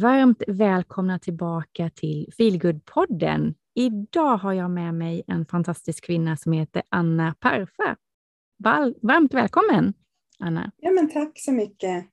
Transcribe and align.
Varmt 0.00 0.42
välkomna 0.48 1.18
tillbaka 1.18 1.90
till 1.90 2.32
Feelgood-podden. 2.38 3.54
Idag 3.74 4.36
har 4.36 4.52
jag 4.52 4.70
med 4.70 4.94
mig 4.94 5.22
en 5.26 5.46
fantastisk 5.46 6.04
kvinna 6.04 6.36
som 6.36 6.52
heter 6.52 6.82
Anna 6.88 7.34
Parfa. 7.40 7.96
Varmt 9.02 9.34
välkommen, 9.34 9.94
Anna. 10.38 10.70
Ja, 10.76 10.90
men 10.90 11.10
tack 11.10 11.32
så 11.34 11.52
mycket. 11.52 12.06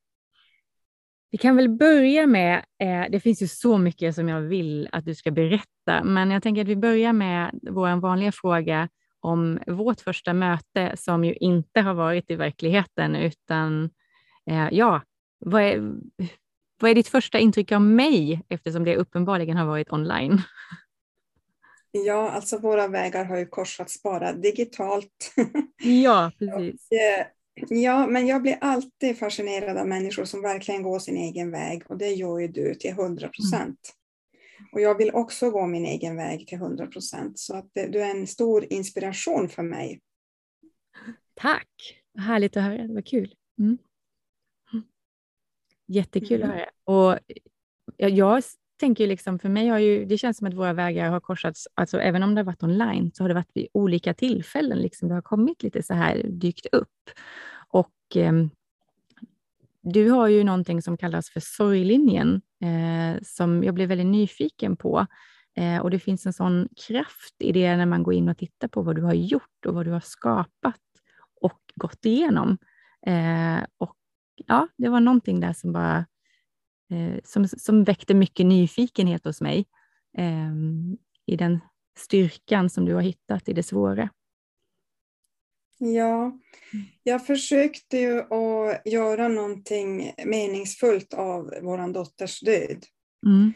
Vi 1.32 1.38
kan 1.38 1.56
väl 1.56 1.70
börja 1.70 2.28
med, 2.28 2.66
eh, 2.80 3.12
det 3.12 3.20
finns 3.20 3.42
ju 3.42 3.48
så 3.48 3.78
mycket 3.78 4.16
som 4.16 4.30
jag 4.30 4.42
vill 4.42 4.90
att 4.92 5.06
du 5.06 5.16
ska 5.16 5.32
berätta, 5.32 6.04
men 6.04 6.32
jag 6.32 6.44
tänker 6.44 6.62
att 6.62 6.68
vi 6.68 6.76
börjar 6.76 7.14
med 7.14 7.60
vår 7.62 8.02
vanliga 8.02 8.32
fråga 8.32 8.90
om 9.20 9.60
vårt 9.68 10.02
första 10.02 10.34
möte 10.34 10.92
som 10.98 11.24
ju 11.24 11.34
inte 11.34 11.82
har 11.82 11.94
varit 11.94 12.32
i 12.32 12.36
verkligheten, 12.36 13.16
utan 13.16 13.90
eh, 14.46 14.68
ja, 14.72 15.02
vad 15.40 15.62
är, 15.62 15.94
vad 16.80 16.92
är 16.92 16.96
ditt 16.96 17.08
första 17.08 17.40
intryck 17.40 17.72
av 17.72 17.82
mig 17.82 18.42
eftersom 18.50 18.84
det 18.84 18.96
uppenbarligen 18.96 19.58
har 19.58 19.66
varit 19.66 19.92
online? 19.92 20.42
Ja, 21.92 22.30
alltså 22.30 22.58
våra 22.58 22.88
vägar 22.88 23.26
har 23.26 23.38
ju 23.38 23.46
korsats 23.46 24.04
bara 24.04 24.34
digitalt. 24.34 25.34
Ja, 25.84 26.32
precis. 26.40 26.88
Eh, 26.92 27.26
ja, 27.70 28.08
men 28.08 28.28
jag 28.28 28.42
blir 28.42 28.58
alltid 28.62 29.18
fascinerad 29.18 29.78
av 29.78 29.88
människor 29.88 30.26
som 30.26 30.42
verkligen 30.42 30.84
går 30.84 31.00
sin 31.00 31.18
egen 31.18 31.52
väg 31.52 31.84
och 31.90 31.98
det 31.98 32.10
gör 32.10 32.40
ju 32.40 32.48
du 32.48 32.76
till 32.76 32.92
100 32.92 33.28
procent. 33.28 33.94
Mm. 34.60 34.70
Och 34.72 34.82
jag 34.82 34.98
vill 34.98 35.12
också 35.14 35.52
gå 35.52 35.68
min 35.68 35.86
egen 35.86 36.16
väg 36.16 36.48
till 36.48 36.58
100 36.58 36.88
procent 36.88 37.40
så 37.40 37.56
att 37.56 37.70
du 37.74 38.02
är 38.02 38.10
en 38.10 38.28
stor 38.28 38.66
inspiration 38.70 39.50
för 39.50 39.64
mig. 39.64 40.02
Tack, 41.34 41.70
härligt 42.20 42.58
att 42.58 42.64
höra, 42.64 42.88
det 42.88 42.94
var 42.94 43.02
kul. 43.02 43.36
Mm. 43.60 43.78
Jättekul 45.88 46.42
mm. 46.42 46.50
att 46.50 46.56
höra. 46.56 46.70
Och 46.84 47.20
jag, 47.98 48.10
jag 48.10 48.44
tänker 48.80 49.08
liksom, 49.08 49.40
för 49.40 49.50
mig 49.50 49.68
har 49.68 49.80
ju, 49.80 50.06
det 50.06 50.18
känns 50.18 50.38
som 50.38 50.48
att 50.48 50.54
våra 50.54 50.74
vägar 50.74 51.10
har 51.10 51.20
korsats, 51.20 51.68
alltså 51.74 52.00
även 52.00 52.24
om 52.24 52.36
det 52.36 52.42
har 52.42 52.46
varit 52.46 52.64
online, 52.64 53.12
så 53.14 53.24
har 53.24 53.28
det 53.28 53.34
varit 53.34 53.52
vid 53.54 53.68
olika 53.74 54.14
tillfällen, 54.14 54.78
liksom 54.78 55.08
det 55.08 55.14
har 55.14 55.22
kommit 55.22 55.64
lite 55.64 55.84
så 55.84 55.94
här, 55.94 56.24
dykt 56.24 56.66
upp. 56.72 57.10
Och 57.70 58.18
eh, 58.18 58.34
du 59.82 60.10
har 60.10 60.28
ju 60.28 60.44
någonting 60.44 60.82
som 60.82 60.98
kallas 60.98 61.30
för 61.30 61.40
sorglinjen, 61.40 62.42
eh, 62.62 63.22
som 63.24 63.64
jag 63.64 63.74
blev 63.74 63.90
väldigt 63.90 64.08
nyfiken 64.08 64.78
på. 64.78 65.08
Eh, 65.56 65.80
och 65.80 65.92
det 65.92 66.00
finns 66.00 66.26
en 66.26 66.34
sån 66.34 66.68
kraft 66.88 67.36
i 67.40 67.52
det 67.52 67.78
när 67.78 67.86
man 67.86 68.04
går 68.04 68.14
in 68.14 68.30
och 68.30 68.38
tittar 68.38 68.68
på 68.68 68.82
vad 68.82 68.96
du 68.96 69.02
har 69.02 69.14
gjort 69.14 69.66
och 69.66 69.74
vad 69.74 69.86
du 69.86 69.92
har 69.92 70.00
skapat 70.00 70.82
och 71.42 71.60
gått 71.76 72.06
igenom. 72.06 72.58
Eh, 73.08 73.60
och 73.78 73.97
ja, 74.46 74.68
det 74.78 74.90
var 74.90 75.00
någonting 75.00 75.40
där 75.40 75.54
som 75.54 75.74
bara 75.74 76.06
eh, 76.92 77.20
som, 77.24 77.48
som 77.48 77.84
väckte 77.84 78.14
mycket 78.14 78.46
nyfikenhet 78.46 79.26
hos 79.26 79.42
mig 79.42 79.66
eh, 80.18 80.54
i 81.26 81.36
den 81.36 81.60
styrkan 81.98 82.70
som 82.70 82.86
du 82.86 82.94
har 82.94 83.02
hittat 83.02 83.50
i 83.50 83.54
det 83.54 83.64
svåra. 83.64 84.10
Ja, 85.80 86.40
jag 87.04 87.26
försökte 87.26 87.98
ju 87.98 88.20
att 88.20 88.82
göra 88.86 89.28
någonting 89.28 90.14
meningsfullt 90.26 91.14
av 91.14 91.54
vår 91.62 91.94
dotters 91.94 92.40
död. 92.42 92.86
Mm. 93.26 93.54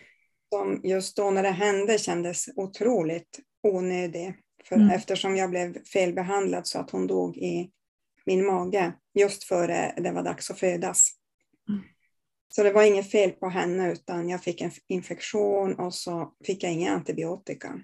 Som 0.49 0.81
just 0.83 1.17
då 1.17 1.31
när 1.31 1.43
det 1.43 1.49
hände 1.49 1.97
kändes 1.97 2.45
otroligt 2.55 3.39
onödig. 3.63 4.35
För 4.63 4.75
mm. 4.75 4.89
Eftersom 4.89 5.35
jag 5.35 5.49
blev 5.49 5.83
felbehandlad 5.83 6.67
så 6.67 6.79
att 6.79 6.89
hon 6.89 7.07
dog 7.07 7.37
i 7.37 7.71
min 8.31 8.45
mage 8.45 8.93
just 9.13 9.43
före 9.43 9.93
det 9.97 10.11
var 10.11 10.23
dags 10.23 10.51
att 10.51 10.59
födas. 10.59 11.11
Mm. 11.69 11.81
Så 12.49 12.63
det 12.63 12.71
var 12.71 12.83
inget 12.83 13.11
fel 13.11 13.31
på 13.31 13.49
henne 13.49 13.91
utan 13.91 14.29
jag 14.29 14.43
fick 14.43 14.61
en 14.61 14.71
infektion 14.87 15.75
och 15.75 15.93
så 15.93 16.33
fick 16.45 16.63
jag 16.63 16.73
ingen 16.73 16.93
antibiotika. 16.93 17.79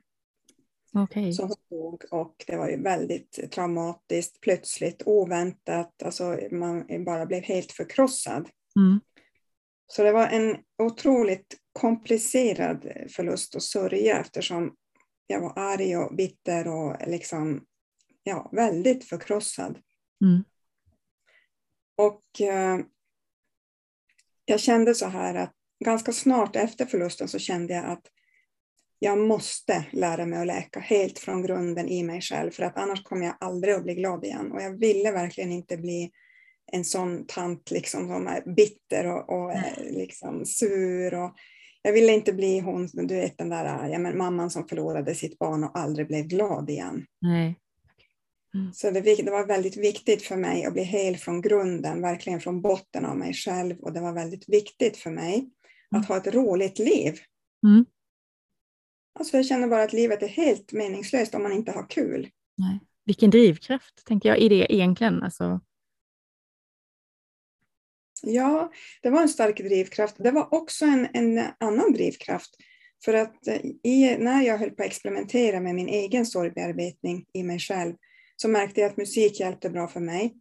Okay. 1.04 1.34
Så 1.34 1.44
hon 1.44 1.56
dog 1.70 2.04
och 2.12 2.44
det 2.48 2.58
var 2.58 2.70
ju 2.70 2.82
väldigt 2.82 3.52
traumatiskt, 3.52 4.42
plötsligt, 4.42 5.02
oväntat. 5.06 6.04
Alltså 6.04 6.40
man 6.52 7.04
bara 7.06 7.26
blev 7.26 7.44
helt 7.44 7.72
förkrossad. 7.72 8.50
Mm. 8.76 9.00
Så 9.88 10.04
det 10.04 10.12
var 10.12 10.28
en 10.28 10.58
otroligt 10.84 11.56
komplicerad 11.74 12.92
förlust 13.10 13.56
och 13.56 13.64
sörja 13.64 14.20
eftersom 14.20 14.76
jag 15.28 15.42
var 15.42 15.54
arg 15.56 15.98
och 15.98 16.16
bitter 16.16 16.68
och 16.68 16.96
liksom, 17.08 17.66
ja, 18.24 18.50
väldigt 18.52 19.06
förkrossad. 19.06 19.78
Mm. 20.22 20.44
Och 21.98 22.42
eh, 22.42 22.80
jag 24.46 24.60
kände 24.60 24.96
så 24.96 25.06
här 25.06 25.36
att 25.36 25.54
ganska 25.86 26.12
snart 26.12 26.56
efter 26.56 26.86
förlusten 26.86 27.28
så 27.28 27.40
kände 27.40 27.74
jag 27.74 27.86
att 27.86 28.08
jag 29.00 29.18
måste 29.18 29.86
lära 29.92 30.26
mig 30.26 30.40
att 30.40 30.48
läka 30.48 30.80
helt 30.80 31.20
från 31.20 31.42
grunden 31.42 31.88
i 31.88 32.04
mig 32.04 32.22
själv 32.22 32.52
för 32.52 32.64
att 32.64 32.78
annars 32.78 33.04
kommer 33.04 33.26
jag 33.26 33.36
aldrig 33.40 33.76
att 33.76 33.84
bli 33.84 33.96
glad 33.96 34.26
igen. 34.26 34.52
Och 34.52 34.62
jag 34.62 34.80
ville 34.80 35.12
verkligen 35.12 35.52
inte 35.52 35.78
bli 35.78 36.12
en 36.72 36.86
sån 36.86 37.26
tant 37.28 37.72
liksom 37.72 38.08
som 38.08 38.28
är 38.28 38.54
bitter 38.56 39.08
och, 39.08 39.30
och 39.30 39.52
liksom 39.92 40.46
sur. 40.46 41.14
Och 41.14 41.34
jag 41.82 41.94
ville 41.94 42.14
inte 42.14 42.34
bli 42.34 42.60
hon, 42.60 42.90
du 42.94 43.16
vet 43.16 43.38
den 43.38 43.50
där 43.50 43.88
ja, 43.88 44.00
men 44.00 44.18
mamman 44.18 44.50
som 44.50 44.68
förlorade 44.68 45.16
sitt 45.16 45.40
barn 45.40 45.64
och 45.64 45.80
aldrig 45.80 46.08
blev 46.08 46.28
glad 46.28 46.70
igen. 46.70 47.06
Nej. 47.22 47.56
Mm. 48.58 48.74
Så 48.74 48.92
det, 48.92 49.02
det, 49.02 49.32
var 49.32 49.46
väldigt 49.46 49.78
viktigt 49.78 50.24
för 50.24 50.36
mig 50.36 50.66
att 50.66 50.74
bli 50.74 50.84
hel 50.84 51.18
från 51.18 51.42
grunden, 51.42 52.02
verkligen 52.02 52.42
från 52.42 52.62
botten 52.62 53.06
av 53.06 53.18
mig 53.18 53.34
själv. 53.34 53.80
Och 53.80 53.94
det 53.94 54.00
var 54.00 54.14
väldigt 54.14 54.50
viktigt 54.50 54.98
för 54.98 55.12
mig 55.12 55.36
mm. 55.36 55.50
att 55.92 56.08
ha 56.08 56.18
ett 56.18 56.28
roligt 56.28 56.80
liv. 56.80 57.20
Mm. 57.68 57.86
Alltså 59.20 59.38
jag 59.38 59.46
känner 59.46 59.68
bara 59.68 59.84
att 59.84 59.94
livet 59.94 60.24
är 60.24 60.28
helt 60.28 60.72
meningslöst 60.72 61.36
om 61.36 61.44
man 61.44 61.52
inte 61.52 61.72
har 61.72 61.90
kul. 61.90 62.30
Nej. 62.58 62.80
Vilken 63.06 63.30
drivkraft, 63.30 64.06
tänker 64.06 64.30
jag, 64.30 64.40
i 64.40 64.50
det 64.50 64.74
egentligen. 64.74 65.24
Alltså. 65.24 65.62
Ja, 68.22 68.72
det 69.02 69.10
var 69.10 69.22
en 69.22 69.30
stark 69.30 69.58
drivkraft. 69.58 70.16
Det 70.20 70.32
var 70.32 70.54
också 70.54 70.86
en, 70.86 71.08
en 71.14 71.46
annan 71.60 71.94
drivkraft. 71.94 72.56
För 73.06 73.14
att 73.14 73.48
eh, 73.48 73.66
i, 73.84 74.18
när 74.20 74.42
jag 74.42 74.58
höll 74.58 74.72
på 74.72 74.84
att 74.84 74.90
experimentera 74.90 75.60
med 75.60 75.76
min 75.76 75.90
egen 75.90 76.26
sorgbearbetning 76.26 77.26
i 77.34 77.44
mig 77.44 77.60
själv 77.60 77.96
så 78.38 78.48
märkte 78.48 78.82
jag 78.82 78.90
att 78.90 78.98
musik 78.98 79.40
hjälpte 79.40 79.70
bra 79.70 79.88
för 79.88 80.00
mig. 80.00 80.34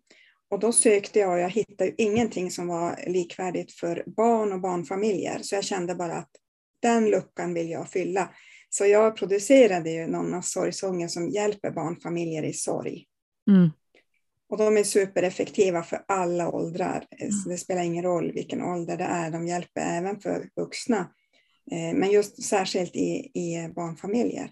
Och 0.51 0.59
då 0.59 0.73
sökte 0.73 1.19
jag 1.19 1.33
och 1.33 1.39
jag 1.39 1.51
hittade 1.51 2.03
ingenting 2.03 2.51
som 2.51 2.67
var 2.67 3.05
likvärdigt 3.07 3.73
för 3.73 4.05
barn 4.07 4.53
och 4.53 4.61
barnfamiljer. 4.61 5.39
Så 5.43 5.55
jag 5.55 5.65
kände 5.65 5.95
bara 5.95 6.15
att 6.15 6.31
den 6.83 7.11
luckan 7.11 7.55
vill 7.55 7.71
jag 7.71 7.91
fylla. 7.91 8.31
Så 8.69 8.87
jag 8.87 9.17
producerade 9.17 9.91
ju 9.91 10.07
Nonnas 10.07 10.53
sorgsånger 10.53 11.09
som 11.09 11.29
hjälper 11.29 11.71
barnfamiljer 11.71 12.43
i 12.43 12.53
sorg. 12.53 13.07
Mm. 13.51 13.71
Och 14.49 14.59
de 14.59 14.77
är 14.77 14.85
supereffektiva 14.85 15.83
för 15.83 16.05
alla 16.09 16.51
åldrar. 16.51 17.07
Mm. 17.21 17.33
det 17.47 17.59
spelar 17.59 17.83
ingen 17.83 18.05
roll 18.05 18.33
vilken 18.33 18.63
ålder 18.63 18.97
det 18.97 19.05
är. 19.05 19.31
De 19.31 19.47
hjälper 19.47 19.81
även 19.81 20.21
för 20.21 20.49
vuxna. 20.57 20.99
Eh, 21.73 21.99
men 21.99 22.11
just 22.11 22.43
särskilt 22.43 22.97
i, 22.97 23.31
i 23.35 23.69
barnfamiljer. 23.75 24.51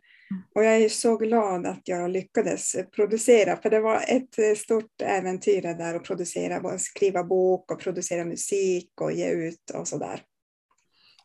Och 0.54 0.64
jag 0.64 0.76
är 0.76 0.88
så 0.88 1.16
glad 1.16 1.66
att 1.66 1.80
jag 1.84 2.10
lyckades 2.10 2.76
producera, 2.96 3.56
för 3.56 3.70
det 3.70 3.80
var 3.80 3.96
ett 3.96 4.38
eh, 4.38 4.54
stort 4.56 5.02
äventyr 5.02 5.62
där 5.62 5.94
att 5.94 6.04
producera, 6.04 6.78
skriva 6.78 7.24
bok 7.24 7.72
och 7.72 7.80
producera 7.80 8.24
musik 8.24 8.90
och 9.00 9.12
ge 9.12 9.30
ut 9.30 9.70
och 9.74 9.88
så 9.88 9.98
där. 9.98 10.20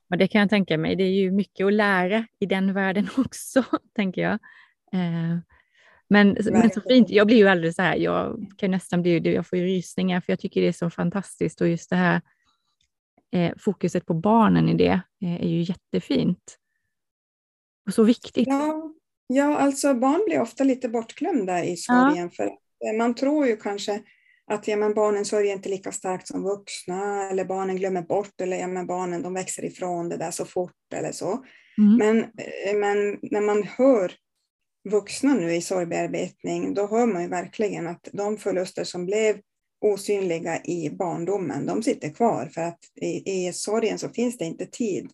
Och 0.09 0.17
det 0.17 0.27
kan 0.27 0.41
jag 0.41 0.49
tänka 0.49 0.77
mig, 0.77 0.95
det 0.95 1.03
är 1.03 1.21
ju 1.21 1.31
mycket 1.31 1.65
att 1.65 1.73
lära 1.73 2.27
i 2.39 2.45
den 2.45 2.73
världen 2.73 3.07
också, 3.17 3.63
tänker 3.95 4.21
jag. 4.21 4.33
Eh, 4.93 5.39
men, 6.09 6.37
men 6.51 6.69
så 6.69 6.81
fint, 6.81 7.09
jag 7.09 7.27
blir 7.27 7.37
ju 7.37 7.47
alldeles 7.47 7.75
så 7.75 7.81
här, 7.81 7.95
jag 7.95 8.45
kan 8.57 8.71
nästan 8.71 9.01
bli, 9.01 9.33
jag 9.33 9.47
får 9.47 9.59
ju 9.59 9.65
rysningar 9.65 10.21
för 10.21 10.31
jag 10.31 10.39
tycker 10.39 10.61
det 10.61 10.67
är 10.67 10.71
så 10.71 10.89
fantastiskt 10.89 11.61
och 11.61 11.67
just 11.67 11.89
det 11.89 11.95
här 11.95 12.21
eh, 13.31 13.53
fokuset 13.57 14.05
på 14.05 14.13
barnen 14.13 14.69
i 14.69 14.73
det 14.73 15.01
är 15.21 15.47
ju 15.47 15.61
jättefint. 15.61 16.58
Och 17.89 17.93
så 17.93 18.03
viktigt. 18.03 18.47
Ja, 18.47 18.93
ja, 19.27 19.57
alltså 19.57 19.93
barn 19.93 20.21
blir 20.25 20.41
ofta 20.41 20.63
lite 20.63 20.89
bortglömda 20.89 21.63
i 21.65 21.77
sorgen. 21.77 22.17
Ja. 22.17 22.29
För 22.29 22.45
eh, 22.45 22.97
man 22.97 23.15
tror 23.15 23.47
ju 23.47 23.57
kanske 23.57 24.01
att 24.51 24.67
ja, 24.67 24.77
men 24.77 24.93
barnen 24.93 25.25
sörjer 25.25 25.53
inte 25.53 25.69
lika 25.69 25.91
starkt 25.91 26.27
som 26.27 26.43
vuxna 26.43 27.29
eller 27.29 27.45
barnen 27.45 27.75
glömmer 27.75 28.01
bort 28.01 28.41
eller 28.41 28.57
ja, 28.57 28.67
men 28.67 28.87
barnen 28.87 29.21
de 29.21 29.33
växer 29.33 29.65
ifrån 29.65 30.09
det 30.09 30.17
där 30.17 30.31
så 30.31 30.45
fort 30.45 30.93
eller 30.95 31.11
så. 31.11 31.45
Mm. 31.77 31.97
Men, 31.97 32.19
eh, 32.23 32.75
men 32.75 33.19
när 33.21 33.41
man 33.41 33.63
hör 33.63 34.11
vuxna 34.89 35.33
nu 35.33 35.55
i 35.55 35.61
sorgbearbetning, 35.61 36.73
då 36.73 36.87
hör 36.87 37.05
man 37.05 37.21
ju 37.21 37.27
verkligen 37.27 37.87
att 37.87 38.09
de 38.13 38.37
förluster 38.37 38.83
som 38.83 39.05
blev 39.05 39.39
osynliga 39.81 40.63
i 40.63 40.89
barndomen, 40.89 41.65
de 41.65 41.83
sitter 41.83 42.09
kvar 42.09 42.49
för 42.53 42.61
att 42.61 42.79
i, 43.01 43.47
i 43.47 43.53
sorgen 43.53 43.99
så 43.99 44.09
finns 44.09 44.37
det 44.37 44.45
inte 44.45 44.65
tid 44.65 45.11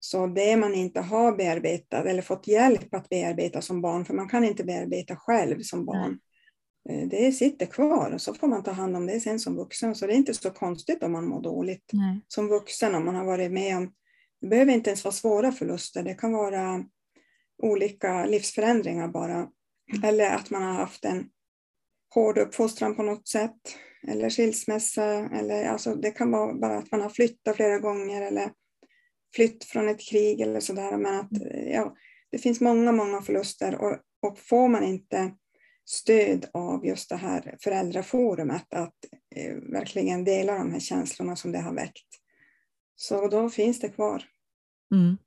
så 0.00 0.26
det 0.26 0.56
man 0.56 0.74
inte 0.74 1.00
har 1.00 1.36
bearbetat 1.36 2.06
eller 2.06 2.22
fått 2.22 2.46
hjälp 2.46 2.94
att 2.94 3.08
bearbeta 3.08 3.62
som 3.62 3.80
barn, 3.80 4.04
för 4.04 4.14
man 4.14 4.28
kan 4.28 4.44
inte 4.44 4.64
bearbeta 4.64 5.16
själv 5.16 5.62
som 5.62 5.84
barn, 5.84 6.18
eh, 6.90 7.08
det 7.08 7.32
sitter 7.32 7.66
kvar 7.66 8.10
och 8.10 8.20
så 8.20 8.34
får 8.34 8.46
man 8.46 8.62
ta 8.62 8.70
hand 8.70 8.96
om 8.96 9.06
det 9.06 9.20
sen 9.20 9.38
som 9.38 9.56
vuxen. 9.56 9.94
Så 9.94 10.06
det 10.06 10.12
är 10.12 10.16
inte 10.16 10.34
så 10.34 10.50
konstigt 10.50 11.02
om 11.02 11.12
man 11.12 11.28
mår 11.28 11.42
dåligt 11.42 11.90
Nej. 11.92 12.20
som 12.28 12.48
vuxen 12.48 12.94
om 12.94 13.04
man 13.04 13.14
har 13.14 13.24
varit 13.24 13.52
med 13.52 13.76
om, 13.76 13.92
det 14.40 14.48
behöver 14.48 14.72
inte 14.72 14.90
ens 14.90 15.04
vara 15.04 15.12
svåra 15.12 15.52
förluster, 15.52 16.02
det 16.02 16.14
kan 16.14 16.32
vara 16.32 16.84
olika 17.62 18.26
livsförändringar 18.26 19.08
bara. 19.08 19.48
Eller 20.04 20.34
att 20.34 20.50
man 20.50 20.62
har 20.62 20.72
haft 20.72 21.04
en 21.04 21.28
hård 22.14 22.38
uppfostran 22.38 22.96
på 22.96 23.02
något 23.02 23.28
sätt, 23.28 23.60
eller 24.08 24.30
skilsmässa, 24.30 25.28
eller 25.28 25.68
alltså 25.68 25.94
det 25.94 26.10
kan 26.10 26.30
vara 26.30 26.54
bara 26.54 26.78
att 26.78 26.92
man 26.92 27.00
har 27.00 27.08
flyttat 27.08 27.56
flera 27.56 27.78
gånger 27.78 28.22
eller 28.22 28.52
flytt 29.34 29.64
från 29.64 29.88
ett 29.88 30.00
krig 30.00 30.40
eller 30.40 30.60
sådär. 30.60 30.96
Men 30.96 31.20
att, 31.20 31.28
ja, 31.66 31.96
det 32.30 32.38
finns 32.38 32.60
många, 32.60 32.92
många 32.92 33.22
förluster 33.22 33.74
och, 33.74 33.96
och 34.22 34.38
får 34.38 34.68
man 34.68 34.84
inte 34.84 35.32
stöd 35.84 36.46
av 36.52 36.86
just 36.86 37.08
det 37.08 37.16
här 37.16 37.56
föräldraforumet 37.60 38.74
att 38.74 38.94
eh, 39.36 39.54
verkligen 39.54 40.24
dela 40.24 40.54
de 40.54 40.72
här 40.72 40.80
känslorna 40.80 41.36
som 41.36 41.52
det 41.52 41.58
har 41.58 41.74
väckt. 41.74 42.08
Så 42.96 43.28
då 43.28 43.50
finns 43.50 43.80
det 43.80 43.88
kvar. 43.88 44.24
Mm. 44.94 45.18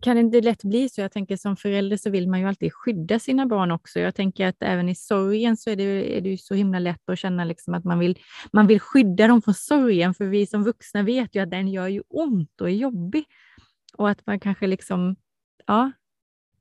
Kan 0.00 0.16
det 0.16 0.20
inte 0.20 0.40
lätt 0.40 0.64
bli 0.64 0.88
så? 0.88 1.00
Jag 1.00 1.12
tänker 1.12 1.36
som 1.36 1.56
förälder 1.56 1.96
så 1.96 2.10
vill 2.10 2.28
man 2.28 2.40
ju 2.40 2.46
alltid 2.46 2.72
skydda 2.72 3.18
sina 3.18 3.46
barn 3.46 3.70
också. 3.70 4.00
Jag 4.00 4.14
tänker 4.14 4.46
att 4.46 4.62
även 4.62 4.88
i 4.88 4.94
sorgen 4.94 5.56
så 5.56 5.70
är 5.70 5.76
det, 5.76 6.16
är 6.16 6.20
det 6.20 6.28
ju 6.28 6.36
så 6.36 6.54
himla 6.54 6.78
lätt 6.78 7.08
att 7.08 7.18
känna 7.18 7.44
liksom 7.44 7.74
att 7.74 7.84
man 7.84 7.98
vill, 7.98 8.18
man 8.52 8.66
vill 8.66 8.80
skydda 8.80 9.26
dem 9.26 9.42
från 9.42 9.54
sorgen, 9.54 10.14
för 10.14 10.24
vi 10.24 10.46
som 10.46 10.64
vuxna 10.64 11.02
vet 11.02 11.34
ju 11.34 11.42
att 11.42 11.50
den 11.50 11.68
gör 11.68 11.88
ju 11.88 12.02
ont 12.08 12.60
och 12.60 12.68
är 12.68 12.74
jobbig. 12.74 13.24
Och 13.94 14.10
att 14.10 14.26
man 14.26 14.40
kanske 14.40 14.66
liksom, 14.66 15.16
ja, 15.66 15.92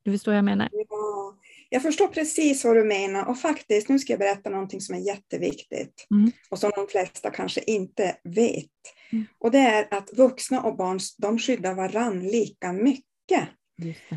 du 0.04 0.12
förstår 0.12 0.31
vad 0.31 0.38
jag 0.38 0.45
menar? 0.45 0.69
Ja, 0.72 1.38
jag 1.69 1.81
förstår 1.81 2.07
precis 2.07 2.66
vad 2.66 2.75
du 2.75 2.84
menar 2.84 3.25
och 3.25 3.39
faktiskt, 3.39 3.89
nu 3.89 4.00
ska 4.00 4.13
jag 4.13 4.19
berätta 4.19 4.50
någonting 4.50 4.81
som 4.81 4.95
är 4.95 5.00
jätteviktigt 5.00 6.07
Mm. 6.12 6.31
och 6.50 6.60
som 6.60 6.72
de 6.75 6.88
flesta 6.88 7.31
kanske 7.31 7.62
inte 7.68 8.18
vet. 8.24 8.66
Mm. 9.12 9.25
Och 9.39 9.51
det 9.51 9.57
är 9.57 9.94
att 9.94 10.10
vuxna 10.18 10.62
och 10.62 10.78
barn 10.78 11.00
de 11.18 11.39
skyddar 11.39 11.74
varann 11.74 12.19
lika 12.19 12.74
mycket. 12.74 13.06
Det. 13.27 13.47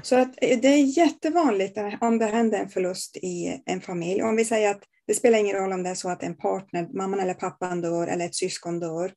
Så 0.03 0.17
att 0.17 0.35
eh, 0.43 0.61
det 0.61 0.69
är 0.69 0.99
jättevanligt 0.99 1.79
om 2.01 2.19
det 2.19 2.27
händer 2.27 2.59
en 2.59 2.69
förlust 2.69 3.17
i 3.17 3.63
en 3.67 3.81
familj. 3.81 4.23
Om 4.23 4.37
vi 4.37 4.45
säger 4.45 4.71
att 4.71 4.83
det 5.07 5.15
spelar 5.15 5.39
ingen 5.39 5.57
roll 5.57 5.73
om 5.73 5.83
det 5.83 5.91
är 5.91 5.95
så 5.95 6.09
att 6.09 6.23
en 6.23 6.37
partner, 6.37 6.89
mamman 6.93 7.21
eller 7.21 7.35
pappan 7.35 7.81
dör 7.81 8.07
eller 8.07 8.27
ett 8.27 8.35
syskon 8.35 8.81
dör. 8.81 9.13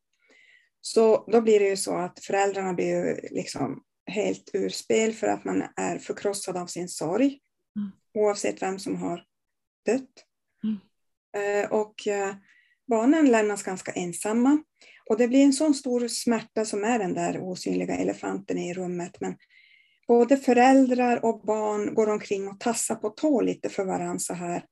Så 0.81 1.29
då 1.31 1.41
blir 1.41 1.59
det 1.59 1.69
ju 1.69 1.77
så 1.77 1.97
att 1.97 2.19
föräldrarna 2.19 2.73
blir 2.73 2.87
ju 2.87 3.15
liksom 3.31 3.83
helt 4.11 4.49
ur 4.53 4.69
spel 4.69 5.13
för 5.13 5.27
att 5.27 5.45
man 5.45 5.63
är 5.75 5.97
förkrossad 5.97 6.57
av 6.57 6.67
sin 6.67 6.89
sorg. 6.89 7.39
Mm. 7.77 7.91
Oavsett 8.13 8.61
vem 8.61 8.79
som 8.79 8.95
har 8.95 9.23
dött. 9.85 10.25
Mm. 10.63 11.63
Eh, 11.63 11.71
Och 11.71 12.07
eh, 12.07 12.35
barnen 12.87 13.31
lämnas 13.31 13.63
ganska 13.63 13.91
ensamma. 13.91 14.63
Och 15.09 15.17
det 15.17 15.27
blir 15.27 15.43
en 15.43 15.53
sån 15.53 15.73
stor 15.73 16.07
smärta 16.07 16.65
som 16.65 16.83
är 16.83 16.99
den 16.99 17.13
där 17.13 17.39
osynliga 17.39 17.95
elefanten 17.95 18.57
i 18.57 18.73
rummet. 18.73 19.21
Men 19.21 19.35
både 20.07 20.38
föräldrar 20.38 21.25
och 21.25 21.41
barn 21.45 21.94
går 21.94 22.09
omkring 22.09 22.47
och 22.47 22.59
tassar 22.59 22.95
på 22.95 23.09
tå 23.09 23.41
lite 23.41 23.69
för 23.69 23.85
varandra 23.85 24.19
så 24.19 24.33
här. 24.33 24.65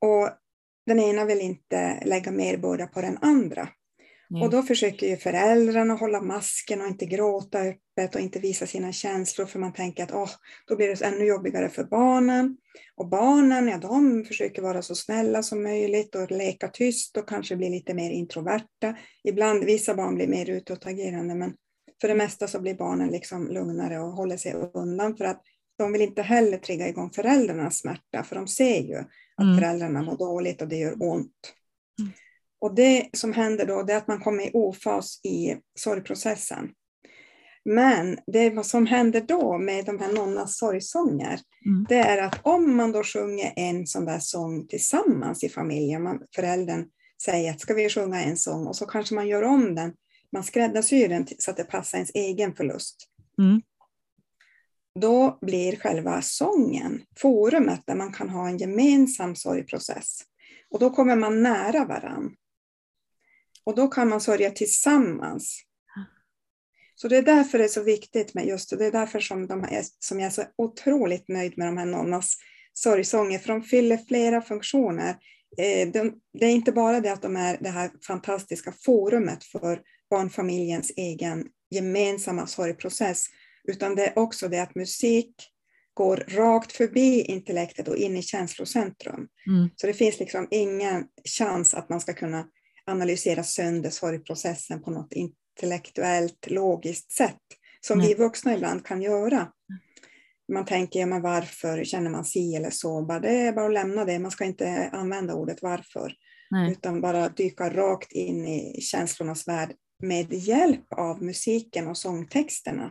Och 0.00 0.30
den 0.86 1.00
ena 1.00 1.24
vill 1.24 1.40
inte 1.40 2.02
lägga 2.04 2.30
mer 2.30 2.56
börda 2.56 2.86
på 2.86 3.00
den 3.00 3.18
andra. 3.20 3.68
Nej. 4.30 4.42
Och 4.42 4.50
då 4.50 4.62
försöker 4.62 5.06
ju 5.06 5.16
föräldrarna 5.16 5.94
hålla 5.94 6.20
masken 6.20 6.80
och 6.80 6.86
inte 6.86 7.06
gråta 7.06 7.58
öppet 7.60 8.14
och 8.14 8.20
inte 8.20 8.38
visa 8.38 8.66
sina 8.66 8.92
känslor 8.92 9.46
för 9.46 9.58
man 9.58 9.72
tänker 9.72 10.02
att 10.02 10.14
åh, 10.14 10.30
då 10.66 10.76
blir 10.76 10.88
det 10.88 11.04
ännu 11.04 11.24
jobbigare 11.24 11.68
för 11.68 11.84
barnen. 11.84 12.56
Och 12.96 13.08
barnen, 13.08 13.68
ja 13.68 13.78
de 13.78 14.24
försöker 14.24 14.62
vara 14.62 14.82
så 14.82 14.94
snälla 14.94 15.42
som 15.42 15.62
möjligt 15.62 16.14
och 16.14 16.30
leka 16.30 16.68
tyst 16.68 17.16
och 17.16 17.28
kanske 17.28 17.56
bli 17.56 17.70
lite 17.70 17.94
mer 17.94 18.10
introverta. 18.10 18.96
Ibland, 19.24 19.64
vissa 19.64 19.94
barn 19.94 20.14
blir 20.14 20.28
mer 20.28 20.50
utåtagerande 20.50 21.34
men 21.34 21.54
för 22.00 22.08
det 22.08 22.14
mesta 22.14 22.48
så 22.48 22.60
blir 22.60 22.74
barnen 22.74 23.08
liksom 23.08 23.48
lugnare 23.48 23.98
och 24.00 24.12
håller 24.12 24.36
sig 24.36 24.54
undan 24.74 25.16
för 25.16 25.24
att 25.24 25.42
de 25.78 25.92
vill 25.92 26.02
inte 26.02 26.22
heller 26.22 26.58
trigga 26.58 26.88
igång 26.88 27.10
föräldrarnas 27.10 27.78
smärta 27.78 28.22
för 28.24 28.36
de 28.36 28.48
ser 28.48 28.80
ju 28.80 28.96
att 28.96 29.44
Mm. 29.44 29.58
föräldrarna 29.58 30.02
mår 30.02 30.16
dåligt 30.16 30.62
och 30.62 30.68
det 30.68 30.76
gör 30.76 30.94
ont. 31.02 31.54
Mm. 32.00 32.12
Och 32.60 32.74
det 32.74 33.08
som 33.12 33.32
händer 33.32 33.66
då 33.66 33.80
är 33.80 33.96
att 33.96 34.08
man 34.08 34.20
kommer 34.20 34.44
i 34.46 34.50
ofas 34.54 35.20
i 35.24 35.56
sorgprocessen. 35.78 36.70
Men 37.64 38.18
det 38.26 38.64
som 38.66 38.86
händer 38.86 39.20
då 39.20 39.58
med 39.58 39.84
de 39.84 39.98
här 39.98 40.12
nonnas 40.12 40.58
sorgsånger, 40.58 41.40
Mm. 41.66 41.86
det 41.88 41.96
är 41.96 42.22
att 42.22 42.40
om 42.42 42.76
man 42.76 42.92
då 42.92 43.02
sjunger 43.02 43.52
en 43.56 43.86
sån 43.86 44.04
där 44.04 44.18
sång 44.18 44.66
tillsammans 44.66 45.44
i 45.44 45.48
familjen, 45.48 46.02
man, 46.02 46.22
föräldern 46.34 46.84
säger 47.24 47.50
att 47.50 47.60
ska 47.60 47.74
vi 47.74 47.88
sjunga 47.88 48.22
en 48.24 48.36
sång 48.36 48.66
och 48.66 48.76
så 48.76 48.86
kanske 48.86 49.14
man 49.14 49.28
gör 49.28 49.42
om 49.42 49.74
den, 49.74 49.94
man 50.32 50.44
skräddarsyr 50.44 51.08
den 51.08 51.26
så 51.38 51.50
att 51.50 51.56
det 51.56 51.64
passar 51.64 51.98
ens 51.98 52.10
egen 52.14 52.54
förlust. 52.54 53.08
Mm. 53.38 53.62
Då 55.00 55.38
blir 55.40 55.76
själva 55.76 56.22
sången 56.22 57.02
forumet 57.18 57.82
där 57.86 57.94
man 57.94 58.12
kan 58.12 58.30
ha 58.30 58.48
en 58.48 58.58
gemensam 58.58 59.36
sorgprocess. 59.36 60.20
Och 60.70 60.80
då 60.80 60.90
kommer 60.90 61.16
man 61.16 61.42
nära 61.42 61.84
varann. 61.84 62.36
Och 63.64 63.74
då 63.74 63.88
kan 63.88 64.08
man 64.08 64.20
sörja 64.20 64.50
tillsammans. 64.50 65.62
Så 66.94 67.08
det 67.08 67.16
är 67.16 67.22
därför 67.22 67.58
det 67.58 67.64
är 67.64 67.68
så 67.68 67.82
viktigt 67.82 68.34
med 68.34 68.46
just 68.46 68.70
det. 68.70 68.76
Det 68.76 68.86
är 68.86 68.92
därför 68.92 69.20
som, 69.20 69.46
de 69.46 69.64
är, 69.64 69.82
som 69.98 70.20
jag 70.20 70.26
är 70.26 70.30
så 70.30 70.44
otroligt 70.56 71.28
nöjd 71.28 71.58
med 71.58 71.68
de 71.68 71.76
här 71.76 71.86
nonnas 71.86 72.36
sorgsånger, 72.72 73.38
för 73.38 73.48
de 73.48 73.62
fyller 73.62 73.96
flera 73.96 74.42
funktioner. 74.42 75.16
Eh, 75.58 75.88
de, 75.88 76.20
det 76.38 76.46
är 76.46 76.50
inte 76.50 76.72
bara 76.72 77.00
det 77.00 77.12
att 77.12 77.22
de 77.22 77.36
är 77.36 77.58
det 77.60 77.70
här 77.70 77.90
fantastiska 78.06 78.72
forumet 78.72 79.44
för 79.44 79.82
barnfamiljens 80.10 80.92
egen 80.96 81.44
gemensamma 81.70 82.46
sorgprocess, 82.46 83.26
utan 83.68 83.94
det 83.94 84.06
är 84.06 84.18
också 84.18 84.48
det 84.48 84.62
att 84.62 84.74
musik 84.74 85.34
går 85.94 86.16
rakt 86.16 86.72
förbi 86.72 87.22
intellektet 87.22 87.88
och 87.88 87.96
in 87.96 88.16
i 88.16 88.22
känslocentrum. 88.22 89.28
Mm. 89.46 89.70
Så 89.76 89.86
det 89.86 89.92
finns 89.92 90.18
liksom 90.18 90.48
ingen 90.50 91.04
chans 91.38 91.74
att 91.74 91.88
man 91.88 92.00
ska 92.00 92.12
kunna 92.12 92.46
analysera 92.86 93.42
sönder 93.42 93.90
sorgprocessen 93.90 94.82
på 94.82 94.90
något 94.90 95.12
intellektuellt, 95.12 96.46
logiskt 96.50 97.12
sätt, 97.12 97.42
som 97.80 97.98
Nej. 97.98 98.08
vi 98.08 98.14
vuxna 98.14 98.54
ibland 98.54 98.86
kan 98.86 99.02
göra. 99.02 99.48
Man 100.52 100.64
tänker, 100.64 101.00
ja, 101.00 101.06
men 101.06 101.22
varför 101.22 101.84
känner 101.84 102.10
man 102.10 102.24
si 102.24 102.56
eller 102.56 102.70
så? 102.70 103.02
Bara, 103.02 103.20
det 103.20 103.30
är 103.30 103.52
bara 103.52 103.66
att 103.66 103.72
lämna 103.72 104.04
det, 104.04 104.18
man 104.18 104.30
ska 104.30 104.44
inte 104.44 104.90
använda 104.92 105.34
ordet 105.34 105.62
varför, 105.62 106.12
Nej. 106.50 106.72
utan 106.72 107.00
bara 107.00 107.28
dyka 107.28 107.70
rakt 107.70 108.12
in 108.12 108.46
i 108.46 108.80
känslornas 108.80 109.48
värld 109.48 109.74
med 110.02 110.32
hjälp 110.32 110.92
av 110.92 111.22
musiken 111.22 111.88
och 111.88 111.96
sångtexterna. 111.96 112.90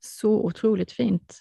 Så 0.00 0.30
otroligt 0.46 0.92
fint. 0.92 1.40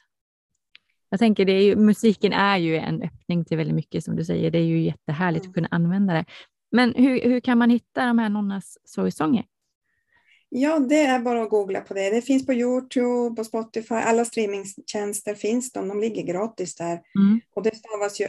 Jag 1.09 1.19
tänker, 1.19 1.45
det 1.45 1.51
är 1.53 1.63
ju, 1.63 1.75
musiken 1.75 2.33
är 2.33 2.57
ju 2.57 2.77
en 2.77 3.01
öppning 3.01 3.45
till 3.45 3.57
väldigt 3.57 3.75
mycket 3.75 4.03
som 4.03 4.15
du 4.15 4.25
säger. 4.25 4.51
Det 4.51 4.57
är 4.57 4.63
ju 4.65 4.81
jättehärligt 4.83 5.45
Mm. 5.45 5.49
att 5.49 5.55
kunna 5.55 5.67
använda 5.71 6.13
det. 6.13 6.25
Men 6.71 6.93
hur, 6.95 7.21
hur 7.21 7.39
kan 7.39 7.57
man 7.57 7.69
hitta 7.69 8.05
de 8.05 8.19
här 8.19 8.29
nonnas 8.29 8.77
sorgsånger? 8.85 9.45
Ja, 10.49 10.79
det 10.79 11.01
är 11.01 11.19
bara 11.19 11.43
att 11.43 11.49
googla 11.49 11.81
på 11.81 11.93
det. 11.93 12.09
Det 12.09 12.21
finns 12.21 12.45
på 12.45 12.53
Youtube 12.53 13.41
och 13.41 13.45
Spotify. 13.45 13.95
Alla 13.95 14.25
streamingtjänster 14.25 15.35
finns 15.35 15.71
de. 15.71 15.87
De 15.87 15.99
ligger 15.99 16.23
gratis 16.23 16.75
där. 16.75 17.01
Mm. 17.19 17.41
Och 17.55 17.63
det 17.63 17.75
stavas 17.75 18.21
ju 18.21 18.27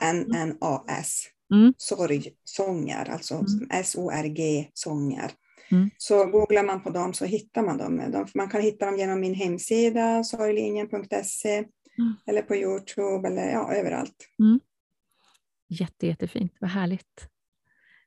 N-O-N-N-A-S. 0.00 1.20
Mm. 1.54 1.74
Sorgsånger, 1.78 3.10
alltså 3.10 3.34
Mm. 3.34 3.68
S-O-R-G 3.70 4.70
sånger. 4.74 5.32
Mm. 5.70 5.90
Så 5.98 6.24
googlar 6.26 6.62
man 6.64 6.82
på 6.82 6.90
dem 6.90 7.14
så 7.14 7.24
hittar 7.24 7.62
man 7.62 7.78
dem. 7.78 7.96
De- 8.12 8.26
Man 8.34 8.48
kan 8.50 8.60
hitta 8.62 8.86
dem 8.86 8.96
genom 8.98 9.20
min 9.20 9.34
hemsida, 9.34 10.24
sorglinjen.se, 10.24 11.56
Mm. 11.98 12.14
eller 12.26 12.42
på 12.42 12.56
Youtube 12.56 13.28
eller 13.28 13.50
ja, 13.50 13.72
överallt. 13.74 14.28
Jätte, 15.68 16.06
jättefint, 16.06 16.52
vad 16.60 16.70
härligt. 16.70 17.28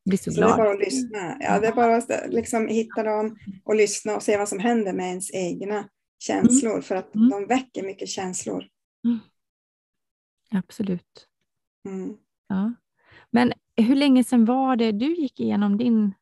Blir 0.05 0.17
så 0.17 0.31
Så 0.31 0.39
det 0.39 0.45
är 0.45 0.47
glad. 0.47 0.57
bara 0.57 0.71
att 0.71 0.79
lyssna. 0.79 1.37
Ja, 1.39 1.59
det 1.59 1.67
är 1.67 1.73
bara 1.75 1.95
att 1.95 2.09
liksom 2.29 2.67
hitta 2.67 3.03
dem 3.03 3.37
och 3.63 3.75
lyssna 3.75 4.15
och 4.15 4.23
se 4.23 4.37
vad 4.37 4.49
som 4.49 4.59
händer 4.59 4.93
med 4.93 5.07
ens 5.09 5.31
egna 5.33 5.89
känslor. 6.19 6.81
För 6.81 6.95
att 6.95 7.15
Mm. 7.15 7.29
de 7.29 7.45
väcker 7.45 7.83
mycket 7.83 8.09
känslor. 8.09 8.65
Absolut. 10.51 11.27
Mm. 11.89 12.17
Ja. 12.47 12.73
Men 13.31 13.53
hur 13.75 13.95
länge 13.95 14.23
sedan 14.23 14.45
var 14.45 14.75
det 14.75 14.91
du 14.91 15.15
gick 15.15 15.39
igenom 15.39 15.77
din 15.77 16.13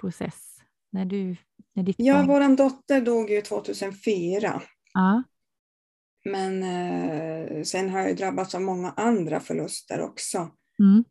process? 0.00 0.56
När, 0.92 1.04
du, 1.04 1.36
när 1.72 1.82
ditt 1.82 1.96
Ja, 1.98 2.14
barn... 2.14 2.26
vår 2.26 2.56
dotter 2.56 3.00
dog 3.00 3.30
ju 3.30 3.40
2004. 3.40 4.62
Ja. 4.94 5.22
Men 6.24 6.62
eh, 6.62 7.62
sen 7.62 7.90
har 7.90 7.98
jag 7.98 8.08
ju 8.08 8.14
drabbats 8.14 8.54
av 8.54 8.62
många 8.62 8.90
andra 8.90 9.40
förluster 9.40 10.00
också. 10.00 10.38
Mm. 10.78 11.04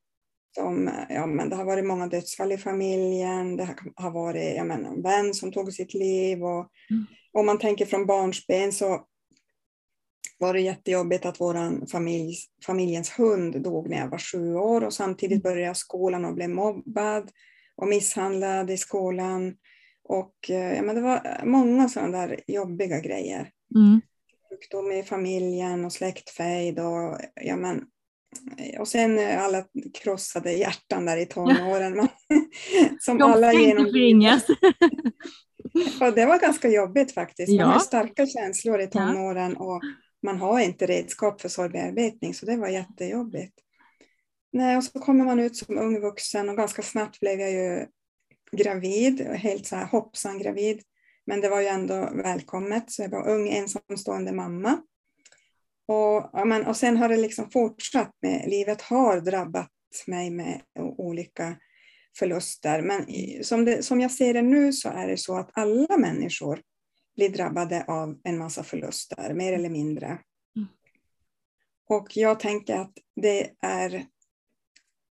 Som, 0.55 0.89
ja, 1.09 1.25
men 1.25 1.49
det 1.49 1.55
har 1.55 1.65
varit 1.65 1.85
många 1.85 2.07
dödsfall 2.07 2.51
i 2.51 2.57
familjen. 2.57 3.57
Det 3.57 3.75
har 3.95 4.11
varit 4.11 4.55
jag 4.55 4.67
menar, 4.67 4.89
en 4.89 5.01
vän 5.01 5.33
som 5.33 5.51
tog 5.51 5.73
sitt 5.73 5.93
liv. 5.93 6.43
Och, 6.43 6.69
Mm. 6.89 7.05
Om 7.37 7.45
man 7.45 7.59
tänker 7.59 7.85
från 7.85 8.05
barnsben 8.05 8.71
så 8.71 9.05
var 10.43 10.53
det 10.53 10.61
jättejobbigt 10.61 11.25
att 11.25 11.41
vår 11.41 11.87
familj, 11.87 12.35
familjens 12.65 13.19
hund 13.19 13.61
dog 13.61 13.89
när 13.89 13.97
jag 13.97 14.07
var 14.07 14.17
sju 14.17 14.55
år 14.55 14.83
och 14.83 14.93
samtidigt 14.93 15.43
började 15.43 15.61
jag 15.61 15.77
skolan 15.77 16.25
och 16.25 16.33
blev 16.33 16.49
mobbad 16.49 17.31
och 17.75 17.87
misshandlad 17.87 18.71
i 18.71 18.77
skolan. 18.77 19.55
Och 20.03 20.35
ja, 20.47 20.81
men 20.81 20.95
det 20.95 21.01
var 21.01 21.41
många 21.45 21.89
sådana 21.89 22.27
där 22.27 22.39
jobbiga 22.47 22.99
grejer. 22.99 23.49
Mm. 23.75 24.01
Sjukdom 24.49 24.91
i 24.91 25.03
familjen 25.03 25.85
och 25.85 25.93
släktfejd 25.93 26.79
och 26.79 27.19
ja, 27.41 27.55
men 27.55 27.83
och 28.79 28.87
sen 28.87 29.19
alla 29.39 29.65
krossade 30.03 30.51
hjärtan 30.51 31.05
där 31.05 31.17
i 31.17 31.25
tonåren. 31.25 32.07
som 32.99 33.17
De 33.17 33.31
alla 33.31 33.53
genomlidit. 33.53 34.45
och 36.01 36.13
det 36.13 36.25
var 36.25 36.39
ganska 36.39 36.69
jobbigt 36.69 37.13
faktiskt. 37.13 37.49
Man 37.49 37.59
ja. 37.59 37.65
har 37.65 37.79
starka 37.79 38.25
känslor 38.25 38.81
i 38.81 38.87
tonåren 38.87 39.57
och 39.57 39.81
man 40.23 40.37
har 40.37 40.59
inte 40.59 40.85
redskap 40.85 41.41
för 41.41 41.49
sorgbearbetning 41.49 42.33
så 42.33 42.45
det 42.45 42.57
var 42.57 42.67
jättejobbigt. 42.67 43.53
Nej, 44.53 44.77
och 44.77 44.83
så 44.83 44.99
kommer 44.99 45.25
man 45.25 45.39
ut 45.39 45.55
som 45.55 45.77
ung 45.77 46.01
vuxen 46.01 46.49
och 46.49 46.57
ganska 46.57 46.81
snabbt 46.81 47.19
blev 47.19 47.39
jag 47.39 47.51
ju 47.51 47.87
gravid, 48.51 49.21
helt 49.21 49.67
så 49.67 49.75
här 49.75 49.85
hoppsan 49.85 50.39
gravid. 50.39 50.81
Men 51.25 51.41
det 51.41 51.49
var 51.49 51.61
ju 51.61 51.67
ändå 51.67 52.09
välkommet, 52.23 52.91
så 52.91 53.01
jag 53.01 53.09
var 53.09 53.29
ung 53.29 53.49
ensamstående 53.49 54.31
mamma. 54.31 54.81
Och, 55.87 56.29
ja, 56.33 56.45
men, 56.45 56.65
och 56.65 56.77
sen 56.77 56.97
har 56.97 57.09
det 57.09 57.17
liksom 57.17 57.51
fortsatt 57.51 58.11
med, 58.21 58.43
livet 58.47 58.81
har 58.81 59.21
drabbat 59.21 59.69
mig 60.07 60.29
med 60.29 60.61
olika 60.97 61.55
förluster. 62.19 62.81
Men 62.81 63.05
som, 63.43 63.65
det, 63.65 63.83
som 63.83 64.01
jag 64.01 64.11
ser 64.11 64.33
det 64.33 64.41
nu 64.41 64.73
så 64.73 64.89
är 64.89 65.07
det 65.07 65.17
så 65.17 65.37
att 65.37 65.49
alla 65.53 65.97
människor 65.97 66.61
blir 67.15 67.29
drabbade 67.29 67.85
av 67.87 68.19
en 68.23 68.37
massa 68.37 68.63
förluster, 68.63 69.33
mer 69.33 69.53
eller 69.53 69.69
mindre. 69.69 70.07
Mm. 70.55 70.67
Och 71.89 72.17
jag 72.17 72.39
tänker 72.39 72.75
att 72.75 72.93
det 73.15 73.51
är 73.61 74.05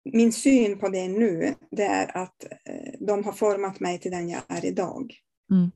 min 0.06 0.34
syn 0.34 0.80
på 0.80 0.90
det 0.90 1.08
nu, 1.08 1.56
det 1.72 1.84
är 1.86 2.18
att 2.18 2.44
eh, 2.44 2.94
de 3.00 3.24
har 3.24 3.34
format 3.34 3.80
mig 3.80 4.00
till 4.00 4.12
den 4.12 4.30
jag 4.30 4.42
är 4.48 4.66
idag. 4.66 5.16
Mm. 5.52 5.72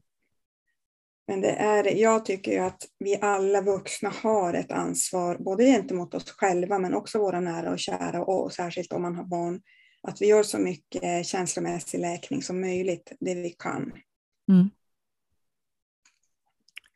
Men 1.28 1.42
det 1.42 1.52
är, 1.52 1.96
jag 1.96 2.26
tycker 2.26 2.52
ju 2.52 2.58
att 2.60 2.84
vi 3.00 3.18
alla 3.22 3.62
vuxna 3.62 4.10
har 4.10 4.54
ett 4.54 4.72
ansvar, 4.72 5.38
både 5.38 5.64
gentemot 5.64 6.14
oss 6.14 6.32
själva 6.32 6.80
men 6.80 6.94
också 6.94 7.20
våra 7.20 7.40
nära 7.40 7.72
och 7.72 7.80
kära 7.80 8.24
och 8.24 8.54
särskilt 8.54 8.94
om 8.94 9.02
man 9.02 9.16
har 9.16 9.24
barn, 9.24 9.62
att 10.02 10.22
vi 10.22 10.28
gör 10.28 10.44
så 10.44 10.60
mycket 10.60 11.26
känslomässig 11.26 12.00
läkning 12.00 12.42
som 12.42 12.62
möjligt, 12.62 13.12
det 13.20 13.36
vi 13.36 13.50
kan. 13.50 13.94
Mm. 14.52 14.70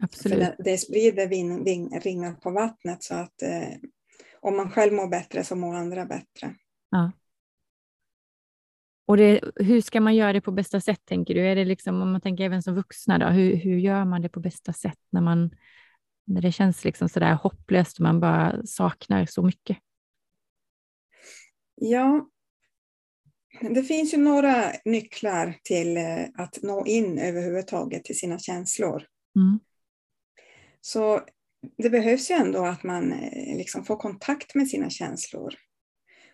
Absolut. 0.03 0.45
För 0.45 0.63
det, 0.63 0.77
sprider 0.77 1.27
vin, 1.27 1.63
vin, 1.63 1.99
ringar 2.03 2.33
på 2.33 2.51
vattnet 2.51 3.03
så 3.03 3.15
att 3.15 3.41
eh, 3.41 3.69
om 4.41 4.57
man 4.57 4.71
själv 4.71 4.93
mår 4.93 5.07
bättre 5.07 5.43
så 5.43 5.55
mår 5.55 5.75
andra 5.75 6.05
bättre. 6.05 6.55
Ja. 6.89 7.11
Och 9.05 9.17
det, 9.17 9.41
hur 9.55 9.81
ska 9.81 10.01
man 10.01 10.15
göra 10.15 10.33
det 10.33 10.41
på 10.41 10.51
bästa 10.51 10.81
sätt, 10.81 11.01
tänker 11.05 11.33
du? 11.33 11.47
Är 11.47 11.55
det 11.55 11.65
liksom, 11.65 12.01
om 12.01 12.11
man 12.11 12.21
tänker 12.21 12.43
även 12.43 12.63
som 12.63 12.75
vuxna, 12.75 13.17
då, 13.17 13.27
hur, 13.27 13.55
hur 13.55 13.77
gör 13.77 14.05
man 14.05 14.21
det 14.21 14.29
på 14.29 14.39
bästa 14.39 14.73
sätt 14.73 14.99
när, 15.09 15.21
man, 15.21 15.51
när 16.25 16.41
det 16.41 16.51
känns 16.51 16.83
liksom 16.83 17.09
sådär 17.09 17.33
hopplöst 17.33 17.97
och 17.97 18.03
man 18.03 18.19
bara 18.19 18.65
saknar 18.65 19.25
så 19.25 19.43
mycket? 19.43 19.77
Ja, 21.75 22.29
det 23.61 23.83
finns 23.83 24.13
ju 24.13 24.17
några 24.17 24.71
nycklar 24.85 25.57
till 25.63 25.97
eh, 25.97 26.25
att 26.35 26.59
nå 26.61 26.85
in 26.85 27.19
överhuvudtaget 27.19 28.03
till 28.03 28.19
sina 28.19 28.39
känslor. 28.39 29.03
Mm. 29.35 29.59
Så 30.81 31.21
det 31.77 31.89
behövs 31.89 32.31
ju 32.31 32.36
ändå 32.36 32.65
att 32.65 32.83
man 32.83 33.12
eh, 33.12 33.57
liksom 33.57 33.86
får 33.86 33.95
kontakt 33.95 34.55
med 34.55 34.67
sina 34.67 34.89
känslor. 34.89 35.53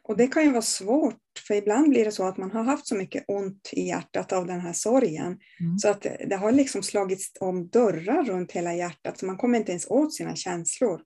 Och 0.07 0.17
det 0.17 0.27
kan 0.27 0.43
ju 0.43 0.51
vara 0.51 0.61
svårt, 0.61 1.21
för 1.47 1.53
ibland 1.53 1.89
blir 1.89 2.05
det 2.05 2.11
så 2.11 2.23
att 2.23 2.37
man 2.37 2.51
har 2.51 2.63
haft 2.63 2.87
så 2.87 2.95
mycket 2.95 3.25
ont 3.27 3.69
i 3.73 3.81
hjärtat 3.81 4.33
av 4.33 4.47
den 4.47 4.59
här 4.59 4.73
sorgen, 4.73 5.39
mm. 5.59 5.79
så 5.79 5.89
att 5.89 6.01
det 6.01 6.35
har 6.35 6.51
liksom 6.51 6.83
slagits 6.83 7.31
om 7.39 7.67
dörrar 7.67 8.23
runt 8.23 8.51
hela 8.51 8.73
hjärtat, 8.73 9.19
så 9.19 9.25
man 9.25 9.37
kommer 9.37 9.57
inte 9.57 9.71
ens 9.71 9.87
åt 9.89 10.13
sina 10.13 10.35
känslor. 10.35 11.01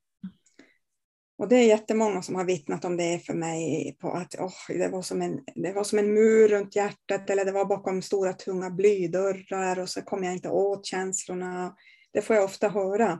Och 1.37 1.47
det 1.47 1.55
är 1.55 1.63
jättemånga 1.63 2.21
som 2.21 2.35
har 2.35 2.45
vittnat 2.45 2.85
om 2.85 2.97
det 2.97 3.25
för 3.25 3.33
mig, 3.33 3.95
på 3.99 4.11
att 4.11 4.35
oh, 4.35 4.77
det, 4.77 4.87
var 4.87 5.01
som 5.01 5.21
en, 5.21 5.39
det 5.55 5.73
var 5.73 5.83
som 5.83 5.99
en 5.99 6.13
mur 6.13 6.47
runt 6.47 6.75
hjärtat, 6.75 7.29
eller 7.29 7.45
det 7.45 7.51
var 7.51 7.65
bakom 7.65 8.01
stora 8.01 8.33
tunga 8.33 8.69
blydörrar, 8.69 9.79
och 9.79 9.89
så 9.89 10.01
kom 10.01 10.23
jag 10.23 10.33
inte 10.33 10.49
åt 10.49 10.85
känslorna. 10.85 11.75
Det 12.13 12.21
får 12.21 12.35
jag 12.35 12.45
ofta 12.45 12.69
höra. 12.69 13.19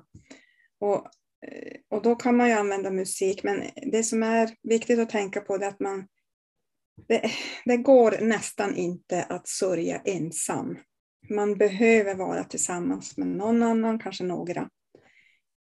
Och 0.79 0.95
eh, 1.47 1.79
och 1.89 2.01
då 2.01 2.15
kan 2.15 2.37
man 2.37 2.47
ju 2.47 2.53
använda 2.53 2.91
musik, 2.91 3.43
men 3.43 3.63
det 3.91 4.03
som 4.03 4.23
är 4.23 4.55
viktigt 4.63 4.99
att 4.99 5.09
tänka 5.09 5.41
på 5.41 5.55
är 5.55 5.67
att 5.67 5.79
man, 5.79 6.07
det, 7.07 7.31
det 7.65 7.77
går 7.77 8.17
nästan 8.21 8.75
inte 8.75 9.23
att 9.23 9.47
sörja 9.47 10.01
ensam. 10.05 10.77
Man 11.29 11.57
behöver 11.57 12.15
vara 12.15 12.43
tillsammans 12.43 13.17
med 13.17 13.27
någon 13.27 13.63
annan, 13.63 13.99
kanske 13.99 14.23
några. 14.23 14.69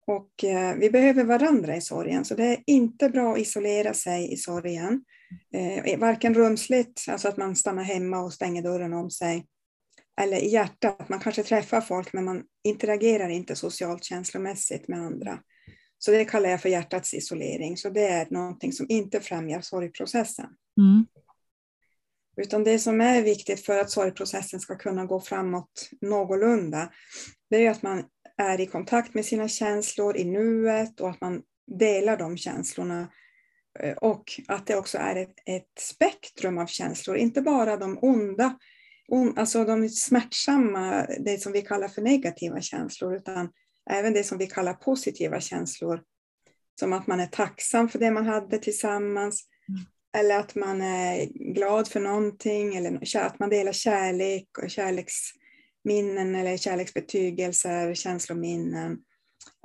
Och 0.07 0.43
eh, 0.43 0.75
vi 0.75 0.89
behöver 0.89 1.23
varandra 1.23 1.75
i 1.75 1.81
sorgen, 1.81 2.25
så 2.25 2.35
det 2.35 2.45
är 2.45 2.63
inte 2.65 3.09
bra 3.09 3.33
att 3.33 3.39
isolera 3.39 3.93
sig 3.93 4.33
i 4.33 4.37
sorgen. 4.37 5.03
Eh, 5.53 5.99
varken 5.99 6.33
rumsligt, 6.33 7.05
alltså 7.09 7.27
att 7.27 7.37
man 7.37 7.55
stannar 7.55 7.83
hemma 7.83 8.19
och 8.19 8.33
stänger 8.33 8.61
dörren 8.61 8.93
om 8.93 9.11
sig, 9.11 9.45
eller 10.21 10.37
i 10.37 10.47
hjärtat. 10.47 11.09
Man 11.09 11.19
kanske 11.19 11.43
träffar 11.43 11.81
folk, 11.81 12.13
men 12.13 12.25
man 12.25 12.43
interagerar 12.63 13.29
inte 13.29 13.55
socialt 13.55 14.03
känslomässigt 14.03 14.87
med 14.87 14.99
andra. 14.99 15.39
Så 15.97 16.11
det 16.11 16.25
kallar 16.25 16.49
jag 16.49 16.61
för 16.61 16.69
hjärtats 16.69 17.13
isolering. 17.13 17.77
Så 17.77 17.89
det 17.89 18.07
är 18.07 18.27
någonting 18.29 18.73
som 18.73 18.85
inte 18.89 19.19
främjar 19.19 19.61
sorgprocessen. 19.61 20.49
Mm. 20.77 21.05
Utan 22.41 22.63
det 22.63 22.79
som 22.79 23.01
är 23.01 23.21
viktigt 23.21 23.65
för 23.65 23.79
att 23.79 23.91
sorgprocessen 23.91 24.59
ska 24.59 24.75
kunna 24.75 25.05
gå 25.05 25.21
framåt 25.21 25.89
någorlunda, 26.01 26.91
det 27.49 27.65
är 27.65 27.71
att 27.71 27.83
man 27.83 28.03
är 28.37 28.61
i 28.61 28.65
kontakt 28.65 29.13
med 29.13 29.25
sina 29.25 29.47
känslor 29.47 30.17
i 30.17 30.23
nuet 30.23 30.99
och 30.99 31.09
att 31.09 31.21
man 31.21 31.41
delar 31.79 32.17
de 32.17 32.37
känslorna. 32.37 33.11
Eh, 33.79 33.97
och 33.97 34.31
att 34.47 34.67
det 34.67 34.75
också 34.75 34.97
är 34.97 35.15
ett, 35.15 35.35
ett 35.45 35.79
spektrum 35.79 36.57
av 36.57 36.65
känslor, 36.67 37.17
inte 37.17 37.41
bara 37.41 37.77
de 37.77 37.97
onda, 38.01 38.57
alltså 39.35 39.65
de 39.65 39.89
smärtsamma, 39.89 41.07
det 41.19 41.41
som 41.41 41.51
vi 41.51 41.61
kallar 41.61 41.87
för 41.87 42.01
negativa 42.01 42.61
känslor, 42.61 43.15
utan 43.15 43.49
även 43.89 44.13
det 44.13 44.23
som 44.23 44.37
vi 44.37 44.47
kallar 44.47 44.73
positiva 44.73 45.41
känslor. 45.41 46.03
Som 46.79 46.93
att 46.93 47.07
man 47.07 47.19
är 47.19 47.27
tacksam 47.27 47.89
för 47.89 47.99
det 47.99 48.11
man 48.11 48.25
hade 48.25 48.57
tillsammans. 48.57 49.43
Mm. 49.69 49.81
Eller 50.17 50.39
att 50.39 50.55
man 50.55 50.81
är 50.81 51.25
glad 51.53 51.87
för 51.87 51.99
någonting. 51.99 52.75
Eller 52.75 53.17
att 53.17 53.39
man 53.39 53.49
delar 53.49 53.71
kärlek 53.71 54.47
och 54.63 54.69
kärleksminnen 54.69 56.35
eller 56.35 56.57
kärleksbetygelser, 56.57 57.93
känslominnen. 57.93 58.97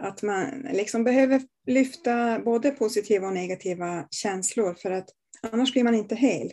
Att 0.02 0.22
man 0.22 0.66
liksom 0.72 1.04
behöver 1.04 1.42
lyfta 1.66 2.38
både 2.38 2.70
positiva 2.70 3.26
och 3.26 3.34
negativa 3.34 4.06
känslor 4.10 4.74
för 4.74 4.90
att 4.90 5.08
annars 5.42 5.72
blir 5.72 5.84
man 5.84 5.94
inte 5.94 6.14
hel. 6.14 6.52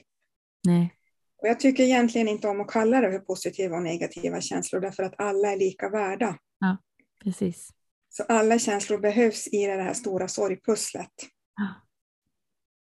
Nej. 0.67 0.99
Och 1.41 1.48
jag 1.48 1.60
tycker 1.60 1.84
egentligen 1.84 2.27
inte 2.27 2.48
om 2.48 2.62
att 2.62 2.72
kalla 2.72 3.01
det 3.01 3.12
för 3.12 3.19
positiva 3.19 3.75
och 3.75 3.84
negativa 3.84 4.41
känslor 4.41 4.79
därför 4.81 5.03
att 5.03 5.13
alla 5.17 5.51
är 5.51 5.58
lika 5.58 5.89
värda. 5.89 6.38
Ja. 6.60 6.77
Precis. 7.24 7.69
Så 8.10 8.24
alla 8.24 8.60
känslor 8.60 8.98
behövs 8.98 9.48
i 9.48 9.65
det 9.65 9.84
här 9.84 9.93
stora 9.93 10.27
sorgpusslet. 10.27 11.12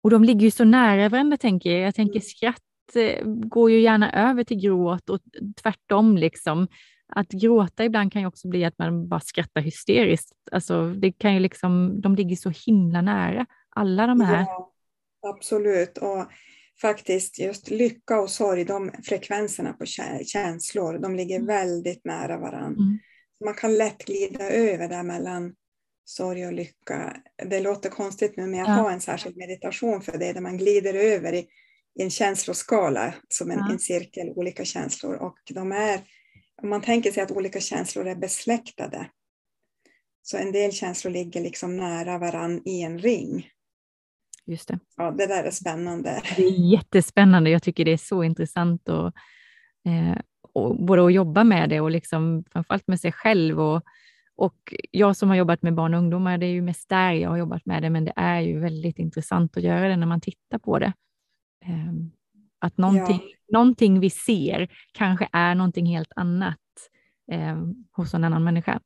Och 0.04 0.10
de 0.10 0.24
ligger 0.24 0.42
ju 0.42 0.52
så 0.52 0.64
nära 0.64 1.10
varandra 1.10 1.38
tänker 1.38 1.70
jag. 1.70 1.82
Jag 1.82 1.96
tänker 1.96 2.16
mm. 2.16 2.22
skratt 2.22 2.96
eh, 2.96 3.26
går 3.26 3.72
ju 3.72 3.82
gärna 3.82 4.30
över 4.30 4.44
till 4.44 4.62
gråt 4.62 5.10
och 5.10 5.20
tvärtom 5.62 6.18
liksom. 6.18 6.68
Att 7.08 7.30
gråta 7.30 7.86
ibland 7.86 8.14
kan 8.14 8.22
ju 8.22 8.28
också 8.28 8.48
bli 8.48 8.66
att 8.66 8.78
man 8.78 9.08
bara 9.08 9.20
skrattar 9.20 9.62
hysteriskt. 9.62 10.34
Alltså 10.52 10.90
det 10.90 11.12
kan 11.12 11.34
ju 11.34 11.40
liksom, 11.40 12.02
de 12.02 12.16
ligger 12.16 12.36
så 12.36 12.52
himla 12.66 13.02
nära, 13.02 13.46
alla 13.70 14.08
de 14.08 14.22
här. 14.22 14.42
Ja, 14.42 14.72
absolut. 15.22 15.98
Och 15.98 16.26
faktiskt 16.82 17.40
just 17.40 17.70
lycka 17.70 18.20
och 18.20 18.30
sorg, 18.30 18.66
de 18.66 18.92
frekvenserna 19.04 19.74
på 19.74 19.86
känslor, 20.26 20.98
de 20.98 21.16
ligger 21.16 21.36
mm. 21.36 21.48
väldigt 21.48 22.06
nära 22.06 22.38
varandra. 22.38 22.84
Mm 22.84 23.00
man 23.46 23.54
kan 23.54 23.78
lätt 23.78 24.06
glida 24.06 24.50
över 24.50 24.90
där 24.90 25.04
mellan 25.04 25.56
sorg 26.06 26.48
och 26.48 26.54
lycka. 26.54 27.18
Det 27.50 27.60
låter 27.60 27.90
konstigt 27.90 28.38
nu, 28.38 28.48
men 28.48 28.60
jag 28.60 28.70
ja. 28.70 28.74
har 28.74 28.92
en 28.92 29.02
särskild 29.02 29.38
meditation 29.38 30.02
för 30.02 30.18
det, 30.18 30.34
där 30.34 30.42
man 30.42 30.58
glider 30.58 30.94
över 30.94 31.34
i, 31.34 31.48
i 32.00 32.04
en 32.04 32.10
känsloskala, 32.10 33.14
som 33.30 33.52
en, 33.52 33.58
ja. 33.58 33.72
en 33.72 33.80
cirkel, 33.80 34.30
olika 34.30 34.66
känslor. 34.66 35.16
Och 35.16 35.38
de 35.50 35.72
är, 35.72 36.02
om 36.62 36.70
man 36.70 36.82
tänker 36.82 37.12
sig 37.12 37.24
att 37.24 37.32
olika 37.32 37.60
känslor 37.60 38.08
är 38.08 38.16
besläktade, 38.16 39.10
så 40.22 40.38
en 40.38 40.52
del 40.52 40.72
känslor 40.72 41.12
ligger 41.12 41.42
liksom 41.42 41.78
nära 41.78 42.18
varann 42.18 42.62
i 42.66 42.82
en 42.82 43.00
ring. 43.00 43.50
Just 44.48 44.68
det. 44.68 44.80
Ja, 44.98 45.12
det 45.12 45.28
där 45.28 45.44
är 45.44 45.52
spännande. 45.52 46.22
Det 46.36 46.44
är 46.44 46.72
jättespännande. 46.72 47.50
Jag 47.50 47.64
tycker 47.64 47.86
det 47.86 47.92
är 47.92 47.98
så 47.98 48.24
intressant 48.24 48.90
och, 48.90 49.06
eh, 49.92 50.18
och 50.54 50.86
både 50.86 51.06
att 51.06 51.14
jobba 51.14 51.44
med 51.44 51.70
det 51.70 51.82
och 51.82 51.92
liksom, 51.92 52.44
framförallt 52.52 52.88
med 52.88 53.00
sig 53.00 53.12
själv 53.12 53.60
och, 53.62 53.84
Och 54.38 54.74
jag 54.92 55.16
som 55.16 55.30
har 55.30 55.36
jobbat 55.36 55.62
med 55.62 55.74
barn 55.74 55.94
och 55.94 56.00
ungdomar, 56.00 56.38
det 56.38 56.46
är 56.46 56.52
ju 56.52 56.62
mest 56.62 56.90
där 56.90 57.12
jag 57.12 57.30
har 57.30 57.38
jobbat 57.38 57.66
med 57.66 57.82
det, 57.82 57.90
men 57.90 58.06
det 58.06 58.14
är 58.16 58.42
ju 58.42 58.60
väldigt 58.60 59.00
intressant 59.00 59.58
att 59.58 59.64
göra 59.64 59.88
det 59.88 59.96
när 59.98 60.08
man 60.08 60.22
tittar 60.22 60.60
på 60.60 60.80
det. 60.80 60.94
Ehm, 61.66 62.12
att 62.60 62.78
någonting, 62.78 63.22
ja. 63.24 63.58
någonting 63.58 64.00
vi 64.00 64.10
ser 64.10 64.68
kanske 64.92 65.30
är 65.32 65.56
någonting 65.56 65.86
helt 65.86 66.12
annat 66.16 66.60
eh, 67.32 67.58
hos 67.92 68.14
en 68.14 68.24
annan 68.24 68.44
människa. 68.44 68.80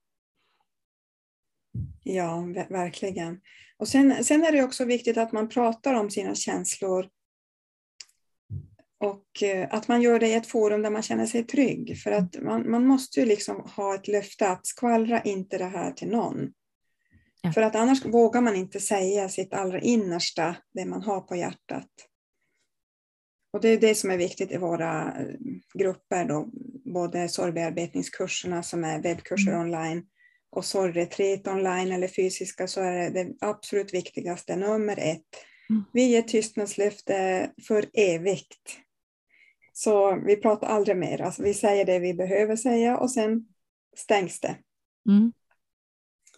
Ja, 2.03 2.41
verkligen. 2.69 3.41
Och 3.77 3.87
sen, 3.87 4.23
sen 4.23 4.43
är 4.43 4.51
det 4.51 4.63
också 4.63 4.85
viktigt 4.85 5.17
att 5.17 5.31
man 5.31 5.49
pratar 5.49 5.93
om 5.93 6.09
sina 6.09 6.35
känslor 6.35 7.09
och 8.99 9.43
eh, 9.43 9.67
att 9.71 9.87
man 9.87 10.01
gör 10.01 10.19
det 10.19 10.27
i 10.27 10.33
ett 10.33 10.47
forum 10.47 10.81
där 10.81 10.89
man 10.89 11.01
känner 11.01 11.25
sig 11.25 11.43
trygg. 11.43 11.97
För 11.97 12.11
att 12.11 12.41
man, 12.41 12.71
man 12.71 12.85
måste 12.85 13.19
ju 13.19 13.25
liksom 13.25 13.69
ha 13.75 13.95
ett 13.95 14.07
löfte 14.07 14.49
att 14.49 14.67
skvallra 14.67 15.21
inte 15.21 15.57
det 15.57 15.65
här 15.65 15.91
till 15.91 16.09
någon. 16.09 16.53
Ja. 17.41 17.51
För 17.51 17.61
att 17.61 17.75
annars 17.75 18.05
vågar 18.05 18.41
man 18.41 18.55
inte 18.55 18.79
säga 18.79 19.29
sitt 19.29 19.53
allra 19.53 19.79
innersta, 19.79 20.55
det 20.73 20.85
man 20.85 21.03
har 21.03 21.21
på 21.21 21.35
hjärtat. 21.35 21.89
Och 23.53 23.61
det 23.61 23.69
är 23.69 23.79
det 23.79 23.95
som 23.95 24.11
är 24.11 24.17
viktigt 24.17 24.51
i 24.51 24.57
våra 24.57 25.19
eh, 25.19 25.35
grupper, 25.73 26.25
då, 26.25 26.49
både 26.93 27.29
sorgbearbetningskurserna 27.29 28.63
som 28.63 28.83
är 28.83 29.01
webbkurser 29.01 29.51
mm. 29.51 29.61
online 29.61 30.05
och 30.51 30.65
sorgretreat 30.65 31.47
online 31.47 31.91
eller 31.91 32.07
fysiska 32.07 32.67
så 32.67 32.81
är 32.81 32.91
det 32.91 33.09
det 33.09 33.33
absolut 33.41 33.93
viktigaste, 33.93 34.55
nummer 34.55 34.99
ett. 34.99 35.45
Mm. 35.69 35.83
Vi 35.93 36.03
ger 36.03 36.21
tystnadslöfte 36.21 37.51
för 37.67 37.85
evigt. 37.93 38.79
Så 39.73 40.15
vi 40.25 40.35
pratar 40.35 40.67
aldrig 40.67 40.97
mer, 40.97 41.21
alltså 41.21 41.43
vi 41.43 41.53
säger 41.53 41.85
det 41.85 41.99
vi 41.99 42.13
behöver 42.13 42.55
säga 42.55 42.97
och 42.97 43.11
sen 43.11 43.45
stängs 43.97 44.39
det. 44.39 44.55
Mm. 45.09 45.31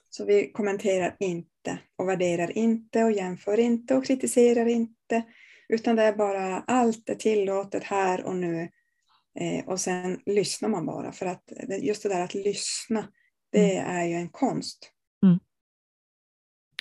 Så 0.09 0.25
vi 0.25 0.51
kommenterar 0.51 1.15
inte 1.19 1.79
och 1.95 2.09
värderar 2.09 2.57
inte 2.57 3.03
och 3.03 3.11
jämför 3.11 3.59
inte 3.59 3.95
och 3.95 4.05
kritiserar 4.05 4.65
inte. 4.65 5.23
Utan 5.69 5.95
det 5.95 6.03
är 6.03 6.15
bara 6.15 6.63
allt 6.67 7.09
är 7.09 7.15
tillåtet 7.15 7.83
här 7.83 8.23
och 8.23 8.35
nu. 8.35 8.69
Eh, 9.39 9.67
och 9.67 9.79
sen 9.79 10.19
lyssnar 10.25 10.69
man 10.69 10.85
bara. 10.85 11.11
För 11.11 11.25
att 11.25 11.43
just 11.81 12.03
det 12.03 12.09
där 12.09 12.21
att 12.21 12.33
lyssna, 12.33 13.07
det 13.51 13.77
mm. 13.77 13.95
är 13.95 14.05
ju 14.05 14.13
en 14.13 14.29
konst. 14.29 14.91
Mm. 15.23 15.39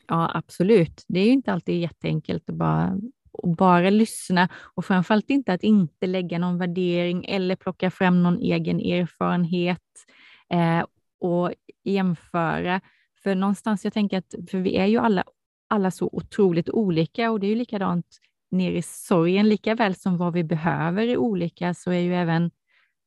Ja, 0.08 0.30
absolut. 0.34 1.04
Det 1.08 1.20
är 1.20 1.24
ju 1.24 1.32
inte 1.32 1.52
alltid 1.52 1.80
jätteenkelt 1.80 2.48
att 2.48 2.54
bara, 2.54 2.98
att 3.42 3.56
bara 3.56 3.90
lyssna 3.90 4.48
och 4.54 4.84
framförallt 4.84 5.30
inte 5.30 5.52
att 5.52 5.62
inte 5.62 6.06
lägga 6.06 6.38
någon 6.38 6.58
värdering 6.58 7.24
eller 7.24 7.56
plocka 7.56 7.90
fram 7.90 8.22
någon 8.22 8.38
egen 8.38 8.80
erfarenhet 8.80 10.06
eh, 10.50 10.84
och 11.20 11.52
jämföra. 11.84 12.80
För 13.22 13.34
någonstans, 13.34 13.84
jag 13.84 13.92
tänker 13.92 14.18
att 14.18 14.34
för 14.50 14.58
vi 14.58 14.76
är 14.76 14.86
ju 14.86 14.98
alla, 14.98 15.24
alla 15.68 15.90
så 15.90 16.10
otroligt 16.12 16.70
olika 16.70 17.30
och 17.30 17.40
det 17.40 17.46
är 17.46 17.48
ju 17.48 17.54
likadant 17.54 18.06
ner 18.50 18.72
i 18.72 18.82
sorgen, 18.82 19.48
lika 19.48 19.74
väl 19.74 19.94
som 19.94 20.16
vad 20.16 20.32
vi 20.32 20.44
behöver 20.44 21.08
är 21.08 21.16
olika, 21.16 21.74
så 21.74 21.90
är 21.90 21.98
ju 21.98 22.14
även 22.14 22.50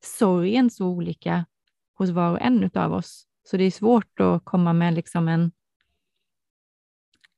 sorgen 0.04 0.70
så 0.70 0.86
olika 0.86 1.46
hos 1.94 2.10
var 2.10 2.30
och 2.30 2.40
en 2.40 2.70
av 2.74 2.92
oss. 2.92 3.26
Så 3.44 3.56
det 3.56 3.64
är 3.64 3.70
svårt 3.70 4.20
att 4.20 4.44
komma 4.44 4.72
med 4.72 4.94
liksom 4.94 5.28
en, 5.28 5.52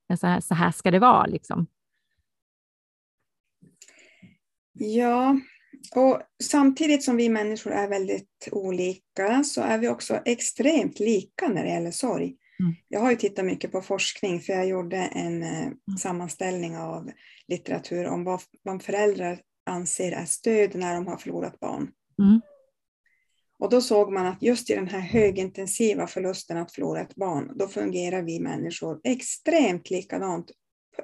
en 0.08 0.18
så, 0.18 0.26
här, 0.26 0.40
så 0.40 0.54
här 0.54 0.72
ska 0.72 0.90
det 0.90 0.98
vara. 0.98 1.26
Liksom. 1.26 1.66
Ja, 4.72 5.40
och 5.94 6.22
samtidigt 6.42 7.04
som 7.04 7.16
vi 7.16 7.28
människor 7.28 7.72
är 7.72 7.88
väldigt 7.88 8.48
olika 8.52 9.44
så 9.44 9.60
är 9.60 9.78
vi 9.78 9.88
också 9.88 10.20
extremt 10.24 11.00
lika 11.00 11.48
när 11.48 11.64
det 11.64 11.70
gäller 11.70 11.90
sorg. 11.90 12.36
Mm. 12.60 12.74
Jag 12.88 13.00
har 13.00 13.10
ju 13.10 13.16
tittat 13.16 13.44
mycket 13.44 13.72
på 13.72 13.82
forskning 13.82 14.40
för 14.40 14.52
jag 14.52 14.68
gjorde 14.68 14.96
en 14.96 15.42
eh, 15.42 15.62
mm. 15.62 15.78
sammanställning 15.98 16.76
av 16.76 17.10
litteratur 17.48 18.06
om 18.06 18.24
vad, 18.24 18.40
vad 18.62 18.82
föräldrar 18.82 19.40
anser 19.66 20.12
är 20.12 20.24
stöd 20.24 20.74
när 20.74 20.94
de 20.94 21.06
har 21.06 21.16
förlorat 21.16 21.60
barn. 21.60 21.90
Mm. 22.18 22.40
Och 23.58 23.70
då 23.70 23.80
såg 23.80 24.12
man 24.12 24.26
att 24.26 24.42
just 24.42 24.70
i 24.70 24.74
den 24.74 24.88
här 24.88 25.00
högintensiva 25.00 26.06
förlusten 26.06 26.56
att 26.56 26.72
förlora 26.72 27.00
ett 27.00 27.14
barn, 27.14 27.52
då 27.58 27.68
fungerar 27.68 28.22
vi 28.22 28.40
människor 28.40 29.00
extremt 29.04 29.90
likadant 29.90 30.50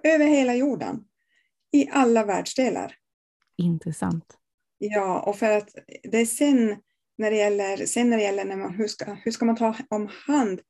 över 0.03 0.27
hela 0.27 0.55
jorden. 0.55 1.05
I 1.73 1.89
alla 1.91 2.25
världsdelar. 2.25 2.95
Intressant. 3.57 4.25
Ja, 4.79 5.21
och 5.21 5.37
för 5.37 5.51
att 5.51 5.69
det 6.03 6.19
är 6.19 6.27
sen 6.27 6.77
när 7.19 7.31
det 7.31 7.37
gäller, 7.37 7.87
sen 7.87 8.11
när 8.11 8.17
det 8.17 8.23
gäller 8.23 8.45
när 8.45 8.57
man, 8.57 8.75
hur, 8.75 8.89
ska, 8.89 9.13
hur 9.13 9.31
ska 9.31 9.45
man 9.45 9.57
ta 9.57 9.75
om 9.89 10.09
hand 10.27 10.61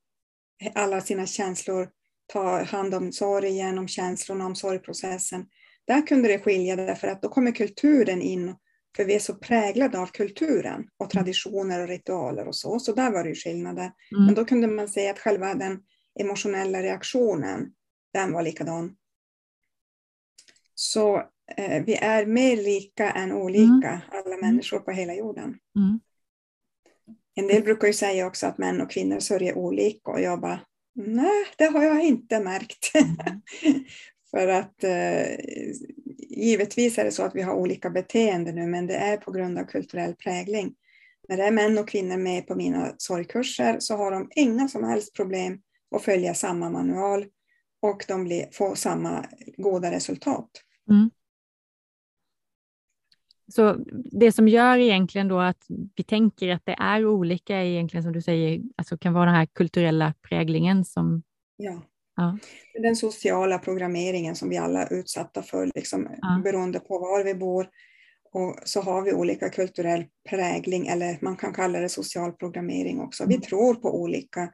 alla 0.75 1.01
sina 1.01 1.25
känslor, 1.25 1.89
ta 2.33 2.63
hand 2.63 2.93
om 2.93 3.11
sorgen, 3.11 3.77
om 3.77 3.87
känslorna, 3.87 4.45
om 4.45 4.55
sorgprocessen. 4.55 5.45
Där 5.87 6.07
kunde 6.07 6.27
det 6.27 6.39
skilja 6.39 6.75
därför 6.75 7.07
att 7.07 7.21
då 7.21 7.29
kommer 7.29 7.51
kulturen 7.51 8.21
in, 8.21 8.55
för 8.95 9.05
vi 9.05 9.15
är 9.15 9.19
så 9.19 9.35
präglade 9.35 9.99
av 9.99 10.07
kulturen 10.07 10.87
och 10.97 11.09
traditioner 11.09 11.81
och 11.81 11.87
ritualer 11.87 12.47
och 12.47 12.55
så, 12.55 12.79
så 12.79 12.93
där 12.93 13.11
var 13.11 13.23
det 13.23 13.29
ju 13.29 13.35
skillnader. 13.35 13.91
Mm. 14.11 14.25
Men 14.25 14.35
då 14.35 14.45
kunde 14.45 14.67
man 14.67 14.87
säga 14.87 15.11
att 15.11 15.19
själva 15.19 15.53
den 15.53 15.83
emotionella 16.19 16.83
reaktionen, 16.83 17.73
den 18.13 18.31
var 18.31 18.43
likadan. 18.43 18.95
Så 20.75 21.17
eh, 21.57 21.83
vi 21.85 21.95
är 21.95 22.25
mer 22.25 22.57
lika 22.57 23.11
än 23.11 23.31
olika, 23.31 23.89
mm. 23.89 24.01
alla 24.11 24.37
människor 24.37 24.79
på 24.79 24.91
hela 24.91 25.13
jorden. 25.13 25.57
Mm. 25.75 25.99
En 27.35 27.47
del 27.47 27.63
brukar 27.63 27.87
ju 27.87 27.93
säga 27.93 28.27
också 28.27 28.47
att 28.47 28.57
män 28.57 28.81
och 28.81 28.91
kvinnor 28.91 29.19
sörjer 29.19 29.57
olika 29.57 30.11
och 30.11 30.21
jag 30.21 30.41
bara, 30.41 30.59
nej, 30.95 31.45
det 31.57 31.65
har 31.65 31.83
jag 31.83 32.03
inte 32.03 32.39
märkt. 32.39 32.91
Mm. 32.95 33.41
För 34.31 34.47
att 34.47 34.83
eh, 34.83 35.37
givetvis 36.35 36.97
är 36.97 37.03
det 37.03 37.11
så 37.11 37.23
att 37.23 37.35
vi 37.35 37.41
har 37.41 37.53
olika 37.53 37.89
beteende 37.89 38.51
nu, 38.51 38.67
men 38.67 38.87
det 38.87 38.95
är 38.95 39.17
på 39.17 39.31
grund 39.31 39.57
av 39.57 39.63
kulturell 39.63 40.15
prägling. 40.15 40.75
När 41.29 41.37
det 41.37 41.43
är 41.43 41.51
män 41.51 41.77
och 41.77 41.89
kvinnor 41.89 42.17
med 42.17 42.47
på 42.47 42.55
mina 42.55 42.93
sorgkurser 42.97 43.79
så 43.79 43.95
har 43.95 44.11
de 44.11 44.29
inga 44.35 44.67
som 44.67 44.83
helst 44.83 45.15
problem 45.15 45.61
att 45.95 46.01
följa 46.01 46.33
samma 46.33 46.69
manual 46.69 47.25
och 47.81 48.05
de 48.07 48.23
blir, 48.23 48.45
får 48.51 48.75
samma 48.75 49.25
goda 49.57 49.91
resultat. 49.91 50.49
Mm. 50.89 51.09
Så 53.47 53.77
det 54.11 54.31
som 54.31 54.47
gör 54.47 54.77
egentligen 54.77 55.27
då 55.27 55.39
att 55.39 55.65
vi 55.95 56.03
tänker 56.03 56.49
att 56.49 56.65
det 56.65 56.75
är 56.79 57.05
olika 57.05 57.55
är 57.55 57.65
egentligen 57.65 58.03
som 58.03 58.13
du 58.13 58.21
säger, 58.21 58.61
alltså 58.75 58.97
kan 58.97 59.13
vara 59.13 59.25
den 59.25 59.35
här 59.35 59.45
kulturella 59.45 60.13
präglingen 60.21 60.85
som... 60.85 61.23
Ja. 61.57 61.81
Ja. 62.15 62.37
Den 62.81 62.95
sociala 62.95 63.59
programmeringen 63.59 64.35
som 64.35 64.49
vi 64.49 64.57
alla 64.57 64.83
är 64.83 64.93
utsatta 64.93 65.41
för, 65.41 65.71
liksom, 65.75 66.09
ja. 66.21 66.41
beroende 66.43 66.79
på 66.79 66.99
var 66.99 67.23
vi 67.23 67.35
bor. 67.35 67.69
Och 68.31 68.59
så 68.63 68.81
har 68.81 69.01
vi 69.01 69.13
olika 69.13 69.49
kulturell 69.49 70.05
prägling, 70.29 70.87
eller 70.87 71.17
man 71.21 71.37
kan 71.37 71.53
kalla 71.53 71.79
det 71.79 71.89
social 71.89 72.31
programmering 72.31 73.01
också. 73.01 73.25
Vi 73.25 73.33
mm. 73.33 73.41
tror 73.41 73.75
på 73.75 74.01
olika 74.01 74.49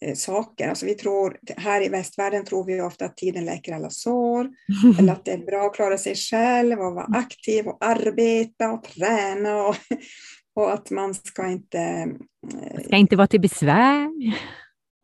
Eh, 0.00 0.14
saker. 0.14 0.68
Alltså 0.68 0.86
vi 0.86 0.94
tror, 0.94 1.38
här 1.56 1.86
i 1.86 1.88
västvärlden 1.88 2.44
tror 2.44 2.64
vi 2.64 2.80
ofta 2.80 3.04
att 3.04 3.16
tiden 3.16 3.44
läker 3.44 3.72
alla 3.72 3.90
sår, 3.90 4.50
eller 4.98 5.12
att 5.12 5.24
det 5.24 5.32
är 5.32 5.38
bra 5.38 5.66
att 5.66 5.74
klara 5.74 5.98
sig 5.98 6.14
själv 6.14 6.80
och 6.80 6.94
vara 6.94 7.06
aktiv 7.18 7.66
och 7.66 7.78
arbeta 7.80 8.72
och 8.72 8.82
träna 8.84 9.66
och, 9.66 9.76
och 10.54 10.72
att 10.72 10.90
man 10.90 11.14
ska 11.14 11.46
inte... 11.46 12.06
Man 12.06 12.62
eh, 12.62 12.84
ska 12.84 12.96
inte 12.96 13.16
vara 13.16 13.26
till 13.26 13.40
besvär. 13.40 14.08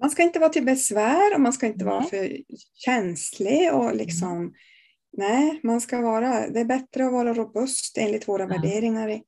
Man 0.02 0.10
ska 0.10 0.22
inte 0.22 0.38
vara 0.38 0.50
till 0.50 0.64
besvär 0.64 1.34
och 1.34 1.40
man 1.40 1.52
ska 1.52 1.66
inte 1.66 1.84
vara 1.84 2.02
för 2.02 2.36
känslig 2.74 3.74
och 3.74 3.96
liksom 3.96 4.32
mm. 4.32 4.52
Nej, 5.16 5.60
man 5.62 5.80
ska 5.80 6.00
vara, 6.00 6.48
det 6.48 6.60
är 6.60 6.64
bättre 6.64 7.06
att 7.06 7.12
vara 7.12 7.34
robust 7.34 7.98
enligt 7.98 8.28
våra 8.28 8.46
värderingar 8.46 9.08
i, 9.08 9.22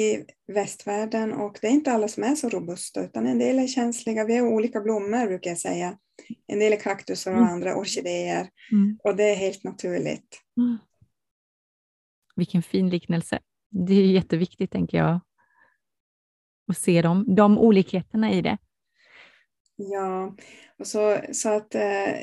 i 0.00 0.24
västvärlden 0.52 1.32
och 1.32 1.58
det 1.60 1.66
är 1.66 1.70
inte 1.70 1.92
alla 1.92 2.08
som 2.08 2.22
är 2.22 2.34
så 2.34 2.48
robusta 2.48 3.04
utan 3.04 3.26
en 3.26 3.38
del 3.38 3.58
är 3.58 3.66
känsliga. 3.66 4.24
Vi 4.24 4.36
har 4.36 4.48
olika 4.48 4.80
blommor 4.80 5.26
brukar 5.26 5.50
jag 5.50 5.58
säga. 5.58 5.98
En 6.46 6.58
del 6.58 6.72
är 6.72 6.76
kaktusar 6.76 7.32
och 7.32 7.38
mm. 7.38 7.50
andra 7.50 7.76
orkidéer 7.76 8.48
mm. 8.72 8.98
och 9.04 9.16
det 9.16 9.24
är 9.24 9.36
helt 9.36 9.64
naturligt. 9.64 10.40
Mm. 10.56 10.78
Vilken 12.36 12.62
fin 12.62 12.90
liknelse. 12.90 13.38
Det 13.70 13.94
är 13.94 14.06
jätteviktigt 14.06 14.70
tänker 14.70 14.98
jag 14.98 15.20
att 16.68 16.78
se 16.78 17.02
dem, 17.02 17.34
de 17.34 17.58
olikheterna 17.58 18.32
i 18.32 18.42
det. 18.42 18.58
Ja, 19.80 20.36
och 20.78 20.86
så, 20.86 21.18
så 21.32 21.48
att 21.48 21.74
eh, 21.74 22.14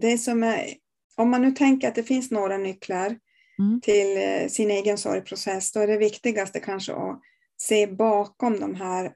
det 0.00 0.18
som 0.18 0.42
är, 0.42 0.74
om 1.16 1.30
man 1.30 1.42
nu 1.42 1.50
tänker 1.50 1.88
att 1.88 1.94
det 1.94 2.02
finns 2.02 2.30
några 2.30 2.56
nycklar 2.56 3.18
mm. 3.58 3.80
till 3.80 4.16
eh, 4.16 4.48
sin 4.48 4.70
egen 4.70 4.98
sorgprocess, 4.98 5.72
då 5.72 5.80
är 5.80 5.86
det 5.86 5.98
viktigaste 5.98 6.60
kanske 6.60 6.92
att 6.92 7.20
se 7.56 7.86
bakom 7.86 8.60
de 8.60 8.74
här 8.74 9.14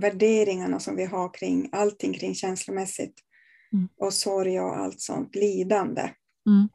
värderingarna 0.00 0.80
som 0.80 0.96
vi 0.96 1.04
har 1.04 1.34
kring 1.34 1.68
allting 1.72 2.12
kring 2.12 2.34
känslomässigt 2.34 3.14
mm. 3.72 3.88
och 3.96 4.14
sorg 4.14 4.60
och 4.60 4.76
allt 4.76 5.00
sånt 5.00 5.34
lidande. 5.34 6.02
Mm. 6.46 6.68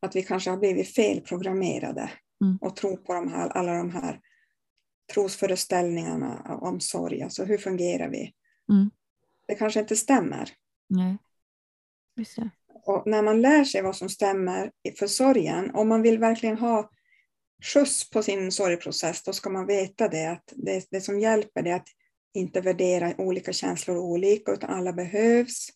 Att 0.00 0.16
vi 0.16 0.22
kanske 0.22 0.50
har 0.50 0.56
blivit 0.56 0.94
felprogrammerade 0.94 2.10
mm. 2.44 2.58
och 2.60 2.76
tror 2.76 2.96
på 2.96 3.14
de 3.14 3.28
här, 3.28 3.48
alla 3.48 3.72
de 3.72 3.90
här 3.90 4.20
trosföreställningarna 5.12 6.58
om 6.60 6.80
sorg. 6.80 7.22
Alltså 7.22 7.44
hur 7.44 7.58
fungerar 7.58 8.08
vi? 8.08 8.32
Mm. 8.72 8.90
Det 9.46 9.54
kanske 9.54 9.80
inte 9.80 9.96
stämmer. 9.96 10.50
Nej. 10.88 11.16
Just. 12.16 12.38
Och 12.84 13.02
när 13.06 13.22
man 13.22 13.40
lär 13.40 13.64
sig 13.64 13.82
vad 13.82 13.96
som 13.96 14.08
stämmer 14.08 14.70
för 14.98 15.06
sorgen, 15.06 15.70
om 15.74 15.88
man 15.88 16.02
vill 16.02 16.18
verkligen 16.18 16.58
ha 16.58 16.90
skjuts 17.62 18.10
på 18.10 18.22
sin 18.22 18.52
sorgprocess, 18.52 19.22
då 19.22 19.32
ska 19.32 19.50
man 19.50 19.66
veta 19.66 20.08
det 20.08 20.26
att 20.26 20.52
det, 20.56 20.86
det 20.90 21.00
som 21.00 21.20
hjälper 21.20 21.66
är 21.66 21.74
att 21.74 21.88
inte 22.34 22.60
värdera 22.60 23.14
olika 23.18 23.52
känslor 23.52 23.96
olika, 23.96 24.52
utan 24.52 24.70
alla 24.70 24.92
behövs. 24.92 25.68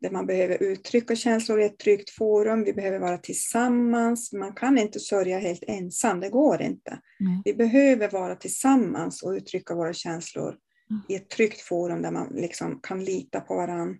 Där 0.00 0.10
man 0.10 0.26
behöver 0.26 0.62
uttrycka 0.62 1.16
känslor 1.16 1.60
i 1.60 1.64
ett 1.64 1.78
tryggt 1.78 2.10
forum, 2.10 2.64
vi 2.64 2.72
behöver 2.72 2.98
vara 2.98 3.18
tillsammans. 3.18 4.32
Man 4.32 4.54
kan 4.54 4.78
inte 4.78 5.00
sörja 5.00 5.38
helt 5.38 5.62
ensam, 5.66 6.20
det 6.20 6.28
går 6.28 6.62
inte. 6.62 6.90
Mm. 7.20 7.42
Vi 7.44 7.54
behöver 7.54 8.08
vara 8.10 8.34
tillsammans 8.36 9.22
och 9.22 9.30
uttrycka 9.30 9.74
våra 9.74 9.92
känslor 9.92 10.56
Mm. 10.90 11.02
i 11.08 11.14
ett 11.14 11.30
tryggt 11.30 11.60
forum 11.60 12.02
där 12.02 12.10
man 12.10 12.28
liksom 12.34 12.80
kan 12.82 13.04
lita 13.04 13.40
på 13.40 13.54
varandra. 13.54 13.94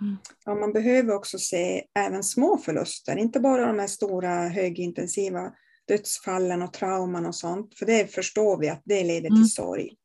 Mm. 0.00 0.16
Ja, 0.44 0.54
man 0.54 0.72
behöver 0.72 1.14
också 1.14 1.38
se 1.38 1.84
även 1.98 2.22
små 2.24 2.58
förluster, 2.58 3.16
inte 3.16 3.40
bara 3.40 3.66
de 3.66 3.78
här 3.78 3.86
stora 3.86 4.48
högintensiva 4.48 5.52
dödsfallen 5.88 6.62
och 6.62 6.72
trauman 6.72 7.26
och 7.26 7.34
sånt, 7.34 7.78
för 7.78 7.86
det 7.86 8.14
förstår 8.14 8.58
vi 8.58 8.68
att 8.68 8.82
det 8.84 9.04
leder 9.04 9.28
Mm. 9.28 9.42
till 9.42 9.50
sorg. 9.50 9.96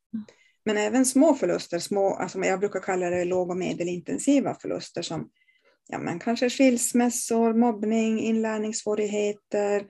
Men 0.68 0.76
även 0.76 1.06
små 1.06 1.34
förluster, 1.34 1.78
små, 1.78 2.14
alltså 2.14 2.38
jag 2.38 2.60
brukar 2.60 2.80
kalla 2.80 3.10
det 3.10 3.24
låg 3.24 3.50
och 3.50 3.56
medelintensiva 3.56 4.54
förluster 4.54 5.02
som 5.02 5.30
ja, 5.86 5.98
men 5.98 6.18
kanske 6.18 6.50
skilsmässor, 6.50 7.54
mobbning, 7.54 8.20
inlärningssvårigheter, 8.20 9.86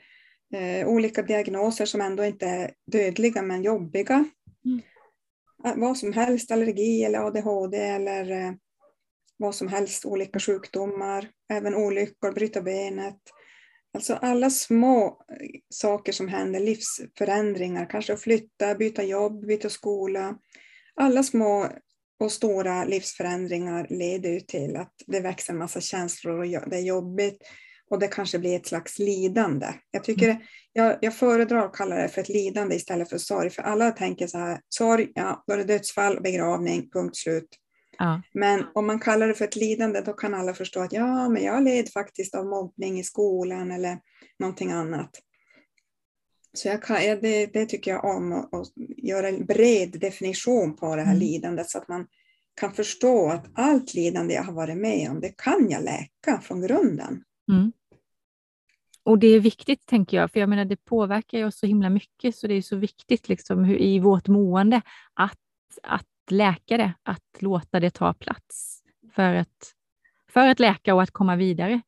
eh, 0.54 0.88
olika 0.88 1.22
diagnoser 1.22 1.86
som 1.86 2.00
ändå 2.00 2.24
inte 2.24 2.46
är 2.46 2.70
dödliga 2.92 3.42
men 3.42 3.62
jobbiga. 3.62 4.24
Mm. 4.64 4.80
Eh, 5.64 5.80
Vad 5.80 5.96
som 5.98 6.12
helst, 6.12 6.50
allergi 6.50 7.04
eller 7.04 7.18
ADHD 7.18 7.78
eller 7.78 8.30
eh, 8.30 8.52
vad 9.36 9.54
som 9.54 9.68
helst, 9.68 10.04
olika 10.04 10.40
sjukdomar, 10.40 11.28
även 11.52 11.74
olyckor, 11.74 12.32
bryta 12.32 12.62
benet. 12.62 13.20
Alltså 13.94 14.14
alla 14.14 14.50
små 14.50 15.06
eh, 15.06 15.60
saker 15.68 16.12
som 16.12 16.28
händer, 16.28 16.60
livsförändringar, 16.60 17.90
kanske 17.90 18.12
att 18.12 18.20
flytta, 18.20 18.74
byta 18.74 19.02
jobb, 19.02 19.46
byta 19.46 19.70
skola. 19.70 20.38
Alla 20.98 21.22
små 21.22 21.68
och 22.20 22.32
stora 22.32 22.84
livsförändringar 22.84 23.86
leder 23.90 24.30
ju 24.30 24.40
till 24.40 24.76
att 24.76 24.92
det 25.06 25.20
växer 25.20 25.52
en 25.52 25.58
massa 25.58 25.80
känslor 25.80 26.38
och 26.38 26.70
det 26.70 26.76
är 26.76 26.80
jobbigt 26.80 27.42
och 27.90 27.98
det 27.98 28.08
kanske 28.08 28.38
blir 28.38 28.56
ett 28.56 28.66
slags 28.66 28.98
lidande. 28.98 29.66
Jag, 29.90 30.04
tycker, 30.04 30.36
jag, 30.72 30.98
jag 31.00 31.14
föredrar 31.14 31.66
att 31.66 31.76
kalla 31.76 31.96
det 31.96 32.08
för 32.08 32.20
ett 32.20 32.28
lidande 32.28 32.76
istället 32.76 33.10
för 33.10 33.18
sorg, 33.18 33.50
för 33.50 33.62
alla 33.62 33.90
tänker 33.90 34.26
så 34.26 34.38
här, 34.38 34.60
sorg, 34.68 35.12
ja, 35.14 35.44
då 35.46 35.52
är 35.52 35.58
det 35.58 35.64
dödsfall, 35.64 36.20
begravning, 36.20 36.90
punkt 36.90 37.16
slut. 37.16 37.48
Ja. 37.98 38.22
Men 38.34 38.64
om 38.74 38.86
man 38.86 39.00
kallar 39.00 39.28
det 39.28 39.34
för 39.34 39.44
ett 39.44 39.56
lidande, 39.56 40.00
då 40.00 40.12
kan 40.12 40.34
alla 40.34 40.54
förstå 40.54 40.80
att 40.80 40.92
ja, 40.92 41.28
men 41.28 41.42
jag 41.42 41.64
led 41.64 41.92
faktiskt 41.92 42.34
av 42.34 42.46
mobbning 42.46 43.00
i 43.00 43.04
skolan 43.04 43.70
eller 43.70 43.98
någonting 44.38 44.72
annat. 44.72 45.10
Så 46.52 46.68
jag 46.68 46.82
kan, 46.82 47.04
ja, 47.04 47.16
det, 47.16 47.46
det 47.46 47.66
tycker 47.66 47.90
jag 47.90 48.04
om, 48.04 48.32
att 48.32 48.72
göra 48.96 49.28
en 49.28 49.46
bred 49.46 50.00
definition 50.00 50.76
på 50.76 50.96
det 50.96 51.02
här 51.02 51.14
Mm. 51.14 51.18
lidandet 51.20 51.70
så 51.70 51.78
att 51.78 51.88
man 51.88 52.06
kan 52.60 52.72
förstå 52.72 53.28
att 53.28 53.46
allt 53.54 53.94
lidande 53.94 54.34
jag 54.34 54.42
har 54.42 54.52
varit 54.52 54.76
med 54.76 55.10
om, 55.10 55.20
det 55.20 55.36
kan 55.36 55.70
jag 55.70 55.84
läka 55.84 56.40
från 56.40 56.60
grunden. 56.62 57.24
Mm. 57.52 57.72
Och 59.02 59.18
det 59.18 59.26
är 59.26 59.40
viktigt, 59.40 59.86
tänker 59.86 60.16
jag, 60.16 60.32
för 60.32 60.40
jag 60.40 60.48
menar 60.48 60.64
det 60.64 60.84
påverkar 60.84 61.38
ju 61.38 61.44
oss 61.44 61.58
så 61.58 61.66
himla 61.66 61.90
mycket, 61.90 62.36
så 62.36 62.46
det 62.46 62.54
är 62.54 62.62
så 62.62 62.76
viktigt 62.76 63.28
liksom, 63.28 63.64
hur, 63.64 63.78
i 63.78 63.98
vårt 63.98 64.28
mående 64.28 64.82
att, 65.14 65.38
att 65.82 66.06
läka 66.30 66.76
det, 66.76 66.92
att 67.02 67.26
låta 67.38 67.80
det 67.80 67.90
ta 67.90 68.14
plats 68.14 68.82
för 69.14 69.34
att, 69.34 69.72
för 70.28 70.48
att 70.48 70.60
läka 70.60 70.94
och 70.94 71.02
att 71.02 71.10
komma 71.10 71.36
vidare. 71.36 71.80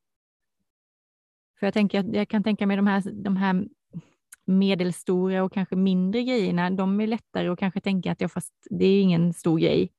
För 1.59 1.66
jag, 1.66 1.75
tänker, 1.75 2.14
jag 2.14 2.29
kan 2.29 2.42
tänka 2.42 2.66
mig 2.66 2.77
de 2.77 2.87
här, 2.87 3.03
de 3.12 3.37
här 3.37 3.64
medelstora 4.51 5.43
och 5.43 5.53
kanske 5.53 5.77
mindre 5.77 6.23
grejerna, 6.23 6.71
de 6.71 7.01
är 7.01 7.07
lättare 7.07 7.49
att 7.49 7.59
kanske 7.59 7.81
tänka 7.81 8.13
att 8.13 8.21
ja, 8.21 8.29
fast 8.29 8.55
det 8.71 8.85
är 8.85 9.03
ingen 9.03 9.35
stor 9.35 9.59
grej. 9.59 9.93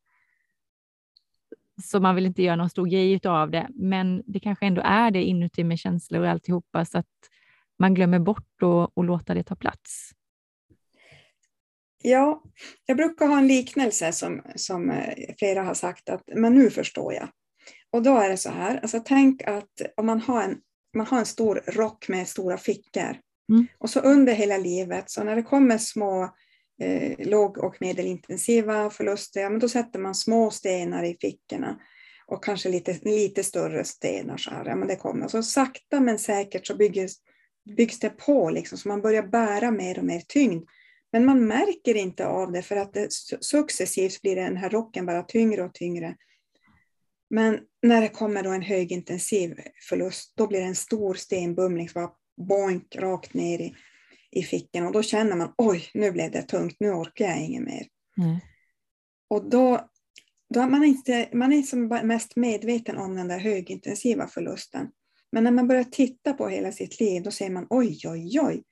Så 1.84 2.00
man 2.00 2.16
vill 2.16 2.26
inte 2.26 2.44
göra 2.44 2.56
någon 2.56 2.70
stor 2.70 2.86
grej 2.86 3.20
av 3.24 3.52
det, 3.52 3.68
men 3.76 4.24
det 4.26 4.40
kanske 4.40 4.66
ändå 4.66 4.82
är 4.86 5.12
det 5.12 5.24
inuti 5.24 5.64
med 5.64 5.80
känslor 5.80 6.22
och 6.22 6.30
alltihopa, 6.30 6.86
så 6.86 6.98
att 6.98 7.06
man 7.80 7.94
glömmer 7.94 8.20
bort 8.20 8.62
och, 8.62 8.98
och 8.98 9.04
låta 9.04 9.34
det 9.34 9.44
ta 9.44 9.56
plats. 9.56 10.12
Ja, 12.04 12.44
jag 12.86 12.98
brukar 12.98 13.28
ha 13.28 13.38
en 13.38 13.48
liknelse 13.48 14.12
som, 14.12 14.42
som 14.56 14.90
eh, 14.90 15.36
flera 15.40 15.64
har 15.64 15.74
sagt 15.74 16.10
att 16.10 16.24
men 16.36 16.54
nu 16.54 16.70
förstår 16.70 17.14
jag. 17.14 17.30
Och 17.92 18.04
då 18.04 18.18
är 18.18 18.30
det 18.30 18.38
så 18.38 18.50
här, 18.50 18.78
alltså 18.78 19.00
tänk 19.06 19.44
att 19.44 19.82
om 19.98 20.06
man 20.06 20.22
har 20.22 20.44
en, 20.44 20.58
man 20.94 21.08
har 21.08 21.20
en 21.20 21.26
stor 21.26 21.62
rock 21.68 22.08
med 22.08 22.28
stora 22.28 22.58
fickor 22.58 23.18
Mm. 23.52 23.68
och 23.78 23.90
så 23.90 24.00
under 24.00 24.34
hela 24.34 24.58
livet, 24.58 25.10
så 25.10 25.24
när 25.24 25.36
det 25.36 25.44
kommer 25.44 25.78
små 25.78 26.24
eh, 26.82 27.28
låg 27.28 27.58
och 27.58 27.78
medelintensiva 27.80 28.90
förluster, 28.90 29.42
ja, 29.42 29.50
men 29.50 29.60
då 29.60 29.70
sätter 29.70 30.00
man 30.00 30.16
små 30.16 30.52
stenar 30.52 31.04
i 31.04 31.18
fickorna 31.22 31.80
och 32.28 32.44
kanske 32.44 32.70
lite, 32.70 33.00
lite 33.02 33.44
större 33.44 33.84
stenar. 33.84 34.38
Så 34.38 34.52
här, 34.52 34.66
ja, 34.66 34.76
men 34.76 34.88
det 34.88 34.96
kommer. 34.96 35.28
Så 35.28 35.44
sakta 35.44 36.00
men 36.00 36.20
säkert 36.20 36.68
så 36.68 36.76
byggs, 36.76 37.16
byggs 37.78 38.00
det 38.00 38.10
på, 38.10 38.50
liksom, 38.50 38.78
så 38.78 38.88
man 38.88 39.02
börjar 39.02 39.24
bära 39.24 39.72
mer 39.72 40.00
och 40.00 40.06
mer 40.06 40.22
tyngd. 40.28 40.70
Men 41.12 41.26
man 41.26 41.48
märker 41.48 41.96
inte 41.96 42.28
av 42.28 42.52
det 42.52 42.62
för 42.62 42.76
att 42.76 42.94
det 42.94 43.08
successivt 43.42 44.22
blir 44.22 44.36
den 44.36 44.58
här 44.58 44.70
rocken 44.70 45.06
bara 45.06 45.24
tyngre 45.24 45.64
och 45.64 45.74
tyngre. 45.74 46.16
Men 47.30 47.60
när 47.82 48.02
det 48.02 48.10
kommer 48.10 48.44
då 48.44 48.50
en 48.50 48.62
högintensiv 48.62 49.60
förlust, 49.90 50.34
då 50.36 50.48
blir 50.48 50.60
det 50.60 50.66
en 50.66 50.76
stor 50.76 51.14
stenbumling 51.14 51.90
som 51.90 52.02
bara 52.02 52.12
boink 52.38 52.96
rakt 52.96 53.34
ner 53.34 53.60
i, 53.60 53.76
i 54.32 54.44
fickan 54.44 54.86
och 54.86 54.94
då 54.94 55.04
känner 55.04 55.36
man 55.36 55.54
oj, 55.58 55.89
nu 55.94 56.12
blev 56.12 56.32
det 56.32 56.41
tungt, 56.41 56.76
nu 56.80 56.91
orkar 56.91 57.26
jag 57.26 57.41
inget 57.41 57.63
mer. 57.63 57.88
Mm. 58.17 58.38
Och 59.30 59.50
då, 59.50 59.89
då 60.54 60.60
är 60.60 60.67
man, 60.67 60.84
inte, 60.84 61.30
man 61.34 61.54
är 61.54 61.62
som 61.62 61.88
mest 61.88 62.36
medveten 62.36 62.98
om 62.98 63.15
den 63.15 63.28
där 63.28 63.39
högintensiva 63.39 64.28
förlusten. 64.28 64.88
Men 65.32 65.44
när 65.44 65.52
man 65.52 65.67
börjar 65.67 65.84
titta 65.84 66.34
på 66.34 66.48
hela 66.48 66.72
sitt 66.72 67.00
liv, 67.00 67.24
då 67.24 67.32
ser 67.32 67.50
man 67.50 67.67
oj, 67.70 68.00
oj, 68.06 68.39
oj. 68.41 68.63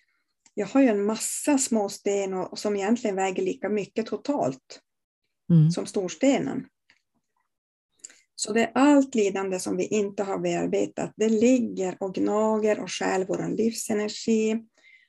Jag 0.54 0.67
har 0.67 0.82
ju 0.82 0.88
en 0.88 1.06
massa 1.06 1.58
små 1.58 1.89
sten 1.89 2.34
och, 2.34 2.52
och 2.52 2.60
som 2.60 2.76
egentligen 2.76 3.15
väger 3.15 3.43
lika 3.43 3.69
mycket 3.69 4.06
totalt 4.06 4.82
Mm. 5.52 5.72
som 5.72 5.86
storstenen. 5.86 6.65
Så 8.39 8.54
det 8.54 8.62
är 8.62 8.71
allt 8.75 9.15
lidande 9.15 9.60
som 9.60 9.78
vi 9.78 9.86
inte 9.88 10.23
har 10.23 10.39
bearbetat. 10.39 11.13
Det 11.15 11.30
ligger 11.30 11.97
och 11.99 12.15
gnager 12.15 12.80
och 12.80 12.91
stjäl 12.91 13.25
vår 13.28 13.58
livsenergi. 13.58 14.63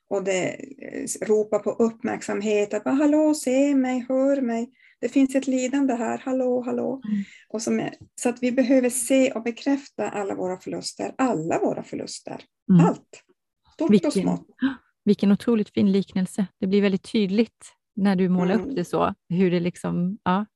Och 0.08 0.24
det 0.24 0.48
eh, 0.48 1.26
ropar 1.26 1.58
på 1.58 1.70
uppmärksamhet. 1.70 2.74
Att 2.74 2.84
bara, 2.84 2.94
hallå, 2.94 3.34
se 3.34 3.74
mig, 3.74 4.06
hör 4.08 4.40
mig. 4.40 4.70
Det 5.00 5.08
finns 5.08 5.34
ett 5.34 5.46
lidande 5.46 5.94
här, 5.94 6.18
hallå, 6.18 6.62
hallå. 6.62 7.02
Mm. 7.04 7.24
Och 7.48 7.62
som 7.62 7.80
är, 7.80 7.94
så 8.20 8.28
att 8.28 8.42
vi 8.42 8.52
behöver 8.52 8.90
se 8.90 9.32
och 9.32 9.42
bekräfta 9.42 10.08
alla 10.08 10.34
våra 10.34 10.60
förluster. 10.60 11.14
Alla 11.18 11.58
våra 11.58 11.82
förluster. 11.82 12.42
Mm. 12.72 12.86
Allt. 12.86 13.22
Stort 13.74 13.88
och 13.88 13.94
Vilken, 13.94 14.10
smått. 14.10 14.46
vilken 15.04 15.32
otroligt 15.32 15.70
fin 15.70 15.92
liknelse. 15.92 16.46
Det 16.60 16.66
blir 16.66 16.82
väldigt 16.82 17.12
tydligt 17.12 17.72
när 17.96 18.16
du 18.16 18.28
målar 18.28 18.54
Mm. 18.54 18.66
upp 18.66 18.76
det 18.76 18.84
så, 18.84 19.14
hur 19.28 19.50
det 19.50 19.60
liksom, 19.60 20.18
ja. 20.24 20.46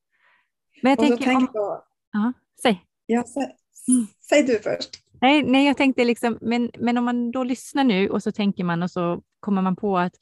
Men 0.82 0.90
jag 0.90 0.98
Och 0.98 1.06
tänker, 1.06 1.24
tänk 1.24 1.54
om, 1.54 1.80
ja, 2.12 2.32
säg. 2.62 2.84
ja, 3.06 3.22
sä, 3.22 3.40
Mm. 3.88 4.06
säg 4.28 4.42
du 4.42 4.58
först. 4.58 4.90
Nej, 5.20 5.42
nej, 5.42 5.66
jag 5.66 5.76
tänkte 5.76 6.04
liksom, 6.04 6.38
men, 6.40 6.70
men 6.78 6.98
om 6.98 7.04
man 7.04 7.30
då 7.30 7.44
lyssnar 7.44 7.84
nu 7.84 8.08
och 8.08 8.22
så 8.22 8.32
tänker 8.32 8.64
man 8.64 8.82
och 8.82 8.90
så 8.90 9.22
kommer 9.40 9.62
man 9.62 9.76
på 9.76 9.98
att, 9.98 10.12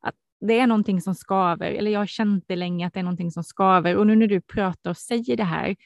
att 0.00 0.14
det 0.40 0.58
är 0.58 0.66
någonting 0.66 1.00
som 1.00 1.14
skaver, 1.14 1.70
eller 1.70 1.90
jag 1.90 2.00
har 2.00 2.06
känt 2.06 2.44
det 2.48 2.56
länge 2.56 2.86
att 2.86 2.94
det 2.94 3.00
är 3.00 3.04
någonting 3.04 3.30
som 3.30 3.44
skaver 3.44 3.96
och 3.96 4.06
nu 4.06 4.16
när 4.16 4.26
du 4.26 4.40
pratar 4.40 4.90
och 4.90 4.96
säger 4.96 5.36
det 5.36 5.44
här 5.44 5.76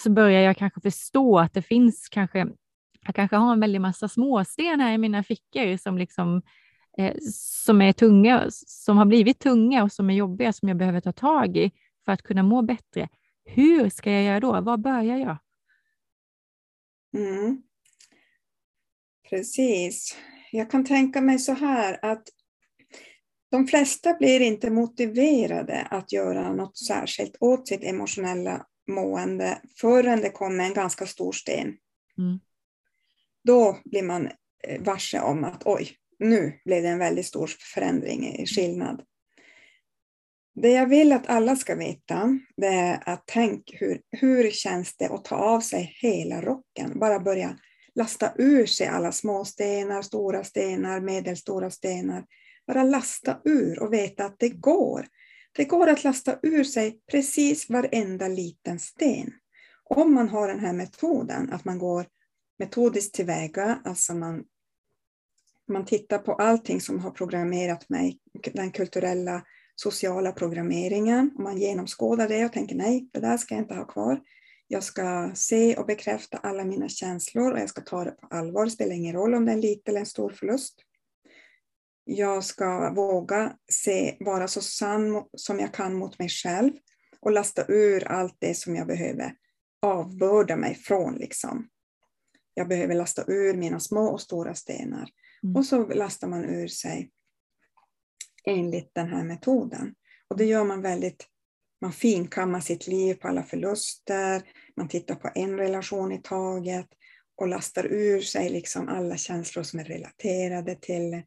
så 0.00 0.10
börjar 0.10 0.40
jag 0.40 0.56
kanske 0.56 0.80
förstå 0.80 1.38
att 1.38 1.54
det 1.54 1.62
finns 1.62 2.08
kanske, 2.10 2.46
jag 3.06 3.14
kanske 3.14 3.36
har 3.36 3.52
en 3.52 3.60
väldig 3.60 3.80
massa 3.80 4.08
småsten 4.08 4.80
här 4.80 4.92
i 4.92 4.98
mina 4.98 5.22
fickor 5.22 5.76
som 5.76 5.98
liksom 5.98 6.42
eh, 6.98 7.14
som 7.64 7.82
är 7.82 7.92
tunga, 7.92 8.44
som 8.50 8.98
har 8.98 9.04
blivit 9.04 9.38
tunga 9.38 9.82
och 9.82 9.92
som 9.92 10.10
är 10.10 10.14
jobbiga 10.14 10.52
som 10.52 10.68
jag 10.68 10.78
behöver 10.78 11.00
ta 11.00 11.12
tag 11.12 11.56
i 11.56 11.70
för 12.04 12.12
att 12.12 12.22
kunna 12.22 12.42
må 12.42 12.62
bättre. 12.62 13.08
Hur 13.44 13.88
ska 13.88 14.12
jag 14.12 14.22
göra 14.22 14.40
då? 14.40 14.60
Var 14.60 14.76
börjar 14.76 15.16
jag? 15.16 15.36
Mm. 17.14 17.62
Precis. 19.30 20.16
Jag 20.52 20.70
kan 20.70 20.84
tänka 20.84 21.20
mig 21.20 21.38
så 21.38 21.52
här 21.52 21.98
att 22.02 22.28
de 23.50 23.66
flesta 23.66 24.14
blir 24.14 24.40
inte 24.40 24.70
motiverade 24.70 25.82
att 25.90 26.12
göra 26.12 26.52
något 26.52 26.78
särskilt 26.78 27.36
åt 27.40 27.68
sitt 27.68 27.84
emotionella 27.84 28.66
mående 28.90 29.60
förrän 29.80 30.20
det 30.20 30.30
kommer 30.30 30.64
en 30.64 30.74
ganska 30.74 31.06
stor 31.06 31.32
sten. 31.32 31.76
Mm. 32.18 32.40
Då 33.44 33.78
blir 33.84 34.02
man 34.02 34.26
eh, 34.64 34.82
varse 34.82 35.20
om 35.20 35.44
att 35.44 35.62
oj, 35.64 35.90
nu 36.18 36.60
blev 36.64 36.82
det 36.82 36.88
en 36.88 36.98
väldigt 36.98 37.26
stor 37.26 37.50
förändring 37.74 38.26
i 38.26 38.46
skillnad. 38.46 39.02
Det 40.54 40.70
jag 40.70 40.86
vill 40.86 41.12
att 41.12 41.26
alla 41.26 41.56
ska 41.56 41.74
veta, 41.74 42.38
det 42.56 42.66
är 42.66 43.02
att 43.08 43.22
tänk 43.26 43.74
hur, 43.80 44.00
hur 44.10 44.50
känns 44.50 44.96
det 44.96 45.08
att 45.08 45.24
ta 45.24 45.36
av 45.36 45.60
sig 45.60 45.96
hela 46.00 46.40
rocken? 46.40 46.98
Bara 46.98 47.20
börja 47.20 47.58
lasta 47.94 48.32
ur 48.36 48.66
sig 48.66 48.86
alla 48.86 49.12
små 49.12 49.44
stenar, 49.44 50.02
stora 50.02 50.44
stenar, 50.44 51.00
medelstora 51.00 51.70
stenar. 51.70 52.24
Bara 52.66 52.82
lasta 52.82 53.40
ur 53.44 53.82
och 53.82 53.92
veta 53.92 54.24
att 54.24 54.38
det 54.38 54.48
går. 54.48 55.06
Det 55.56 55.64
går 55.64 55.88
att 55.88 56.04
lasta 56.04 56.38
ur 56.42 56.64
sig 56.64 57.00
precis 57.10 57.70
varenda 57.70 58.28
liten 58.28 58.78
sten. 58.78 59.32
Om 59.84 60.14
man 60.14 60.28
har 60.28 60.48
den 60.48 60.60
här 60.60 60.72
metoden, 60.72 61.52
att 61.52 61.64
man 61.64 61.78
går 61.78 62.06
metodiskt 62.58 63.14
tillväga, 63.14 63.80
alltså 63.84 64.14
man, 64.14 64.44
man 65.68 65.84
tittar 65.84 66.18
på 66.18 66.32
allting 66.34 66.80
som 66.80 66.98
har 66.98 67.10
programmerat 67.10 67.88
mig, 67.88 68.18
den 68.52 68.70
kulturella, 68.70 69.42
sociala 69.74 70.32
programmeringen, 70.32 71.30
och 71.34 71.42
man 71.42 71.58
genomskådar 71.58 72.28
det 72.28 72.44
och 72.44 72.52
tänker 72.52 72.76
nej, 72.76 73.08
det 73.12 73.20
där 73.20 73.36
ska 73.36 73.54
jag 73.54 73.62
inte 73.62 73.74
ha 73.74 73.84
kvar. 73.84 74.20
Jag 74.68 74.82
ska 74.84 75.30
se 75.34 75.76
och 75.76 75.86
bekräfta 75.86 76.36
alla 76.36 76.64
mina 76.64 76.88
känslor 76.88 77.52
och 77.52 77.58
jag 77.58 77.68
ska 77.68 77.80
ta 77.80 78.04
det 78.04 78.10
på 78.10 78.26
allvar. 78.26 78.64
Det 78.64 78.70
spelar 78.70 78.94
ingen 78.94 79.14
roll 79.14 79.34
om 79.34 79.44
det 79.44 79.52
är 79.52 79.54
en 79.54 79.60
liten 79.60 79.92
eller 79.92 80.00
en 80.00 80.06
stor 80.06 80.30
förlust. 80.30 80.74
Jag 82.04 82.44
ska 82.44 82.92
våga 82.92 83.56
se, 83.72 84.16
vara 84.20 84.48
så 84.48 84.60
sann 84.60 85.24
som 85.36 85.60
jag 85.60 85.74
kan 85.74 85.94
mot 85.94 86.18
mig 86.18 86.28
själv 86.28 86.72
och 87.20 87.32
lasta 87.32 87.64
ur 87.68 88.08
allt 88.08 88.36
det 88.38 88.54
som 88.54 88.76
jag 88.76 88.86
behöver 88.86 89.34
avbörda 89.82 90.56
mig 90.56 90.74
från. 90.74 91.14
Liksom. 91.14 91.68
Jag 92.54 92.68
behöver 92.68 92.94
lasta 92.94 93.24
ur 93.26 93.54
mina 93.54 93.80
små 93.80 94.06
och 94.06 94.20
stora 94.20 94.54
stenar. 94.54 95.10
Mm. 95.42 95.56
Och 95.56 95.66
så 95.66 95.86
lastar 95.86 96.28
man 96.28 96.44
ur 96.44 96.68
sig 96.68 97.10
enligt 98.46 98.94
den 98.94 99.08
här 99.08 99.24
metoden. 99.24 99.94
Och 100.28 100.36
det 100.36 100.44
gör 100.44 100.64
man 100.64 100.82
väldigt 100.82 101.28
man 101.84 101.92
finkammar 101.92 102.60
sitt 102.60 102.86
liv 102.86 103.14
på 103.14 103.28
alla 103.28 103.42
förluster, 103.42 104.42
man 104.76 104.88
tittar 104.88 105.14
på 105.14 105.30
en 105.34 105.58
relation 105.58 106.12
i 106.12 106.20
taget 106.22 106.86
och 107.36 107.48
lastar 107.48 107.86
ur 107.86 108.20
sig 108.20 108.50
liksom 108.50 108.88
alla 108.88 109.16
känslor 109.16 109.62
som 109.62 109.80
är 109.80 109.84
relaterade 109.84 110.74
till 110.74 111.22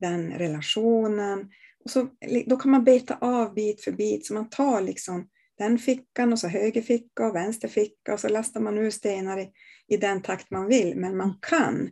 den 0.00 0.32
relationen. 0.32 1.50
Och 1.84 1.90
så, 1.90 2.08
då 2.46 2.56
kan 2.56 2.70
man 2.70 2.84
beta 2.84 3.18
av 3.20 3.54
bit 3.54 3.84
för 3.84 3.92
bit, 3.92 4.26
så 4.26 4.34
man 4.34 4.50
tar 4.50 4.80
liksom 4.80 5.28
den 5.58 5.78
fickan 5.78 6.32
och 6.32 6.38
så 6.38 6.48
höger 6.48 6.82
ficka 6.82 7.26
och 7.26 7.34
vänster 7.34 7.68
ficka 7.68 8.12
och 8.12 8.20
så 8.20 8.28
lastar 8.28 8.60
man 8.60 8.78
ur 8.78 8.90
stenar 8.90 9.38
i, 9.38 9.50
i 9.88 9.96
den 9.96 10.22
takt 10.22 10.50
man 10.50 10.66
vill. 10.66 10.96
Men 10.96 11.16
man 11.16 11.38
kan 11.42 11.90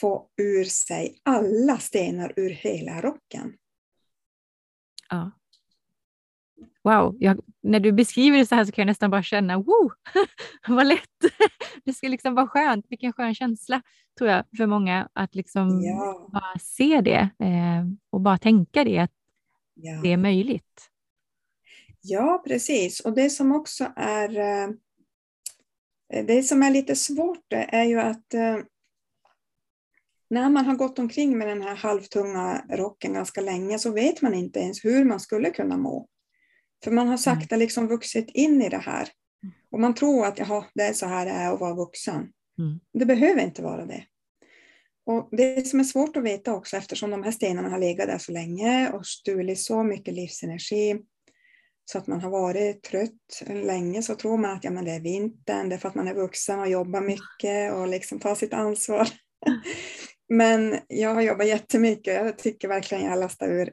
få 0.00 0.28
ur 0.36 0.64
sig 0.64 1.18
alla 1.22 1.78
stenar 1.78 2.32
ur 2.36 2.50
hela 2.50 3.00
rocken. 3.00 3.56
Ja. 5.08 5.30
Wow, 6.84 7.16
jag, 7.20 7.40
när 7.62 7.80
du 7.80 7.92
beskriver 7.92 8.38
det 8.38 8.46
så 8.46 8.54
här 8.54 8.64
så 8.64 8.72
kan 8.72 8.82
jag 8.82 8.86
nästan 8.86 9.10
bara 9.10 9.22
känna, 9.22 9.56
wow, 9.56 9.92
vad 10.68 10.86
lätt. 10.86 11.00
Det 11.84 11.92
ska 11.92 12.08
liksom 12.08 12.34
vara 12.34 12.48
skönt, 12.48 12.86
vilken 12.88 13.12
skön 13.12 13.34
känsla 13.34 13.82
tror 14.18 14.30
jag 14.30 14.44
för 14.56 14.66
många 14.66 15.08
att 15.12 15.34
liksom 15.34 15.82
ja. 15.82 16.28
bara 16.32 16.58
se 16.60 17.00
det 17.00 17.30
eh, 17.38 17.84
och 18.10 18.20
bara 18.20 18.38
tänka 18.38 18.84
det, 18.84 18.98
att 18.98 19.12
ja. 19.74 20.00
det 20.02 20.12
är 20.12 20.16
möjligt. 20.16 20.90
Ja, 22.00 22.42
precis. 22.46 23.00
Och 23.00 23.14
det 23.14 23.30
som 23.30 23.52
också 23.52 23.92
är 23.96 24.38
eh, 24.38 24.68
det 26.26 26.42
som 26.42 26.62
är 26.62 26.70
lite 26.70 26.96
svårt 26.96 27.52
är 27.52 27.84
ju 27.84 28.00
att 28.00 28.34
eh, 28.34 28.58
när 30.34 30.50
man 30.50 30.64
har 30.64 30.74
gått 30.74 30.98
omkring 30.98 31.38
med 31.38 31.48
den 31.48 31.62
här 31.62 31.74
halvtunga 31.74 32.64
rocken 32.70 33.12
ganska 33.12 33.40
länge 33.40 33.78
så 33.78 33.92
vet 33.92 34.22
man 34.22 34.34
inte 34.34 34.60
ens 34.60 34.84
hur 34.84 35.04
man 35.04 35.20
skulle 35.20 35.50
kunna 35.50 35.76
må. 35.76 36.08
För 36.84 36.90
man 36.90 37.08
har 37.08 37.16
sakta 37.16 37.56
liksom 37.56 37.88
vuxit 37.88 38.30
in 38.30 38.62
i 38.62 38.68
det 38.68 38.78
här. 38.78 39.08
Och 39.70 39.80
man 39.80 39.94
tror 39.94 40.26
att 40.26 40.38
jaha, 40.38 40.64
det 40.74 40.82
är 40.82 40.92
så 40.92 41.06
här 41.06 41.26
det 41.26 41.32
är 41.32 41.52
att 41.52 41.60
vara 41.60 41.74
vuxen. 41.74 42.32
Mm. 42.58 42.80
Det 42.92 43.06
behöver 43.06 43.42
inte 43.42 43.62
vara 43.62 43.86
det. 43.86 44.04
Och 45.06 45.28
Det 45.32 45.66
som 45.66 45.80
är 45.80 45.84
svårt 45.84 46.16
att 46.16 46.24
veta 46.24 46.54
också 46.54 46.76
eftersom 46.76 47.10
de 47.10 47.22
här 47.22 47.32
stenarna 47.32 47.68
har 47.68 47.78
legat 47.78 48.06
där 48.06 48.18
så 48.18 48.32
länge 48.32 48.90
och 48.90 49.06
stulit 49.06 49.58
så 49.58 49.82
mycket 49.82 50.14
livsenergi 50.14 50.98
så 51.84 51.98
att 51.98 52.06
man 52.06 52.20
har 52.20 52.30
varit 52.30 52.82
trött 52.82 53.42
länge 53.46 54.02
så 54.02 54.14
tror 54.14 54.36
man 54.36 54.50
att 54.50 54.64
ja, 54.64 54.70
men 54.70 54.84
det 54.84 54.90
är 54.90 55.00
vintern, 55.00 55.68
det 55.68 55.74
är 55.74 55.78
för 55.78 55.88
att 55.88 55.94
man 55.94 56.08
är 56.08 56.14
vuxen 56.14 56.60
och 56.60 56.68
jobbar 56.68 57.00
mycket 57.00 57.72
och 57.72 57.88
liksom 57.88 58.18
tar 58.18 58.34
sitt 58.34 58.52
ansvar. 58.52 59.08
Men 60.34 60.78
jag 60.88 61.14
har 61.14 61.22
jobbat 61.22 61.46
jättemycket. 61.46 62.14
Jag 62.14 62.38
tycker 62.38 62.68
verkligen 62.68 63.04
jag 63.04 63.18
lastar 63.18 63.48
ur 63.48 63.72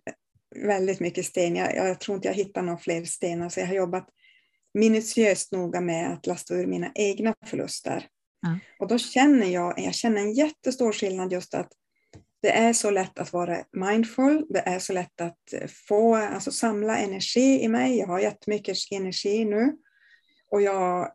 väldigt 0.56 1.00
mycket 1.00 1.26
sten. 1.26 1.56
Jag, 1.56 1.76
jag 1.76 2.00
tror 2.00 2.16
inte 2.16 2.28
jag 2.28 2.36
hittar 2.36 2.62
några 2.62 2.80
fler 2.80 3.06
stenar, 3.06 3.50
så 3.50 3.60
jag 3.60 3.68
har 3.68 3.74
jobbat 3.74 4.10
minutiöst 4.74 5.52
noga 5.52 5.82
med 5.82 6.14
att 6.14 6.28
lasta 6.28 6.54
ur 6.54 6.68
mina 6.68 6.92
egna 6.96 7.34
förluster. 7.46 8.08
Mm. 8.48 8.60
Och 8.80 8.88
då 8.88 8.98
känner 8.98 9.48
jag, 9.48 9.80
jag 9.80 9.96
känner 9.96 10.22
en 10.22 10.34
jättestor 10.34 10.92
skillnad 10.92 11.32
just 11.32 11.54
att 11.54 11.72
det 12.42 12.52
är 12.52 12.74
så 12.74 12.90
lätt 12.90 13.20
att 13.20 13.34
vara 13.34 13.58
mindful, 13.72 14.46
det 14.50 14.60
är 14.60 14.80
så 14.80 14.94
lätt 14.94 15.22
att 15.22 15.54
få, 15.88 16.16
alltså 16.16 16.52
samla 16.52 16.98
energi 16.98 17.64
i 17.64 17.68
mig. 17.68 17.98
Jag 17.98 18.08
har 18.08 18.20
jättemycket 18.20 18.78
energi 18.92 19.46
nu 19.46 19.78
och 20.52 20.62
jag 20.62 21.12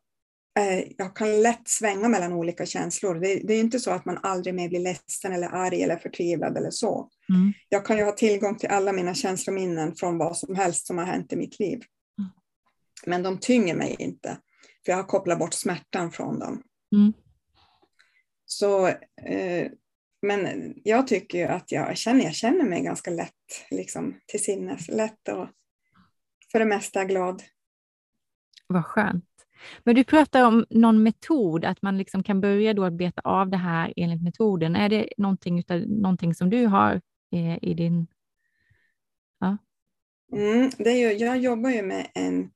jag 0.96 1.16
kan 1.16 1.42
lätt 1.42 1.68
svänga 1.68 2.08
mellan 2.08 2.32
olika 2.32 2.66
känslor. 2.66 3.14
Det, 3.14 3.40
det, 3.44 3.54
är 3.54 3.60
inte 3.60 3.80
så 3.80 3.90
att 3.90 4.04
man 4.04 4.18
aldrig 4.22 4.54
mer 4.54 4.68
blir 4.68 4.80
ledsen 4.80 5.32
eller 5.32 5.48
arg 5.48 5.82
eller 5.82 5.96
förtvivlad 5.96 6.56
eller 6.56 6.70
så. 6.70 7.10
Mm. 7.28 7.52
Jag 7.68 7.86
kan 7.86 7.96
ju 7.98 8.04
ha 8.04 8.12
tillgång 8.12 8.58
till 8.58 8.68
alla 8.68 8.92
mina 8.92 9.14
känslominnen 9.14 9.96
från 9.96 10.18
vad 10.18 10.36
som 10.36 10.54
helst 10.54 10.86
som 10.86 10.98
har 10.98 11.04
hänt 11.04 11.32
i 11.32 11.36
mitt 11.36 11.58
liv. 11.58 11.82
Mm. 12.18 12.30
Men 13.06 13.22
de 13.22 13.38
tynger 13.38 13.74
mig 13.74 13.96
inte, 13.98 14.38
för 14.84 14.92
jag 14.92 14.96
har 14.96 15.04
kopplat 15.04 15.38
bort 15.38 15.54
smärtan 15.54 16.12
från 16.12 16.38
dem. 16.38 16.62
Mm. 16.92 17.12
Så, 18.46 18.86
eh, 19.26 19.70
men 20.22 20.72
jag 20.84 21.06
tycker 21.06 21.38
ju 21.38 21.44
att 21.44 21.72
jag 21.72 21.96
känner, 21.96 22.24
jag 22.24 22.34
känner 22.34 22.64
mig 22.64 22.82
ganska 22.82 23.10
lätt 23.10 23.32
liksom, 23.70 24.20
till 24.26 24.44
sinnes, 24.44 24.88
lätt 24.88 25.28
och 25.28 25.48
för 26.52 26.58
det 26.58 26.64
mesta 26.64 27.04
glad. 27.04 27.42
Vad 28.66 28.84
skönt. 28.84 29.35
Men 29.84 29.94
du 29.94 30.04
pratar 30.04 30.44
om 30.44 30.64
någon 30.70 31.02
metod, 31.02 31.64
att 31.64 31.82
man 31.82 31.98
liksom 31.98 32.22
kan 32.22 32.40
börja 32.40 32.74
då 32.74 32.84
att 32.84 32.92
beta 32.92 33.20
av 33.24 33.50
det 33.50 33.56
här 33.56 33.92
enligt 33.96 34.22
metoden. 34.22 34.76
Är 34.76 34.88
det 34.88 35.08
någonting, 35.16 35.58
utav, 35.58 35.80
någonting 35.80 36.34
som 36.34 36.50
du 36.50 36.66
har 36.66 37.00
eh, 37.32 37.64
i 37.64 37.74
din... 37.74 38.06
Ja. 39.40 39.56
Mm, 40.32 40.70
det 40.78 40.90
är 40.90 40.96
ju, 40.96 41.24
jag 41.24 41.38
jobbar 41.38 41.70
ju 41.70 41.82
med 41.82 42.06
en 42.14 42.50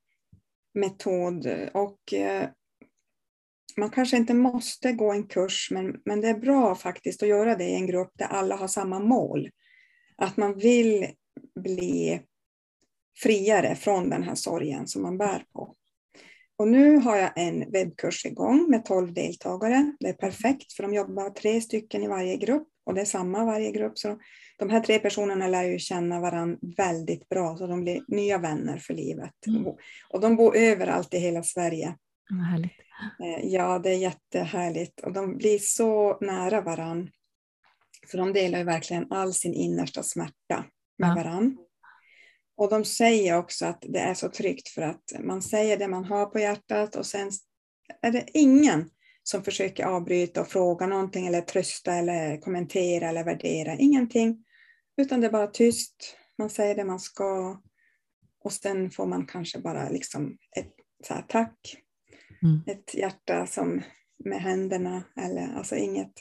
metod 0.73 1.47
och 1.73 2.13
eh, 2.13 2.49
man 3.77 3.89
kanske 3.89 4.17
inte 4.17 4.33
måste 4.33 4.91
gå 4.91 5.11
en 5.11 5.27
kurs, 5.27 5.71
men, 5.71 6.01
men 6.05 6.21
det 6.21 6.27
är 6.27 6.39
bra 6.39 6.75
faktiskt 6.75 7.23
att 7.23 7.29
göra 7.29 7.55
det 7.55 7.63
i 7.63 7.75
en 7.75 7.87
grupp 7.87 8.11
där 8.13 8.25
alla 8.25 8.55
har 8.55 8.67
samma 8.67 8.99
mål. 8.99 9.49
Att 10.17 10.37
man 10.37 10.57
vill 10.57 11.07
bli 11.63 12.21
friare 13.17 13.75
från 13.75 14.09
den 14.09 14.23
här 14.23 14.35
sorgen 14.35 14.87
som 14.87 15.01
man 15.01 15.17
bär 15.17 15.45
på. 15.53 15.75
Och 16.61 16.67
nu 16.67 16.97
har 16.97 17.17
jag 17.17 17.31
en 17.35 17.71
webbkurs 17.71 18.25
igång 18.25 18.69
med 18.69 18.85
12 18.85 19.13
deltagare. 19.13 19.95
Det 19.99 20.09
är 20.09 20.13
perfekt 20.13 20.73
för 20.73 20.83
de 20.83 20.93
jobbar 20.93 21.29
tre 21.29 21.61
stycken 21.61 22.03
i 22.03 22.07
varje 22.07 22.37
grupp 22.37 22.67
och 22.85 22.93
det 22.93 23.01
är 23.01 23.05
samma 23.05 23.45
varje 23.45 23.71
grupp. 23.71 23.97
Så 23.97 24.19
de 24.57 24.69
här 24.69 24.79
tre 24.79 24.99
personerna 24.99 25.47
lär 25.47 25.63
ju 25.63 25.79
känna 25.79 26.19
varandra 26.19 26.57
väldigt 26.77 27.29
bra 27.29 27.57
så 27.57 27.67
de 27.67 27.81
blir 27.81 28.03
nya 28.07 28.37
vänner 28.37 28.77
för 28.77 28.93
livet. 28.93 29.47
Mm. 29.47 29.65
Och 30.09 30.19
de 30.21 30.35
bor 30.35 30.55
överallt 30.55 31.13
i 31.13 31.17
hela 31.17 31.43
Sverige. 31.43 31.95
Eh, 33.23 33.45
ja, 33.45 33.79
det 33.79 33.89
är 33.89 33.97
jättehärligt 33.97 34.99
och 34.99 35.13
de 35.13 35.37
blir 35.37 35.59
så 35.59 36.17
nära 36.21 36.61
varandra. 36.61 37.11
Så 38.07 38.17
de 38.17 38.33
delar 38.33 38.59
ju 38.59 38.65
verkligen 38.65 39.11
all 39.11 39.33
sin 39.33 39.53
innersta 39.53 40.03
smärta 40.03 40.65
med 40.97 41.09
ja. 41.09 41.15
varandra. 41.15 41.63
Och 42.55 42.69
de 42.69 42.85
säger 42.85 43.37
också 43.37 43.65
att 43.65 43.85
det 43.89 43.99
är 43.99 44.13
så 44.13 44.29
tryggt 44.29 44.69
för 44.69 44.81
att 44.81 45.13
man 45.19 45.41
säger 45.41 45.77
det 45.77 45.87
man 45.87 46.05
har 46.05 46.25
på 46.25 46.39
hjärtat 46.39 46.95
och 46.95 47.05
sen 47.05 47.31
är 48.01 48.11
det 48.11 48.25
ingen 48.33 48.89
som 49.23 49.43
försöker 49.43 49.85
avbryta 49.85 50.41
och 50.41 50.47
fråga 50.47 50.87
någonting 50.87 51.27
eller 51.27 51.41
trösta 51.41 51.93
eller 51.93 52.37
kommentera 52.37 53.09
eller 53.09 53.23
värdera. 53.23 53.75
Ingenting. 53.75 54.45
Utan 54.97 55.21
det 55.21 55.27
är 55.27 55.31
bara 55.31 55.47
tyst. 55.47 56.17
Man 56.37 56.49
säger 56.49 56.75
det 56.75 56.83
man 56.83 56.99
ska. 56.99 57.61
Och 58.43 58.53
sen 58.53 58.91
får 58.91 59.05
man 59.05 59.25
kanske 59.25 59.59
bara 59.59 59.89
liksom 59.89 60.37
ett 60.57 60.73
så 61.07 61.13
här, 61.13 61.25
tack. 61.27 61.77
Mm. 62.43 62.61
Ett 62.67 62.93
hjärta 62.93 63.47
som 63.47 63.81
med 64.23 64.41
händerna. 64.41 65.03
Eller, 65.15 65.53
alltså 65.57 65.75
inget, 65.75 66.13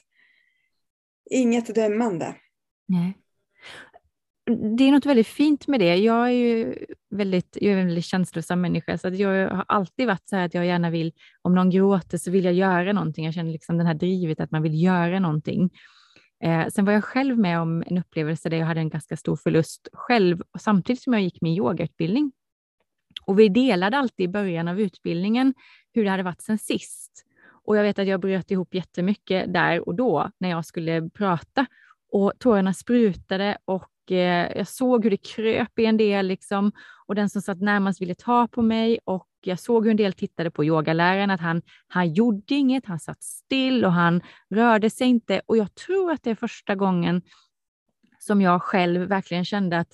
inget 1.30 1.74
dömande. 1.74 2.34
Nej 2.88 3.14
det 4.76 4.84
är 4.84 4.92
något 4.92 5.06
väldigt 5.06 5.26
fint 5.26 5.66
med 5.66 5.80
det. 5.80 5.96
Jag 5.96 6.26
är 6.26 6.32
ju 6.32 6.74
väldigt, 7.10 7.58
jag 7.60 7.72
är 7.72 7.76
en 7.76 7.86
väldigt 7.86 8.04
känslosam 8.04 8.60
människa, 8.60 8.98
så 8.98 9.08
att 9.08 9.18
jag 9.18 9.50
har 9.50 9.64
alltid 9.68 10.06
varit 10.06 10.28
så 10.28 10.36
här 10.36 10.46
att 10.46 10.54
jag 10.54 10.66
gärna 10.66 10.90
vill, 10.90 11.12
om 11.42 11.54
någon 11.54 11.70
gråter 11.70 12.18
så 12.18 12.30
vill 12.30 12.44
jag 12.44 12.54
göra 12.54 12.92
någonting. 12.92 13.24
Jag 13.24 13.34
känner 13.34 13.52
liksom 13.52 13.78
den 13.78 13.86
här 13.86 13.94
drivet 13.94 14.40
att 14.40 14.50
man 14.50 14.62
vill 14.62 14.82
göra 14.82 15.20
någonting. 15.20 15.70
Eh, 16.44 16.66
sen 16.68 16.84
var 16.84 16.92
jag 16.92 17.04
själv 17.04 17.38
med 17.38 17.60
om 17.60 17.82
en 17.86 17.98
upplevelse 17.98 18.48
där 18.48 18.56
jag 18.56 18.66
hade 18.66 18.80
en 18.80 18.90
ganska 18.90 19.16
stor 19.16 19.36
förlust 19.36 19.88
själv, 19.92 20.42
samtidigt 20.58 21.02
som 21.02 21.12
jag 21.12 21.22
gick 21.22 21.40
min 21.40 21.56
yogautbildning. 21.56 22.32
Och 23.24 23.38
vi 23.38 23.48
delade 23.48 23.98
alltid 23.98 24.24
i 24.24 24.28
början 24.28 24.68
av 24.68 24.80
utbildningen 24.80 25.54
hur 25.92 26.04
det 26.04 26.10
hade 26.10 26.22
varit 26.22 26.42
sen 26.42 26.58
sist. 26.58 27.24
Och 27.64 27.76
jag 27.76 27.82
vet 27.82 27.98
att 27.98 28.06
jag 28.06 28.20
bröt 28.20 28.50
ihop 28.50 28.74
jättemycket 28.74 29.54
där 29.54 29.88
och 29.88 29.94
då 29.94 30.30
när 30.38 30.50
jag 30.50 30.64
skulle 30.64 31.10
prata. 31.10 31.66
Och 32.12 32.32
tårarna 32.38 32.74
sprutade 32.74 33.58
och 33.64 33.89
eh, 34.10 34.56
jag 34.56 34.68
såg 34.68 35.04
hur 35.04 35.10
det 35.10 35.16
kröp 35.16 35.78
i 35.78 35.84
en 35.84 35.96
del 35.96 36.26
liksom. 36.26 36.72
Och 37.06 37.14
den 37.14 37.30
som 37.30 37.42
satt 37.42 37.60
närmast 37.60 38.00
ville 38.00 38.14
ta 38.14 38.48
på 38.48 38.62
mig 38.62 38.98
och 39.04 39.28
jag 39.40 39.58
såg 39.58 39.84
hur 39.84 39.90
en 39.90 39.96
del 39.96 40.12
tittade 40.12 40.50
på 40.50 40.64
yogaläraren, 40.64 41.30
att 41.30 41.40
han, 41.40 41.62
han 41.88 42.12
gjorde 42.12 42.54
inget, 42.54 42.86
han 42.86 43.00
satt 43.00 43.22
still 43.22 43.84
och 43.84 43.92
han 43.92 44.22
rörde 44.50 44.90
sig 44.90 45.06
inte. 45.06 45.42
Och 45.46 45.56
jag 45.56 45.74
tror 45.74 46.12
att 46.12 46.22
det 46.22 46.30
är 46.30 46.34
första 46.34 46.74
gången 46.74 47.22
som 48.18 48.40
jag 48.40 48.62
själv 48.62 49.00
verkligen 49.00 49.44
kände 49.44 49.78
att 49.78 49.92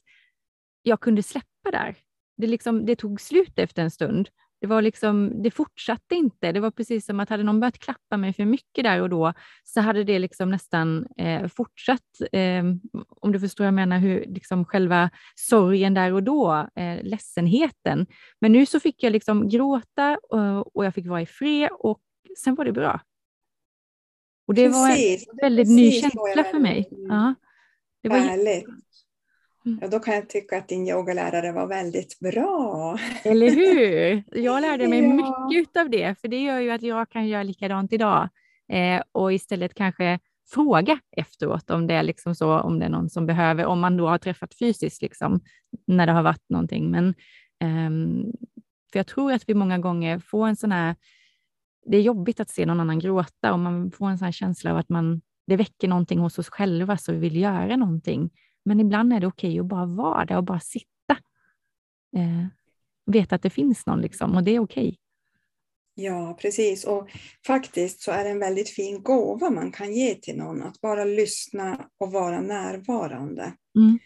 jag 0.82 1.00
kunde 1.00 1.22
släppa 1.22 1.70
där. 1.72 1.96
Det, 2.36 2.46
liksom, 2.46 2.86
det 2.86 2.96
tog 2.96 3.20
slut 3.20 3.58
efter 3.58 3.82
en 3.82 3.90
stund 3.90 4.28
det, 4.66 4.70
var 4.70 4.82
liksom, 4.82 5.42
det 5.42 5.50
fortsatte 5.50 6.14
inte. 6.14 6.52
Det 6.52 6.60
var 6.60 6.70
precis 6.70 7.06
som 7.06 7.20
att 7.20 7.28
hade 7.28 7.42
någon 7.42 7.60
börjat 7.60 7.78
klappa 7.78 8.16
mig 8.16 8.32
för 8.32 8.44
mycket 8.44 8.84
där 8.84 9.00
och 9.00 9.10
då 9.10 9.32
så 9.64 9.80
hade 9.80 10.04
det 10.04 10.18
liksom 10.18 10.50
nästan 10.50 11.06
eh, 11.16 11.48
fortsatt. 11.48 12.20
Eh, 12.32 12.64
om 13.20 13.32
du 13.32 13.40
förstår 13.40 13.64
vad 13.64 13.66
jag 13.66 13.74
menar, 13.74 13.98
hur 13.98 14.24
liksom 14.26 14.64
själva 14.64 15.10
sorgen 15.34 15.94
där 15.94 16.12
och 16.12 16.22
då, 16.22 16.68
eh, 16.76 17.02
ledsenheten. 17.02 18.06
Men 18.40 18.52
nu 18.52 18.66
så 18.66 18.80
fick 18.80 19.02
jag 19.02 19.12
liksom 19.12 19.48
gråta 19.48 20.18
och, 20.22 20.76
och 20.76 20.84
jag 20.84 20.94
fick 20.94 21.06
vara 21.06 21.22
i 21.22 21.26
fred 21.26 21.68
och 21.72 22.00
sen 22.38 22.54
var 22.54 22.64
det 22.64 22.72
bra. 22.72 23.00
Och 24.46 24.54
det 24.54 24.68
precis, 24.68 25.26
var 25.26 25.32
en 25.32 25.38
väldigt 25.42 25.68
ny 25.68 25.92
känsla 25.92 26.44
för 26.44 26.58
mig. 26.58 26.88
Ja, 26.90 27.34
det 28.02 28.08
var 28.08 28.18
Härligt. 28.18 28.66
Mm. 29.66 29.78
Ja, 29.82 29.88
då 29.88 29.98
kan 29.98 30.14
jag 30.14 30.28
tycka 30.28 30.58
att 30.58 30.68
din 30.68 30.88
yogalärare 30.88 31.52
var 31.52 31.66
väldigt 31.66 32.18
bra. 32.18 32.98
Eller 33.22 33.50
hur? 33.50 34.22
Jag 34.42 34.60
lärde 34.60 34.88
mig 34.88 35.02
ja. 35.02 35.48
mycket 35.48 35.76
av 35.76 35.90
det, 35.90 36.20
för 36.20 36.28
det 36.28 36.42
gör 36.42 36.58
ju 36.58 36.70
att 36.70 36.82
jag 36.82 37.10
kan 37.10 37.28
göra 37.28 37.42
likadant 37.42 37.92
idag 37.92 38.28
eh, 38.72 39.02
och 39.12 39.32
istället 39.32 39.74
kanske 39.74 40.18
fråga 40.48 41.00
efteråt 41.16 41.70
om 41.70 41.86
det 41.86 41.94
är 41.94 42.02
liksom 42.02 42.34
så, 42.34 42.58
om 42.58 42.78
det 42.78 42.84
är 42.84 42.88
någon 42.88 43.10
som 43.10 43.26
behöver, 43.26 43.66
om 43.66 43.80
man 43.80 43.96
då 43.96 44.08
har 44.08 44.18
träffat 44.18 44.54
fysiskt 44.58 45.02
liksom, 45.02 45.40
när 45.86 46.06
det 46.06 46.12
har 46.12 46.22
varit 46.22 46.48
någonting. 46.48 46.90
Men 46.90 47.08
eh, 47.60 47.90
för 48.92 48.98
jag 48.98 49.06
tror 49.06 49.32
att 49.32 49.48
vi 49.48 49.54
många 49.54 49.78
gånger 49.78 50.18
får 50.18 50.46
en 50.46 50.56
sån 50.56 50.72
här, 50.72 50.94
det 51.86 51.96
är 51.96 52.02
jobbigt 52.02 52.40
att 52.40 52.50
se 52.50 52.66
någon 52.66 52.80
annan 52.80 52.98
gråta 52.98 53.52
och 53.52 53.58
man 53.58 53.90
får 53.90 54.08
en 54.08 54.18
sån 54.18 54.32
känsla 54.32 54.70
av 54.70 54.76
att 54.76 54.88
man, 54.88 55.20
det 55.46 55.56
väcker 55.56 55.88
någonting 55.88 56.18
hos 56.18 56.38
oss 56.38 56.48
själva 56.48 56.96
så 56.96 57.12
vi 57.12 57.18
vill 57.18 57.36
göra 57.36 57.76
någonting. 57.76 58.30
Men 58.66 58.80
ibland 58.80 59.12
är 59.12 59.20
det 59.20 59.26
okej 59.26 59.50
okay 59.50 59.60
att 59.60 59.66
bara 59.66 59.86
vara 59.86 60.24
där 60.24 60.36
och 60.36 60.44
bara 60.44 60.60
sitta. 60.60 61.16
Eh, 62.16 62.46
veta 63.06 63.34
att 63.34 63.42
det 63.42 63.50
finns 63.50 63.86
någon 63.86 64.00
liksom 64.00 64.36
och 64.36 64.42
det 64.42 64.50
är 64.50 64.60
okej. 64.60 64.88
Okay. 64.88 64.96
Ja, 65.94 66.38
precis. 66.40 66.84
Och 66.84 67.10
faktiskt 67.46 68.00
så 68.00 68.10
är 68.10 68.24
det 68.24 68.30
en 68.30 68.38
väldigt 68.38 68.68
fin 68.68 69.02
gåva 69.02 69.50
man 69.50 69.72
kan 69.72 69.92
ge 69.92 70.14
till 70.14 70.36
någon, 70.36 70.62
att 70.62 70.80
bara 70.80 71.04
lyssna 71.04 71.88
och 71.98 72.12
vara 72.12 72.40
närvarande. 72.40 73.52
Mm. 73.78 73.98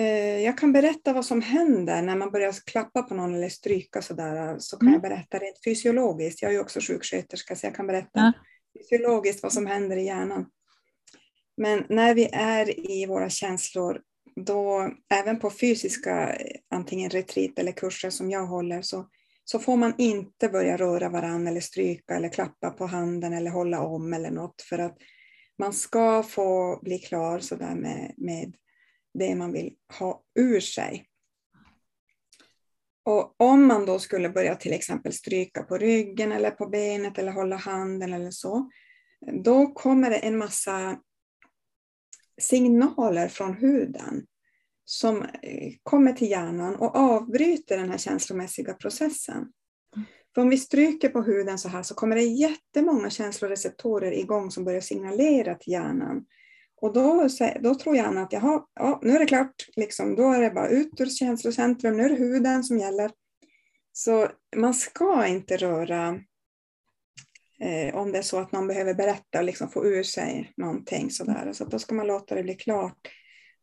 Eh, 0.00 0.44
jag 0.44 0.58
kan 0.58 0.72
berätta 0.72 1.12
vad 1.12 1.24
som 1.24 1.42
händer 1.42 2.02
när 2.02 2.16
man 2.16 2.30
börjar 2.30 2.54
klappa 2.66 3.02
på 3.02 3.14
någon 3.14 3.34
eller 3.34 3.48
stryka 3.48 4.02
sådär, 4.02 4.56
så 4.58 4.76
kan 4.76 4.88
mm. 4.88 4.92
jag 4.92 5.02
berätta 5.02 5.38
rent 5.38 5.64
fysiologiskt. 5.64 6.42
Jag 6.42 6.48
är 6.48 6.52
ju 6.52 6.60
också 6.60 6.80
sjuksköterska, 6.80 7.56
så 7.56 7.66
jag 7.66 7.74
kan 7.74 7.86
berätta 7.86 8.10
ja. 8.12 8.32
fysiologiskt 8.78 9.42
vad 9.42 9.52
som 9.52 9.66
händer 9.66 9.96
i 9.96 10.04
hjärnan. 10.04 10.46
Men 11.56 11.84
när 11.88 12.14
vi 12.14 12.28
är 12.32 12.90
i 12.90 13.06
våra 13.06 13.30
känslor, 13.30 14.00
då 14.36 14.90
även 15.14 15.38
på 15.38 15.50
fysiska 15.50 16.38
antingen 16.70 17.10
retreat 17.10 17.58
eller 17.58 17.72
kurser 17.72 18.10
som 18.10 18.30
jag 18.30 18.46
håller, 18.46 18.82
så, 18.82 19.08
så 19.44 19.58
får 19.58 19.76
man 19.76 19.94
inte 19.98 20.48
börja 20.48 20.76
röra 20.76 21.08
varandra 21.08 21.50
eller 21.50 21.60
stryka 21.60 22.14
eller 22.14 22.28
klappa 22.28 22.70
på 22.70 22.86
handen 22.86 23.32
eller 23.32 23.50
hålla 23.50 23.80
om 23.80 24.12
eller 24.12 24.30
något, 24.30 24.62
för 24.62 24.78
att 24.78 24.96
man 25.58 25.72
ska 25.72 26.22
få 26.22 26.80
bli 26.82 26.98
klar 26.98 27.38
sådär 27.38 27.74
med, 27.74 28.14
med 28.16 28.54
det 29.18 29.34
man 29.34 29.52
vill 29.52 29.74
ha 29.98 30.22
ur 30.38 30.60
sig. 30.60 31.06
Och 33.04 33.34
om 33.36 33.66
man 33.66 33.86
då 33.86 33.98
skulle 33.98 34.28
börja 34.28 34.54
till 34.54 34.72
exempel 34.72 35.12
stryka 35.12 35.62
på 35.62 35.78
ryggen 35.78 36.32
eller 36.32 36.50
på 36.50 36.66
benet 36.66 37.18
eller 37.18 37.32
hålla 37.32 37.56
handen 37.56 38.12
eller 38.12 38.30
så, 38.30 38.70
då 39.44 39.66
kommer 39.66 40.10
det 40.10 40.16
en 40.16 40.38
massa 40.38 40.98
signaler 42.40 43.28
från 43.28 43.54
huden 43.54 44.26
som 44.84 45.22
eh, 45.22 45.72
kommer 45.82 46.12
till 46.12 46.30
hjärnan 46.30 46.76
och 46.76 46.96
avbryter 46.96 47.76
den 47.76 47.90
här 47.90 47.98
känslomässiga 47.98 48.74
processen. 48.74 49.52
För 50.34 50.42
om 50.42 50.48
vi 50.48 50.58
stryker 50.58 51.08
på 51.08 51.22
huden 51.22 51.58
så 51.58 51.68
här 51.68 51.82
så 51.82 51.94
kommer 51.94 52.16
det 52.16 52.22
jättemånga 52.22 53.10
känsloreceptorer 53.10 54.12
igång 54.12 54.50
som 54.50 54.64
börjar 54.64 54.80
signalera 54.80 55.54
till 55.54 55.72
hjärnan. 55.72 56.24
Och 56.80 56.92
då, 56.92 57.28
då 57.60 57.74
tror 57.74 57.96
hjärnan 57.96 58.24
att 58.24 58.32
jaha, 58.32 58.64
ja, 58.74 59.00
nu 59.02 59.14
är 59.14 59.18
det 59.18 59.26
klart, 59.26 59.68
liksom, 59.76 60.14
då 60.14 60.32
är 60.32 60.40
det 60.40 60.50
bara 60.50 60.68
ut 60.68 61.00
ur 61.00 61.06
känslocentrum, 61.06 61.96
nu 61.96 62.04
är 62.04 62.08
det 62.08 62.14
huden 62.14 62.64
som 62.64 62.78
gäller. 62.78 63.10
Så 63.92 64.28
man 64.56 64.74
ska 64.74 65.26
inte 65.26 65.56
röra 65.56 66.20
eh, 67.60 67.94
om 67.94 68.12
det 68.12 68.18
är 68.18 68.22
så 68.22 68.38
att 68.38 68.52
någon 68.52 68.66
behöver 68.66 68.94
berätta 68.94 69.38
och 69.38 69.44
liksom 69.44 69.68
få 69.68 69.86
ur 69.86 70.02
sig 70.02 70.52
någonting 70.56 71.10
sådär. 71.10 71.52
Så 71.52 71.64
då 71.64 71.78
ska 71.78 71.94
man 71.94 72.06
låta 72.06 72.34
det 72.34 72.42
bli 72.42 72.54
klart. 72.54 73.08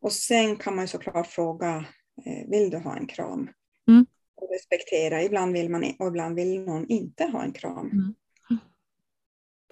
Och 0.00 0.12
sen 0.12 0.56
kan 0.56 0.76
man 0.76 0.88
såklart 0.88 1.26
fråga, 1.26 1.84
eh, 2.26 2.50
vill 2.50 2.70
du 2.70 2.78
ha 2.78 2.96
en 2.96 3.06
kram? 3.06 3.50
Mm. 3.88 4.06
Och 4.36 4.48
respektera, 4.52 5.22
ibland 5.22 5.52
vill 5.52 5.70
man 5.70 5.94
och 5.98 6.08
ibland 6.08 6.34
vill 6.34 6.60
någon 6.60 6.86
inte 6.88 7.24
ha 7.24 7.42
en 7.42 7.52
kram. 7.52 7.90
Mm. 7.90 8.14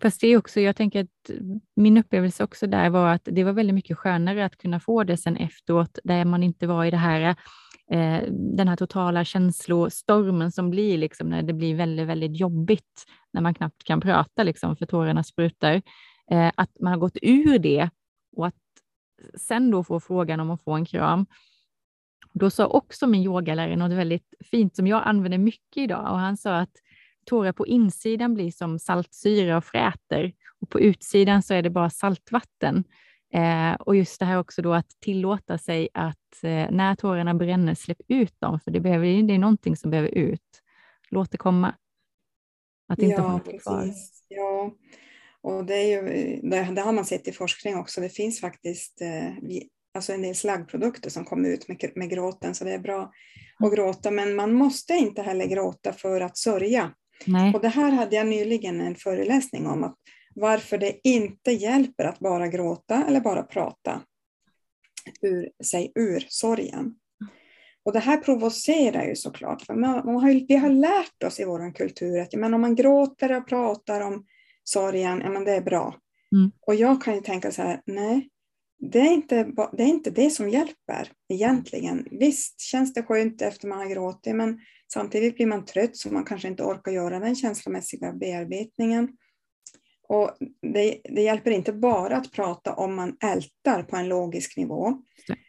Fast 0.02 0.20
det 0.20 0.26
är 0.26 0.36
också, 0.36 0.60
jag 0.60 0.76
tänker 0.76 1.00
att 1.00 1.30
min 1.76 1.96
upplevelse 1.96 2.44
också 2.44 2.66
där 2.66 2.90
var 2.90 3.08
att 3.08 3.22
det 3.24 3.44
var 3.44 3.52
väldigt 3.52 3.74
mycket 3.74 3.98
skönare 3.98 4.44
att 4.44 4.56
kunna 4.56 4.80
få 4.80 5.04
det 5.04 5.16
sen 5.16 5.36
efteråt, 5.36 5.98
där 6.04 6.24
man 6.24 6.42
inte 6.42 6.66
var 6.66 6.84
i 6.84 6.90
det 6.90 6.96
här 6.96 7.36
eh, 7.90 8.22
den 8.30 8.68
här 8.68 8.76
totala 8.76 9.24
känslostormen 9.24 10.52
som 10.52 10.70
blir 10.70 10.98
liksom 10.98 11.28
när 11.28 11.42
det 11.42 11.52
blir 11.52 11.74
väldigt, 11.74 12.06
väldigt 12.06 12.40
jobbigt, 12.40 13.04
när 13.32 13.40
man 13.40 13.54
knappt 13.54 13.84
kan 13.84 14.00
prata 14.00 14.42
liksom 14.42 14.76
för 14.76 14.86
tårarna 14.86 15.24
sprutar, 15.24 15.82
eh, 16.30 16.50
att 16.54 16.70
man 16.80 16.92
har 16.92 16.98
gått 16.98 17.18
ur 17.22 17.58
det 17.58 17.90
och 18.36 18.46
att 18.46 18.54
sen 19.34 19.70
då 19.70 19.84
få 19.84 20.00
frågan 20.00 20.40
om 20.40 20.50
att 20.50 20.62
få 20.62 20.72
en 20.72 20.84
kram. 20.84 21.26
Då 22.32 22.50
sa 22.50 22.66
också 22.66 23.06
min 23.06 23.22
yogalärare 23.22 23.76
något 23.76 23.98
väldigt 23.98 24.34
fint 24.50 24.76
som 24.76 24.86
jag 24.86 25.02
använder 25.06 25.38
mycket 25.38 25.82
idag 25.82 26.12
och 26.12 26.18
han 26.18 26.36
sa 26.36 26.56
att 26.56 26.72
tårar 27.26 27.52
på 27.52 27.66
insidan 27.66 28.34
blir 28.34 28.50
som 28.50 28.78
saltsyra 28.78 29.56
och 29.56 29.64
fräter 29.64 30.32
och 30.60 30.70
på 30.70 30.80
utsidan 30.80 31.42
så 31.42 31.54
är 31.54 31.62
det 31.62 31.70
bara 31.70 31.90
saltvatten. 31.90 32.84
Eh, 33.32 33.72
och 33.72 33.96
just 33.96 34.20
det 34.20 34.26
här 34.26 34.38
också 34.38 34.62
då 34.62 34.74
att 34.74 34.90
tillåta 35.00 35.58
sig 35.58 35.88
att 35.94 36.42
eh, 36.42 36.70
när 36.70 36.94
tårarna 36.94 37.34
bränner, 37.34 37.74
släpp 37.74 38.00
ut 38.08 38.40
dem, 38.40 38.60
för 38.60 38.70
det, 38.70 38.80
behöver, 38.80 39.22
det 39.22 39.34
är 39.34 39.38
någonting 39.38 39.76
som 39.76 39.90
behöver 39.90 40.08
ut. 40.08 40.62
Låt 41.10 41.30
det 41.30 41.38
komma. 41.38 41.74
Att 42.90 42.98
inte 42.98 43.14
ja, 43.14 43.20
ha 43.20 43.40
det 43.44 43.58
kvar. 43.58 43.94
Ja, 44.28 44.74
och 45.42 45.64
det, 45.64 45.74
är 45.74 45.86
ju, 45.86 46.02
det, 46.42 46.62
det, 46.62 46.80
har 46.80 46.92
man 46.92 47.04
sett 47.04 47.28
i 47.28 47.32
forskning 47.32 47.76
också. 47.76 48.00
Det 48.00 48.08
finns 48.08 48.40
faktiskt 48.40 49.00
eh, 49.00 49.32
alltså 49.94 50.12
en 50.12 50.22
del 50.22 50.34
slaggprodukter 50.34 51.10
som 51.10 51.24
kommer 51.24 51.48
ut 51.48 51.68
med, 51.68 51.92
med 51.94 52.10
gråten, 52.10 52.54
så 52.54 52.64
det 52.64 52.72
är 52.72 52.78
bra 52.78 53.02
att 53.02 53.60
mm. 53.60 53.74
gråta. 53.74 54.10
Men 54.10 54.34
man 54.34 54.52
måste 54.52 54.94
inte 54.94 55.22
heller 55.22 55.46
gråta 55.46 55.92
för 55.92 56.20
att 56.20 56.36
sörja. 56.36 56.94
Nej. 57.26 57.54
Och 57.54 57.60
det 57.60 57.68
här 57.68 57.90
hade 57.90 58.16
jag 58.16 58.26
nyligen 58.26 58.80
en 58.80 58.94
föreläsning 58.94 59.66
om, 59.66 59.84
att 59.84 59.96
varför 60.34 60.78
det 60.78 61.08
inte 61.08 61.52
hjälper 61.52 62.04
att 62.04 62.18
bara 62.18 62.48
gråta 62.48 63.04
eller 63.08 63.20
bara 63.20 63.42
prata 63.42 64.02
ur 65.22 65.50
sig 65.64 65.92
ur 65.94 66.26
sorgen. 66.28 66.94
Och 67.90 67.94
det 67.94 68.00
här 68.00 68.16
provocerar 68.16 69.06
ju 69.06 69.16
såklart. 69.16 69.62
För 69.62 69.74
man, 69.74 70.06
man 70.06 70.14
har, 70.14 70.46
vi 70.48 70.56
har 70.56 70.70
lärt 70.70 71.22
oss 71.22 71.40
i 71.40 71.44
vår 71.44 71.74
kultur 71.74 72.20
att 72.20 72.34
men 72.34 72.54
om 72.54 72.60
man 72.60 72.74
gråter 72.74 73.36
och 73.36 73.48
pratar 73.48 74.00
om 74.00 74.26
sorgen, 74.64 75.20
ja, 75.24 75.30
men 75.30 75.44
det 75.44 75.52
är 75.52 75.60
bra. 75.60 75.96
Mm. 76.34 76.50
Och 76.66 76.74
jag 76.74 77.02
kan 77.02 77.14
ju 77.14 77.20
tänka 77.20 77.52
så 77.52 77.62
här, 77.62 77.82
nej, 77.86 78.28
det 78.78 79.00
är, 79.00 79.12
inte, 79.12 79.44
det 79.72 79.82
är 79.82 79.86
inte 79.86 80.10
det 80.10 80.30
som 80.30 80.48
hjälper 80.48 81.12
egentligen. 81.28 82.06
Visst 82.10 82.60
känns 82.60 82.94
det 82.94 83.02
skönt 83.02 83.42
efter 83.42 83.68
man 83.68 83.78
har 83.78 83.86
gråtit, 83.86 84.36
men 84.36 84.60
samtidigt 84.92 85.36
blir 85.36 85.46
man 85.46 85.64
trött 85.64 85.96
så 85.96 86.12
man 86.12 86.24
kanske 86.24 86.48
inte 86.48 86.62
orkar 86.62 86.92
göra 86.92 87.20
den 87.20 87.36
känslomässiga 87.36 88.12
bearbetningen. 88.12 89.08
Och 90.10 90.30
det, 90.62 91.00
det, 91.04 91.22
hjälper 91.22 91.50
inte 91.50 91.72
bara 91.72 92.16
att 92.16 92.32
prata 92.32 92.74
om 92.74 92.94
man 92.94 93.16
ältar 93.24 93.82
på 93.82 93.96
en 93.96 94.08
logisk 94.08 94.56
nivå, 94.56 94.86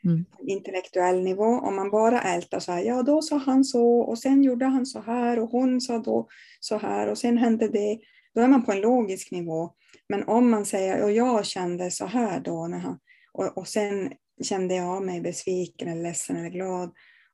mm. 0.03 0.26
intellektuell 0.47 1.24
nivå. 1.24 1.43
Om 1.43 1.76
man 1.76 1.91
bara 1.91 2.22
ältar 2.22 2.59
så 2.59 2.72
här, 2.72 2.84
ja 2.84 3.03
då 3.03 3.22
sa 3.22 3.38
han 3.38 3.64
så 3.64 3.99
och 3.99 4.20
sen 4.20 4.43
gjorde 4.43 4.66
han 4.66 4.86
så 4.86 5.01
här 5.01 5.39
och 5.39 5.49
hon 5.49 5.82
sa 5.82 5.97
då 5.97 6.28
så 6.59 6.78
här 6.78 7.07
och 7.07 7.18
sen 7.18 7.38
hände 7.38 7.68
det. 7.68 7.99
då 8.36 8.41
är 8.41 8.47
man 8.47 8.66
på 8.66 8.72
en 8.72 8.82
logisk 8.82 9.32
nivå. 9.32 9.70
Men 10.09 10.24
om 10.24 10.49
man 10.49 10.66
säger, 10.66 11.03
och 11.03 11.12
jag 11.12 11.45
kände 11.45 11.91
så 11.91 12.05
här 12.05 12.39
då, 12.39 12.68
när 12.68 12.80
han, 12.80 12.99
och, 13.34 13.57
och 13.57 13.68
sen 13.68 14.14
kände 14.43 14.76
jag 14.76 15.05
mig 15.05 15.22
besviken 15.22 15.88
eller 15.88 16.03
ledsen 16.03 16.36
eller 16.36 16.49
glad 16.49 16.91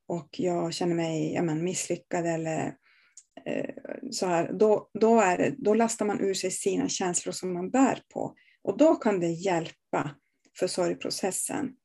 och 0.07 0.29
jag 0.31 0.73
känner 0.73 0.95
mig 0.95 1.33
ja, 1.33 1.41
men, 1.41 1.63
misslyckad 1.63 2.25
eller 2.25 2.73
så 4.11 4.25
här, 4.25 4.53
då, 4.53 4.89
då, 4.93 5.19
är 5.19 5.37
det, 5.37 5.55
då 5.57 5.73
lastar 5.73 6.05
man 6.05 6.21
ur 6.21 6.33
sig 6.33 6.51
sina 6.51 6.89
känslor 6.89 7.33
som 7.33 7.53
man 7.53 7.69
bär 7.69 8.01
på. 8.13 8.35
Och 8.61 8.77
då 8.77 8.95
kan 8.95 9.19
det 9.19 9.27
hjälpa 9.27 10.15
för 10.59 10.67
sorgprocessen. 10.67 11.75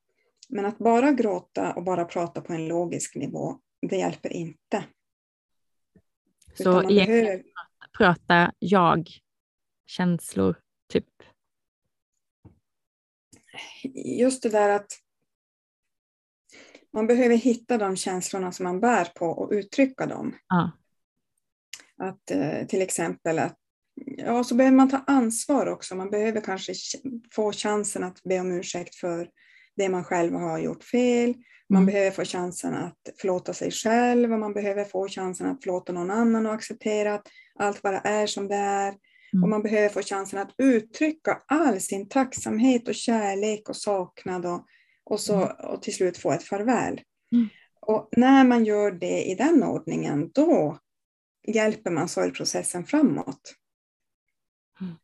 Men 0.48 0.66
att 0.66 0.78
bara 0.78 1.12
gråta 1.12 1.72
och 1.72 1.84
bara 1.84 2.04
prata 2.04 2.40
på 2.40 2.52
en 2.52 2.68
logisk 2.68 3.14
nivå, 3.14 3.60
det 3.90 3.96
hjälper 3.96 4.32
inte. 4.32 4.84
Så 6.54 6.82
egentligen 6.82 7.24
behöver... 7.24 7.42
prata 7.98 8.52
jag, 8.58 9.08
känslor, 9.86 10.56
typ? 10.92 11.06
Just 14.18 14.42
det 14.42 14.48
där 14.48 14.68
att 14.68 14.92
man 16.92 17.06
behöver 17.06 17.36
hitta 17.36 17.78
de 17.78 17.96
känslorna 17.96 18.52
som 18.52 18.64
man 18.64 18.80
bär 18.80 19.04
på 19.04 19.26
och 19.26 19.50
uttrycka 19.52 20.06
dem. 20.06 20.34
Ja. 20.48 20.70
Att 22.02 22.30
eh, 22.30 22.66
till 22.66 22.82
exempel 22.82 23.38
att 23.38 23.56
ja, 24.16 24.44
så 24.44 24.54
behöver 24.54 24.76
man 24.76 24.90
ta 24.90 25.04
ansvar 25.06 25.66
också. 25.66 25.94
Man 25.94 26.10
behöver 26.10 26.40
kanske 26.40 26.74
få 27.34 27.52
chansen 27.52 28.04
att 28.04 28.22
be 28.22 28.40
om 28.40 28.52
ursäkt 28.52 28.94
för 28.94 29.28
det 29.76 29.88
man 29.88 30.04
själv 30.04 30.34
har 30.34 30.58
gjort 30.58 30.84
fel. 30.84 31.34
Man 31.68 31.82
mm. 31.82 31.94
behöver 31.94 32.10
få 32.10 32.24
chansen 32.24 32.74
att 32.74 32.98
förlåta 33.20 33.54
sig 33.54 33.70
själv 33.70 34.32
och 34.32 34.38
man 34.38 34.52
behöver 34.52 34.84
få 34.84 35.08
chansen 35.08 35.46
att 35.46 35.62
förlåta 35.62 35.92
någon 35.92 36.10
annan 36.10 36.46
och 36.46 36.54
acceptera 36.54 37.14
att 37.14 37.28
allt 37.58 37.82
bara 37.82 38.00
är 38.00 38.26
som 38.26 38.48
det 38.48 38.56
är. 38.56 38.88
Mm. 39.32 39.42
Och 39.42 39.48
man 39.48 39.62
behöver 39.62 39.88
få 39.88 40.02
chansen 40.02 40.38
att 40.38 40.54
uttrycka 40.58 41.42
all 41.46 41.80
sin 41.80 42.08
tacksamhet 42.08 42.88
och 42.88 42.94
kärlek 42.94 43.68
och 43.68 43.76
saknad 43.76 44.46
och, 44.46 44.66
och, 45.04 45.20
så, 45.20 45.34
mm. 45.34 45.48
och 45.48 45.82
till 45.82 45.94
slut 45.94 46.18
få 46.18 46.32
ett 46.32 46.42
farväl. 46.42 47.00
Mm. 47.32 47.48
Och 47.80 48.08
när 48.16 48.44
man 48.44 48.64
gör 48.64 48.90
det 48.90 49.22
i 49.22 49.34
den 49.34 49.62
ordningen, 49.62 50.30
då 50.34 50.78
hjälper 51.46 51.90
man 51.90 52.08
sorgprocessen 52.08 52.84
framåt. 52.84 53.54
Mm. 54.80 54.94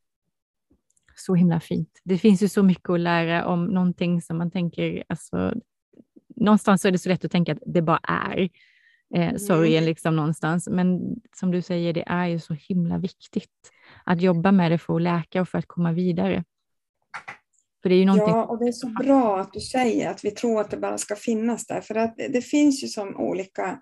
Så 1.16 1.34
himla 1.34 1.60
fint. 1.60 2.00
Det 2.04 2.18
finns 2.18 2.42
ju 2.42 2.48
så 2.48 2.62
mycket 2.62 2.90
att 2.90 3.00
lära 3.00 3.46
om 3.46 3.64
någonting 3.64 4.22
som 4.22 4.38
man 4.38 4.50
tänker, 4.50 5.04
alltså, 5.08 5.54
någonstans 6.36 6.84
är 6.84 6.90
det 6.90 6.98
så 6.98 7.08
lätt 7.08 7.24
att 7.24 7.30
tänka 7.30 7.52
att 7.52 7.62
det 7.66 7.82
bara 7.82 8.00
är 8.02 8.48
eh, 9.14 9.36
sorgen 9.36 9.78
mm. 9.78 9.84
liksom 9.84 10.16
någonstans. 10.16 10.68
Men 10.68 11.16
som 11.36 11.50
du 11.50 11.62
säger, 11.62 11.92
det 11.92 12.04
är 12.06 12.26
ju 12.26 12.38
så 12.40 12.54
himla 12.54 12.98
viktigt 12.98 13.72
att 14.04 14.20
jobba 14.20 14.52
med 14.52 14.70
det 14.70 14.78
för 14.78 14.96
att 14.96 15.02
läka 15.02 15.40
och 15.40 15.48
för 15.48 15.58
att 15.58 15.68
komma 15.68 15.92
vidare. 15.92 16.44
För 17.82 17.88
det 17.88 17.94
är 17.94 17.98
ju 17.98 18.04
någonting... 18.04 18.28
Ja, 18.28 18.44
och 18.44 18.58
det 18.58 18.68
är 18.68 18.72
så 18.72 18.88
bra 18.88 19.40
att 19.40 19.52
du 19.52 19.60
säger 19.60 20.10
att 20.10 20.24
vi 20.24 20.30
tror 20.30 20.60
att 20.60 20.70
det 20.70 20.76
bara 20.76 20.98
ska 20.98 21.16
finnas 21.16 21.66
där, 21.66 21.80
för 21.80 21.94
att 21.94 22.16
det 22.16 22.42
finns 22.42 22.84
ju 22.84 22.88
som 22.88 23.16
olika 23.16 23.80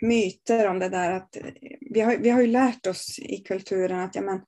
myter 0.00 0.68
om 0.68 0.78
det 0.78 0.88
där 0.88 1.10
att 1.10 1.36
vi 1.90 2.00
har, 2.00 2.16
vi 2.16 2.30
har 2.30 2.40
ju 2.40 2.46
lärt 2.46 2.86
oss 2.86 3.18
i 3.18 3.36
kulturen 3.36 4.00
att 4.00 4.14
ja, 4.14 4.22
men, 4.22 4.40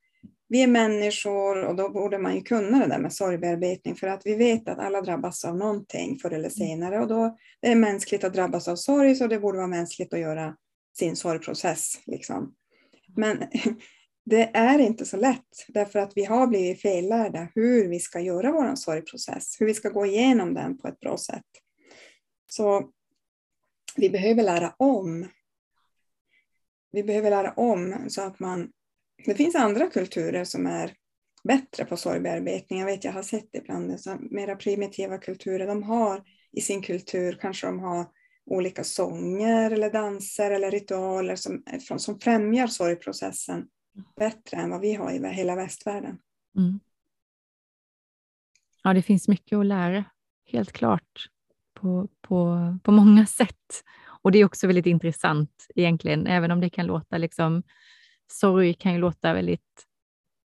vi 0.49 0.63
är 0.63 0.67
människor 0.67 1.65
och 1.65 1.77
då 1.77 1.89
borde 1.89 2.19
man 2.19 2.35
ju 2.35 2.43
kunna 2.43 2.79
det 2.79 2.87
där 2.87 2.99
med 2.99 3.13
sorgbearbetning 3.13 3.97
för 3.97 4.07
att 4.07 4.23
vi 4.25 4.35
vet 4.35 4.69
att 4.69 4.79
alla 4.79 5.01
drabbas 5.01 5.45
av 5.45 5.57
någonting 5.57 6.19
förr 6.19 6.31
eller 6.31 6.39
mm. 6.39 6.51
senare 6.51 7.01
och 7.01 7.09
då 7.09 7.25
är 7.61 7.69
det 7.69 7.75
mänskligt 7.75 8.25
att 8.25 8.35
drabbas 8.35 8.69
av 8.69 8.77
sorg 8.77 9.15
så 9.15 9.27
det 9.27 9.39
borde 9.39 9.59
vara 9.59 9.67
mänskligt 9.67 10.15
att 10.15 10.21
göra 10.21 10.57
sin 10.99 11.17
sorgprocess. 11.17 12.01
Liksom. 12.07 12.55
Men 13.17 13.39
det 14.25 14.51
är 14.55 14.79
inte 14.79 15.05
så 15.05 15.17
lätt 15.17 15.67
därför 15.69 15.99
att 15.99 16.13
vi 16.17 16.25
har 16.25 16.47
blivit 16.47 16.83
fellärda 16.83 17.49
hur 17.55 17.89
vi 17.89 18.01
ska 18.01 18.21
göra 18.21 18.53
vår 18.53 18.75
sorgprocess, 18.75 19.57
hur 19.61 19.67
vi 19.67 19.75
ska 19.75 19.89
gå 19.89 20.07
igenom 20.07 20.55
den 20.55 20.79
på 20.79 20.89
ett 20.89 21.01
bra 21.01 21.19
sätt. 21.19 21.45
Så 22.51 22.91
vi 23.97 24.11
behöver 24.11 24.43
lära 24.43 24.75
om. 24.79 25.29
Vi 26.93 27.03
behöver 27.03 27.31
lära 27.31 27.53
om 27.53 27.97
så 28.09 28.23
att 28.23 28.41
man... 28.41 28.73
Det 29.25 29.35
finns 29.35 29.55
andra 29.55 29.87
kulturer 29.87 30.45
som 30.45 30.67
är 30.67 30.95
bättre 31.45 31.85
på 31.85 31.97
sorgbearbetning. 31.97 32.79
Jag 32.79 32.87
vet, 32.87 33.05
jag 33.05 33.13
har 33.13 33.23
sett 33.23 33.49
det 33.53 33.59
ibland, 33.59 34.01
så 34.01 34.17
mera 34.31 34.57
primitiva 34.57 35.19
kulturer, 35.19 35.67
de 35.67 35.83
har 35.83 36.23
i 36.53 36.61
sin 36.61 36.83
kultur, 36.83 37.39
kanske 37.41 37.67
de 37.67 37.81
har 37.81 38.07
olika 38.47 38.85
sånger 38.85 39.71
eller 39.71 39.91
danser 39.91 40.51
eller 40.51 40.71
ritualer 40.71 41.37
som, 41.37 41.63
som 41.99 42.21
främjar 42.21 42.67
sorgprocessen 42.67 43.69
bättre 44.17 44.57
än 44.57 44.71
vad 44.71 44.81
vi 44.81 44.95
har 44.95 45.13
i 45.13 45.29
hela 45.29 45.57
västvärlden. 45.57 46.19
Mm. 46.57 46.81
Ja, 48.83 48.95
det 48.95 49.03
finns 49.03 49.29
mycket 49.29 49.59
att 49.59 49.67
lära, 49.67 50.05
helt 50.45 50.73
klart, 50.73 51.31
på, 51.81 52.09
på, 52.21 52.59
på 52.83 52.93
många 52.93 53.27
sätt. 53.27 53.83
Och 54.23 54.33
det 54.33 54.39
är 54.39 54.45
också 54.45 54.67
väldigt 54.67 54.87
intressant 54.87 55.67
egentligen, 55.75 56.27
även 56.27 56.51
om 56.51 56.61
det 56.61 56.71
kan 56.71 56.87
låta 56.87 57.19
liksom, 57.19 57.63
sorg 58.33 58.75
kan 58.75 58.93
ju 58.93 58.99
låta 58.99 59.35
väldigt, 59.35 59.85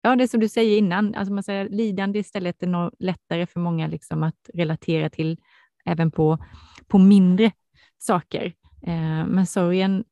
ja 0.02 0.16
det 0.16 0.22
är 0.22 0.28
som 0.28 0.40
du 0.40 0.48
säger 0.48 0.78
innan, 0.78 1.14
alltså 1.14 1.34
man 1.34 1.42
säger 1.42 1.68
lidande 1.68 2.18
istället 2.18 2.62
är 2.62 2.90
lättare 3.04 3.46
för 3.46 3.60
många 3.60 3.86
liksom 3.86 4.22
att 4.22 4.50
relatera 4.54 5.10
till 5.10 5.38
även 5.84 6.10
på, 6.10 6.38
på 6.86 6.98
mindre 6.98 7.52
saker. 7.98 8.44
Eh, 8.86 9.26
men 9.26 9.46
sorgen, 9.46 10.04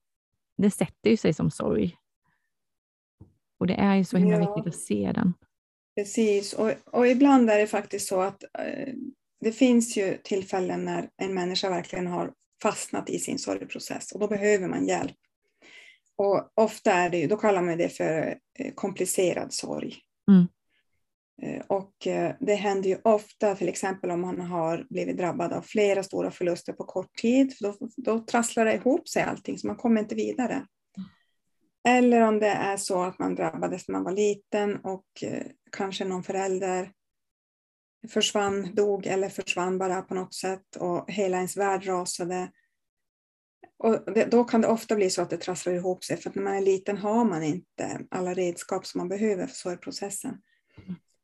det 0.56 0.70
sätter 0.70 1.10
ju 1.10 1.16
sig 1.16 1.34
som 1.34 1.50
sorg 1.50 1.96
och 3.58 3.66
det 3.66 3.74
är 3.74 3.94
ju 3.94 4.04
så 4.04 4.16
himla 4.16 4.36
ja, 4.36 4.54
viktigt 4.54 4.74
att 4.74 4.80
se 4.80 5.12
den. 5.14 5.34
Precis, 5.96 6.52
och, 6.52 6.70
och 6.84 7.06
ibland 7.06 7.50
är 7.50 7.58
det 7.58 7.66
faktiskt 7.66 8.08
så 8.08 8.20
att 8.20 8.44
eh, 8.58 8.94
det 9.44 9.52
finns 9.52 9.96
ju 9.96 10.18
tillfällen 10.24 10.84
när 10.84 11.08
en 11.16 11.34
människa 11.34 11.70
verkligen 11.70 12.06
har 12.06 12.32
fastnat 12.62 13.10
i 13.10 13.18
sin 13.18 13.38
sorgprocess 13.38 14.12
och 14.12 14.20
då 14.20 14.28
behöver 14.28 14.68
man 14.68 14.86
hjälp. 14.86 15.16
Och 16.16 16.50
ofta 16.54 16.92
är 16.92 17.10
det, 17.10 17.26
då 17.26 17.36
kallar 17.36 17.62
man 17.62 17.78
det 17.78 17.88
för 17.88 18.38
eh, 18.58 18.74
komplicerad 18.74 19.52
sorg. 19.52 19.96
Mm. 20.28 20.46
Eh, 21.42 21.64
och 21.66 22.06
eh, 22.06 22.34
det 22.40 22.54
händer 22.54 22.88
ju 22.88 22.98
ofta, 23.04 23.54
till 23.54 23.68
exempel 23.68 24.10
om 24.10 24.20
man 24.20 24.40
har 24.40 24.86
blivit 24.90 25.16
drabbad 25.16 25.52
av 25.52 25.62
flera 25.62 26.02
stora 26.02 26.30
förluster 26.30 26.72
på 26.72 26.84
kort 26.84 27.14
tid, 27.14 27.54
då, 27.60 27.76
då 27.96 28.18
trasslar 28.18 28.64
det 28.64 28.74
ihop 28.74 29.08
sig 29.08 29.22
allting 29.22 29.58
så 29.58 29.66
man 29.66 29.76
kommer 29.76 30.00
inte 30.00 30.14
vidare. 30.14 30.66
Eller 31.88 32.20
om 32.20 32.38
det 32.38 32.48
är 32.48 32.76
så 32.76 33.02
att 33.02 33.18
man 33.18 33.34
drabbades 33.34 33.88
när 33.88 33.92
man 33.92 34.04
var 34.04 34.12
liten 34.12 34.76
och 34.76 35.04
kanske 35.72 36.04
någon 36.04 36.22
förälder 36.22 36.90
försvann, 38.08 38.74
dog 38.74 39.06
eller 39.06 39.28
försvann 39.28 39.78
bara 39.78 40.02
på 40.02 40.14
något 40.14 40.34
sätt 40.34 40.76
och 40.76 41.10
hela 41.10 41.36
ens 41.36 41.56
värld 41.56 41.86
rasade. 41.86 42.50
Och 43.78 44.14
det, 44.14 44.24
då 44.24 44.44
kan 44.44 44.60
det 44.60 44.68
ofta 44.68 44.94
bli 44.94 45.10
så 45.10 45.22
att 45.22 45.30
det 45.30 45.36
trasslar 45.36 45.72
ihop 45.72 46.04
sig 46.04 46.16
för 46.16 46.30
att 46.30 46.36
när 46.36 46.42
man 46.42 46.56
är 46.56 46.60
liten 46.60 46.96
har 46.96 47.24
man 47.24 47.42
inte 47.42 48.00
alla 48.10 48.34
redskap 48.34 48.86
som 48.86 48.98
man 48.98 49.08
behöver 49.08 49.46
för 49.46 49.54
sorgprocessen. 49.54 50.38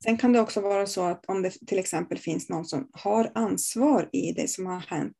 Sen 0.04 0.18
kan 0.18 0.32
det 0.32 0.40
också 0.40 0.60
vara 0.60 0.86
så 0.86 1.02
att 1.02 1.26
om 1.26 1.42
det 1.42 1.50
till 1.66 1.78
exempel 1.78 2.18
finns 2.18 2.48
någon 2.48 2.64
som 2.64 2.88
har 2.92 3.32
ansvar 3.34 4.08
i 4.12 4.32
det 4.32 4.50
som 4.50 4.66
har 4.66 4.80
hänt, 4.80 5.16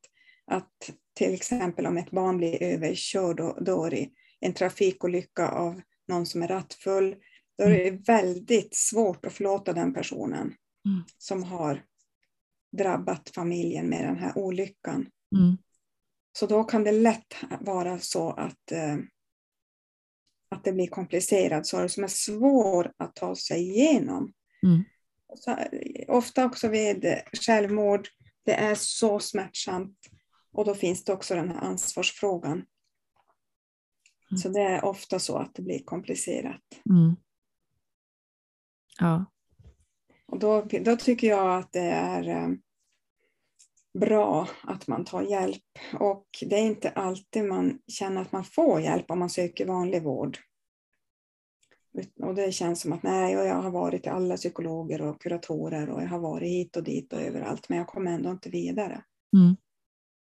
att 0.46 0.90
till 1.14 1.34
exempel 1.34 1.86
om 1.86 1.96
ett 1.96 2.10
barn 2.10 2.36
blir 2.36 2.62
överkörd 2.62 3.40
och 3.40 3.64
dör 3.64 3.94
i 3.94 4.10
en 4.40 4.52
trafikolycka 4.52 5.48
av 5.48 5.80
någon 6.08 6.26
som 6.26 6.42
är 6.42 6.48
rattfull, 6.48 7.16
då 7.58 7.64
är 7.64 7.70
det 7.70 7.90
väldigt 7.90 8.76
svårt 8.76 9.26
att 9.26 9.32
förlåta 9.32 9.72
den 9.72 9.94
personen 9.94 10.54
mm. 10.86 11.02
som 11.18 11.42
har 11.42 11.84
drabbat 12.72 13.30
familjen 13.34 13.88
med 13.88 14.04
den 14.04 14.16
här 14.16 14.38
olyckan. 14.38 15.10
Mm. 15.36 15.56
Så 16.32 16.46
då 16.46 16.64
kan 16.64 16.84
det 16.84 16.92
lätt 16.92 17.34
vara 17.60 17.98
så 17.98 18.30
att, 18.30 18.72
eh, 18.72 18.96
att 20.48 20.64
det 20.64 20.72
blir 20.72 20.86
komplicerad 20.86 21.66
sorg 21.66 21.88
som 21.88 22.04
är 22.04 22.08
svår 22.08 22.92
att 22.96 23.14
ta 23.14 23.36
sig 23.36 23.60
igenom. 23.60 24.32
Mm. 24.62 24.84
Så, 25.34 25.56
ofta 26.08 26.44
också 26.44 26.68
vid 26.68 27.04
självmord, 27.46 28.08
det 28.44 28.54
är 28.54 28.74
så 28.74 29.20
smärtsamt 29.20 29.98
och 30.52 30.64
då 30.64 30.74
finns 30.74 31.04
det 31.04 31.12
också 31.12 31.34
den 31.34 31.48
här 31.48 31.60
ansvarsfrågan. 31.60 32.64
Så 34.42 34.48
det 34.48 34.60
är 34.60 34.84
ofta 34.84 35.18
så 35.18 35.36
att 35.38 35.54
det 35.54 35.62
blir 35.62 35.84
komplicerat. 35.84 36.62
Mm. 36.90 37.16
Ja. 38.98 39.24
Och 40.30 40.38
då, 40.38 40.66
då 40.80 40.96
tycker 40.96 41.28
jag 41.28 41.58
att 41.58 41.72
det 41.72 41.80
är 41.90 42.28
eh, 42.28 42.48
bra 43.98 44.48
att 44.62 44.86
man 44.86 45.04
tar 45.04 45.22
hjälp. 45.22 45.62
Och 46.00 46.26
det 46.46 46.56
är 46.56 46.66
inte 46.66 46.90
alltid 46.90 47.44
man 47.44 47.78
känner 47.86 48.22
att 48.22 48.32
man 48.32 48.44
får 48.44 48.80
hjälp 48.80 49.10
om 49.10 49.18
man 49.18 49.30
söker 49.30 49.66
vanlig 49.66 50.02
vård. 50.02 50.38
Och 52.22 52.34
det 52.34 52.52
känns 52.52 52.80
som 52.80 52.92
att 52.92 53.02
nej, 53.02 53.34
jag 53.34 53.62
har 53.62 53.70
varit 53.70 54.02
till 54.02 54.12
alla 54.12 54.36
psykologer 54.36 55.02
och 55.02 55.20
kuratorer 55.20 55.90
och 55.90 56.02
jag 56.02 56.08
har 56.08 56.18
varit 56.18 56.48
hit 56.48 56.76
och 56.76 56.82
dit 56.82 57.12
och 57.12 57.20
överallt, 57.20 57.68
men 57.68 57.78
jag 57.78 57.86
kommer 57.86 58.12
ändå 58.12 58.30
inte 58.30 58.50
vidare. 58.50 59.04
Mm. 59.36 59.56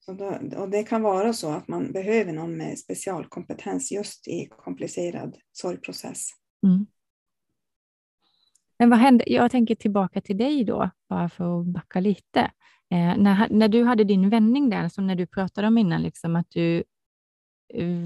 Och, 0.07 0.17
då, 0.17 0.59
och 0.61 0.71
det 0.71 0.83
kan 0.83 1.03
vara 1.03 1.33
så 1.33 1.51
att 1.51 1.69
man 1.69 1.93
behöver 1.93 2.33
någon 2.33 2.57
med 2.57 2.79
specialkompetens 2.79 3.93
just 3.93 4.29
i 4.29 4.47
komplicerad 4.47 5.37
sorgprocess. 5.53 6.31
Mm. 6.67 6.87
Men 8.79 8.91
vad 8.91 8.99
hände? 8.99 9.25
Jag 9.27 9.51
tänker 9.51 9.75
tillbaka 9.75 10.21
till 10.21 10.37
dig 10.37 10.65
då, 10.65 10.91
bara 11.09 11.29
för 11.29 11.61
att 11.61 11.67
backa 11.67 12.01
lite. 12.01 12.41
Eh, 12.91 13.17
när, 13.17 13.49
när 13.51 13.69
du 13.69 13.85
hade 13.85 14.05
din 14.05 14.31
vändning 14.31 14.71
där, 14.71 14.89
som 14.89 15.07
när 15.07 15.15
du 15.15 15.27
pratade 15.27 15.67
om 15.67 15.79
innan, 15.79 16.03
liksom, 16.03 16.37
att 16.37 16.51
du 16.51 16.85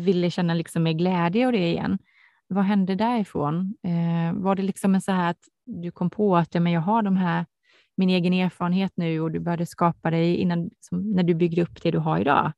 ville 0.04 0.30
känna 0.30 0.54
liksom 0.54 0.82
mer 0.82 0.92
glädje 0.92 1.46
och 1.46 1.52
det 1.52 1.68
igen. 1.68 1.98
Vad 2.46 2.64
hände 2.64 2.94
därifrån? 2.94 3.74
Eh, 3.82 4.42
var 4.42 4.54
det 4.54 4.62
liksom 4.62 4.94
en 4.94 5.02
så 5.02 5.12
här 5.12 5.30
att 5.30 5.44
du 5.64 5.90
kom 5.90 6.10
på 6.10 6.36
att 6.36 6.54
ja, 6.54 6.60
men 6.60 6.72
jag 6.72 6.80
har 6.80 7.02
de 7.02 7.16
här, 7.16 7.46
min 7.96 8.10
egen 8.10 8.32
erfarenhet 8.32 8.92
nu 8.94 9.20
och 9.20 9.30
du 9.30 9.40
började 9.40 9.66
skapa 9.66 10.10
dig 10.10 10.36
innan, 10.36 10.70
som, 10.80 11.12
när 11.12 11.22
du 11.22 11.34
byggde 11.34 11.62
upp 11.62 11.82
det 11.82 11.90
du 11.90 11.98
har 11.98 12.18
idag? 12.18 12.52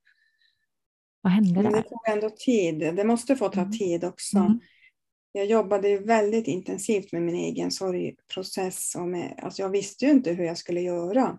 Vad 1.21 1.33
hände 1.33 1.63
men 1.63 1.73
där? 1.73 1.83
Det 1.83 1.89
tog 1.89 2.09
ändå 2.09 2.31
tid. 2.31 2.79
Det 2.97 3.05
måste 3.05 3.37
få 3.37 3.49
ta 3.49 3.61
mm. 3.61 3.73
tid 3.73 4.05
också. 4.05 4.39
Mm. 4.39 4.61
Jag 5.33 5.47
jobbade 5.47 5.99
väldigt 5.99 6.47
intensivt 6.47 7.13
med 7.13 7.23
min 7.23 7.35
egen 7.35 7.71
sorgprocess. 7.71 8.95
Och 8.95 9.09
med, 9.09 9.41
alltså 9.43 9.63
jag 9.63 9.69
visste 9.69 10.05
ju 10.05 10.11
inte 10.11 10.33
hur 10.33 10.45
jag 10.45 10.59
skulle 10.59 10.81
göra. 10.81 11.39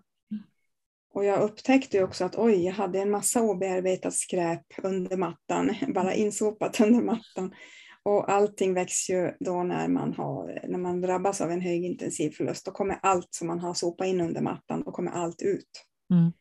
Och 1.14 1.24
jag 1.24 1.42
upptäckte 1.42 2.04
också 2.04 2.24
att 2.24 2.38
oj, 2.38 2.64
jag 2.64 2.72
hade 2.72 3.00
en 3.00 3.10
massa 3.10 3.42
obearbetat 3.42 4.14
skräp 4.14 4.66
under 4.82 5.16
mattan, 5.16 5.74
bara 5.94 6.14
insopat 6.14 6.80
under 6.80 7.02
mattan. 7.02 7.54
Och 8.02 8.32
allting 8.32 8.74
väcks 8.74 9.10
ju 9.10 9.32
då 9.40 9.62
när 9.62 9.88
man, 9.88 10.14
har, 10.14 10.64
när 10.68 10.78
man 10.78 11.00
drabbas 11.00 11.40
av 11.40 11.50
en 11.50 11.60
högintensiv 11.60 12.30
förlust. 12.30 12.64
Då 12.64 12.72
kommer 12.72 12.98
allt 13.02 13.28
som 13.30 13.46
man 13.46 13.60
har 13.60 13.74
sopat 13.74 14.06
in 14.06 14.20
under 14.20 14.40
mattan, 14.40 14.82
då 14.84 14.92
kommer 14.92 15.10
allt 15.10 15.42
ut. 15.42 15.84
Mm. 16.10 16.32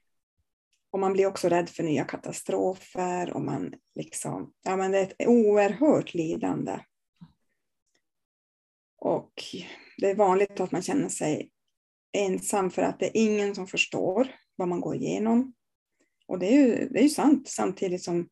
Och 0.91 0.99
man 0.99 1.13
blir 1.13 1.27
också 1.27 1.49
rädd 1.49 1.69
för 1.69 1.83
nya 1.83 2.03
katastrofer 2.03 3.33
och 3.33 3.41
man 3.41 3.73
liksom, 3.95 4.51
ja 4.63 4.75
men 4.75 4.91
det 4.91 4.99
är 4.99 5.03
ett 5.03 5.27
oerhört 5.27 6.13
lidande. 6.13 6.79
Och 9.03 9.33
det 9.97 10.09
är 10.09 10.15
vanligt 10.15 10.59
att 10.59 10.71
man 10.71 10.81
känner 10.81 11.09
sig 11.09 11.49
ensam 12.17 12.71
för 12.71 12.81
att 12.81 12.99
det 12.99 13.05
är 13.05 13.21
ingen 13.21 13.55
som 13.55 13.67
förstår 13.67 14.27
vad 14.55 14.67
man 14.67 14.81
går 14.81 14.95
igenom. 14.95 15.53
Och 16.27 16.39
det 16.39 16.47
är 16.47 16.51
ju, 16.51 16.89
det 16.89 16.99
är 16.99 17.03
ju 17.03 17.09
sant, 17.09 17.47
samtidigt 17.47 18.03
som 18.03 18.29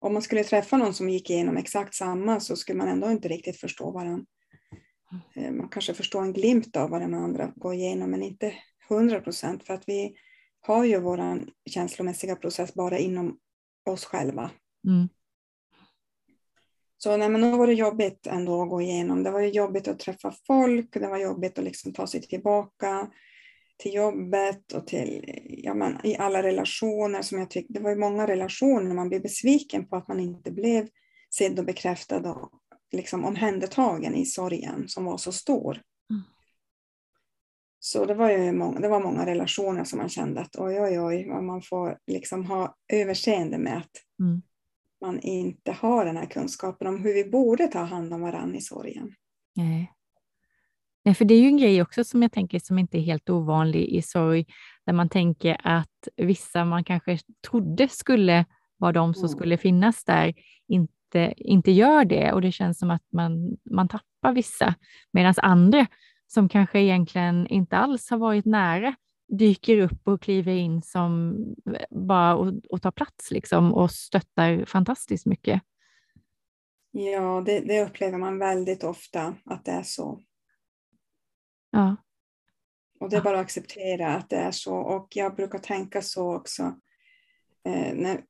om 0.00 0.12
man 0.12 0.22
skulle 0.22 0.44
träffa 0.44 0.76
någon 0.76 0.94
som 0.94 1.08
gick 1.08 1.30
igenom 1.30 1.56
exakt 1.56 1.94
samma 1.94 2.40
så 2.40 2.56
skulle 2.56 2.78
man 2.78 2.88
ändå 2.88 3.10
inte 3.10 3.28
riktigt 3.28 3.60
förstå 3.60 3.90
varandra. 3.90 4.26
Eh, 5.34 5.52
man 5.52 5.68
kanske 5.68 5.94
förstår 5.94 6.22
en 6.22 6.32
glimt 6.32 6.76
av 6.76 6.90
vad 6.90 7.00
den 7.00 7.14
andra 7.14 7.52
går 7.56 7.74
igenom, 7.74 8.10
men 8.10 8.22
inte 8.22 8.54
hundra 8.88 9.20
procent 9.20 9.64
för 9.64 9.74
att 9.74 9.84
vi 9.86 10.14
har 10.60 10.84
ju 10.84 11.00
vår 11.00 11.46
känslomässiga 11.70 12.36
process 12.36 12.74
bara 12.74 12.98
inom 12.98 13.38
oss 13.90 14.04
själva. 14.04 14.50
Mm. 14.86 15.08
Så 16.98 17.16
nej, 17.16 17.28
men 17.28 17.40
då 17.40 17.56
var 17.56 17.66
det 17.66 17.74
jobbigt 17.74 18.26
ändå 18.26 18.62
att 18.62 18.68
gå 18.68 18.82
igenom. 18.82 19.22
Det 19.22 19.30
var 19.30 19.40
jobbigt 19.40 19.88
att 19.88 19.98
träffa 19.98 20.34
folk, 20.46 20.92
det 20.92 21.08
var 21.08 21.18
jobbigt 21.18 21.58
att 21.58 21.64
liksom 21.64 21.92
ta 21.92 22.06
sig 22.06 22.20
tillbaka 22.20 23.10
till 23.78 23.94
jobbet 23.94 24.72
och 24.72 24.86
till, 24.86 25.24
ja, 25.44 25.74
men, 25.74 26.06
i 26.06 26.16
alla 26.16 26.42
relationer 26.42 27.22
som 27.22 27.38
jag 27.38 27.50
tyckte, 27.50 27.72
det 27.72 27.80
var 27.80 27.90
ju 27.90 27.96
många 27.96 28.26
relationer 28.26 28.94
man 28.94 29.08
blev 29.08 29.22
besviken 29.22 29.88
på 29.88 29.96
att 29.96 30.08
man 30.08 30.20
inte 30.20 30.50
blev 30.50 30.88
sedd 31.34 31.58
och 31.58 31.64
bekräftad 31.64 32.30
och 32.30 32.50
liksom 32.92 33.24
omhändertagen 33.24 34.14
i 34.14 34.26
sorgen 34.26 34.88
som 34.88 35.04
var 35.04 35.16
så 35.16 35.32
stor. 35.32 35.82
Mm. 36.10 36.22
Så 37.80 38.04
det 38.04 38.14
var 38.14 38.30
ju 38.30 38.52
många, 38.52 38.80
det 38.80 38.88
var 38.88 39.00
många 39.00 39.26
relationer 39.26 39.84
som 39.84 39.98
man 39.98 40.08
kände 40.08 40.40
att 40.40 40.56
oj, 40.56 40.80
oj, 40.80 41.00
oj, 41.00 41.26
man 41.26 41.62
får 41.62 41.98
liksom 42.06 42.44
ha 42.44 42.76
överseende 42.92 43.58
med 43.58 43.76
att 43.76 44.20
mm. 44.20 44.42
Man 45.00 45.20
inte 45.20 45.72
har 45.72 46.04
den 46.04 46.16
här 46.16 46.26
kunskapen 46.26 46.86
om 46.86 46.98
hur 46.98 47.14
vi 47.14 47.30
borde 47.30 47.68
ta 47.68 47.78
hand 47.78 48.14
om 48.14 48.20
varandra 48.20 48.58
i 48.58 48.60
sorgen. 48.60 49.14
Nej. 49.56 49.92
Nej, 51.04 51.14
för 51.14 51.24
det 51.24 51.34
är 51.34 51.40
ju 51.40 51.46
en 51.46 51.56
grej 51.56 51.82
också 51.82 52.04
som 52.04 52.22
jag 52.22 52.32
tänker 52.32 52.58
som 52.58 52.78
inte 52.78 52.98
är 52.98 53.02
helt 53.02 53.30
ovanlig 53.30 53.88
i 53.88 54.02
sorg, 54.02 54.46
där 54.86 54.92
man 54.92 55.08
tänker 55.08 55.56
att 55.64 56.08
vissa 56.16 56.64
man 56.64 56.84
kanske 56.84 57.18
trodde 57.50 57.88
skulle 57.88 58.44
vara 58.76 58.92
de 58.92 59.14
som 59.14 59.24
mm. 59.24 59.28
skulle 59.28 59.58
finnas 59.58 60.04
där, 60.04 60.34
inte, 60.68 61.34
inte 61.36 61.70
gör 61.70 62.04
det 62.04 62.32
och 62.32 62.40
det 62.40 62.52
känns 62.52 62.78
som 62.78 62.90
att 62.90 63.02
man, 63.12 63.56
man 63.70 63.88
tappar 63.88 64.32
vissa, 64.32 64.74
medan 65.12 65.34
andra 65.36 65.86
som 66.26 66.48
kanske 66.48 66.80
egentligen 66.80 67.46
inte 67.46 67.76
alls 67.76 68.10
har 68.10 68.18
varit 68.18 68.44
nära 68.44 68.94
dyker 69.28 69.78
upp 69.78 70.08
och 70.08 70.22
kliver 70.22 70.52
in 70.52 70.82
som 70.82 71.36
bara 71.90 72.36
och, 72.36 72.52
och 72.70 72.82
tar 72.82 72.90
plats 72.90 73.30
liksom 73.30 73.74
och 73.74 73.90
stöttar 73.90 74.64
fantastiskt 74.64 75.26
mycket. 75.26 75.62
Ja, 76.90 77.42
det, 77.46 77.60
det 77.60 77.82
upplever 77.82 78.18
man 78.18 78.38
väldigt 78.38 78.84
ofta 78.84 79.34
att 79.44 79.64
det 79.64 79.70
är 79.70 79.82
så. 79.82 80.20
Ja. 81.70 81.96
Och 83.00 83.10
det 83.10 83.16
är 83.16 83.20
bara 83.20 83.38
att 83.38 83.44
acceptera 83.44 84.16
att 84.16 84.30
det 84.30 84.36
är 84.36 84.50
så. 84.50 84.74
Och 84.74 85.08
jag 85.16 85.36
brukar 85.36 85.58
tänka 85.58 86.02
så 86.02 86.34
också. 86.36 86.62
Eh, 87.64 87.94
när, 87.94 88.24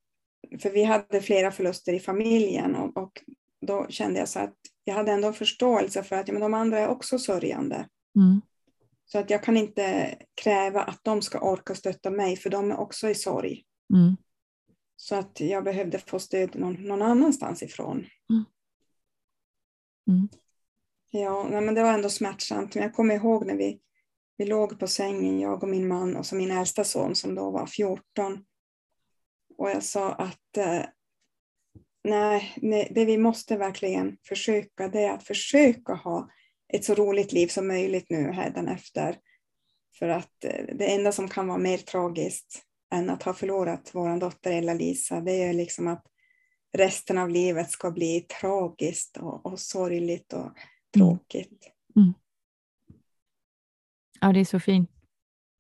för 0.59 0.70
vi 0.70 0.84
hade 0.84 1.20
flera 1.20 1.51
förluster 1.51 1.92
i 1.92 2.01
familjen 2.01 2.74
och, 2.74 2.96
och, 2.96 3.22
då 3.61 3.86
kände 3.88 4.18
jag 4.18 4.28
så 4.28 4.38
att 4.38 4.57
jag 4.84 4.94
hade 4.94 5.12
ändå 5.12 5.32
förståelse 5.32 6.03
för 6.03 6.16
att 6.16 6.28
ja, 6.28 6.32
men 6.32 6.42
de 6.42 6.55
andra 6.55 6.78
är 6.78 6.88
också 6.88 7.18
sörjande. 7.18 7.88
Mm. 8.16 8.40
Så 9.13 9.19
att 9.19 9.31
jag 9.31 9.43
kan 9.43 9.57
inte 9.57 10.17
kräva 10.35 10.83
att 10.83 11.01
de 11.05 11.23
ska 11.23 11.41
orka 11.41 11.75
stötta 11.75 12.11
mig 12.11 12.37
för 12.37 12.51
de 12.51 12.71
är 12.71 12.77
också 12.77 13.09
i 13.09 13.15
sorg. 13.15 13.65
Mm. 13.95 14.17
Så 14.97 15.15
att 15.15 15.41
jag 15.41 15.65
behövde 15.65 15.99
få 15.99 16.19
stöd 16.19 16.57
någon, 16.59 16.75
någon 16.75 17.03
annanstans 17.03 17.63
ifrån. 17.63 17.97
Mm. 18.31 18.45
mm. 20.09 20.29
Ja, 21.11 21.49
nej, 21.51 21.61
men 21.61 21.75
det 21.75 21.83
var 21.83 21.93
ändå 21.93 22.09
smärtsamt. 22.09 22.75
Men 22.75 22.85
jag 22.85 22.95
kommer 22.95 23.15
ihåg 23.15 23.47
när 23.47 23.57
vi, 23.57 23.81
vi 24.37 24.47
låg 24.47 24.81
på 24.81 24.87
sängen, 24.87 25.41
jag 25.41 25.63
och 25.63 25.69
min 25.69 25.89
man 25.89 26.17
och 26.17 26.27
så 26.27 26.37
min 26.37 26.51
äldsta 26.51 26.85
son 26.85 27.15
som 27.15 27.35
då 27.35 27.51
var 27.51 27.67
14. 27.67 28.45
Och 29.59 29.71
jag 29.71 29.83
sa 29.83 30.13
att 30.13 30.57
eh, 30.57 30.83
nej, 32.05 32.55
nej, 32.57 32.93
det 32.95 33.05
vi 33.05 33.19
måste 33.19 33.57
verkligen 33.57 34.17
försöka 34.29 34.89
det 34.89 35.05
är 35.05 35.13
att 35.13 35.27
försöka 35.27 35.95
ha 35.95 36.31
ett 36.73 36.85
så 36.85 36.95
roligt 36.95 37.33
liv 37.33 37.47
som 37.47 37.69
möjligt 37.69 38.11
nu 38.11 38.31
efter. 38.69 39.16
För 39.99 40.09
att 40.09 40.45
eh, 40.45 40.64
det 40.75 40.95
enda 40.95 41.12
som 41.12 41.29
kan 41.29 41.49
vara 41.49 41.59
mer 41.59 41.79
tragiskt 41.79 42.62
än 42.95 43.11
att 43.11 43.23
ha 43.23 43.35
förlorat 43.35 43.91
vår 43.93 44.21
dotter 44.21 44.53
Ella-Lisa, 44.53 45.21
det 45.21 45.43
är 45.43 45.53
liksom 45.53 45.89
att 45.89 46.05
resten 46.77 47.19
av 47.19 47.31
livet 47.31 47.71
ska 47.71 47.91
bli 47.91 48.21
tragiskt 48.21 49.16
och, 49.16 49.47
och 49.47 49.61
sorgligt 49.61 50.33
och 50.33 50.53
tråkigt. 50.95 51.71
Mm. 51.97 52.14
Ja, 54.21 54.33
det 54.33 54.41
är 54.41 54.45
så 54.45 54.61
fint 54.61 54.91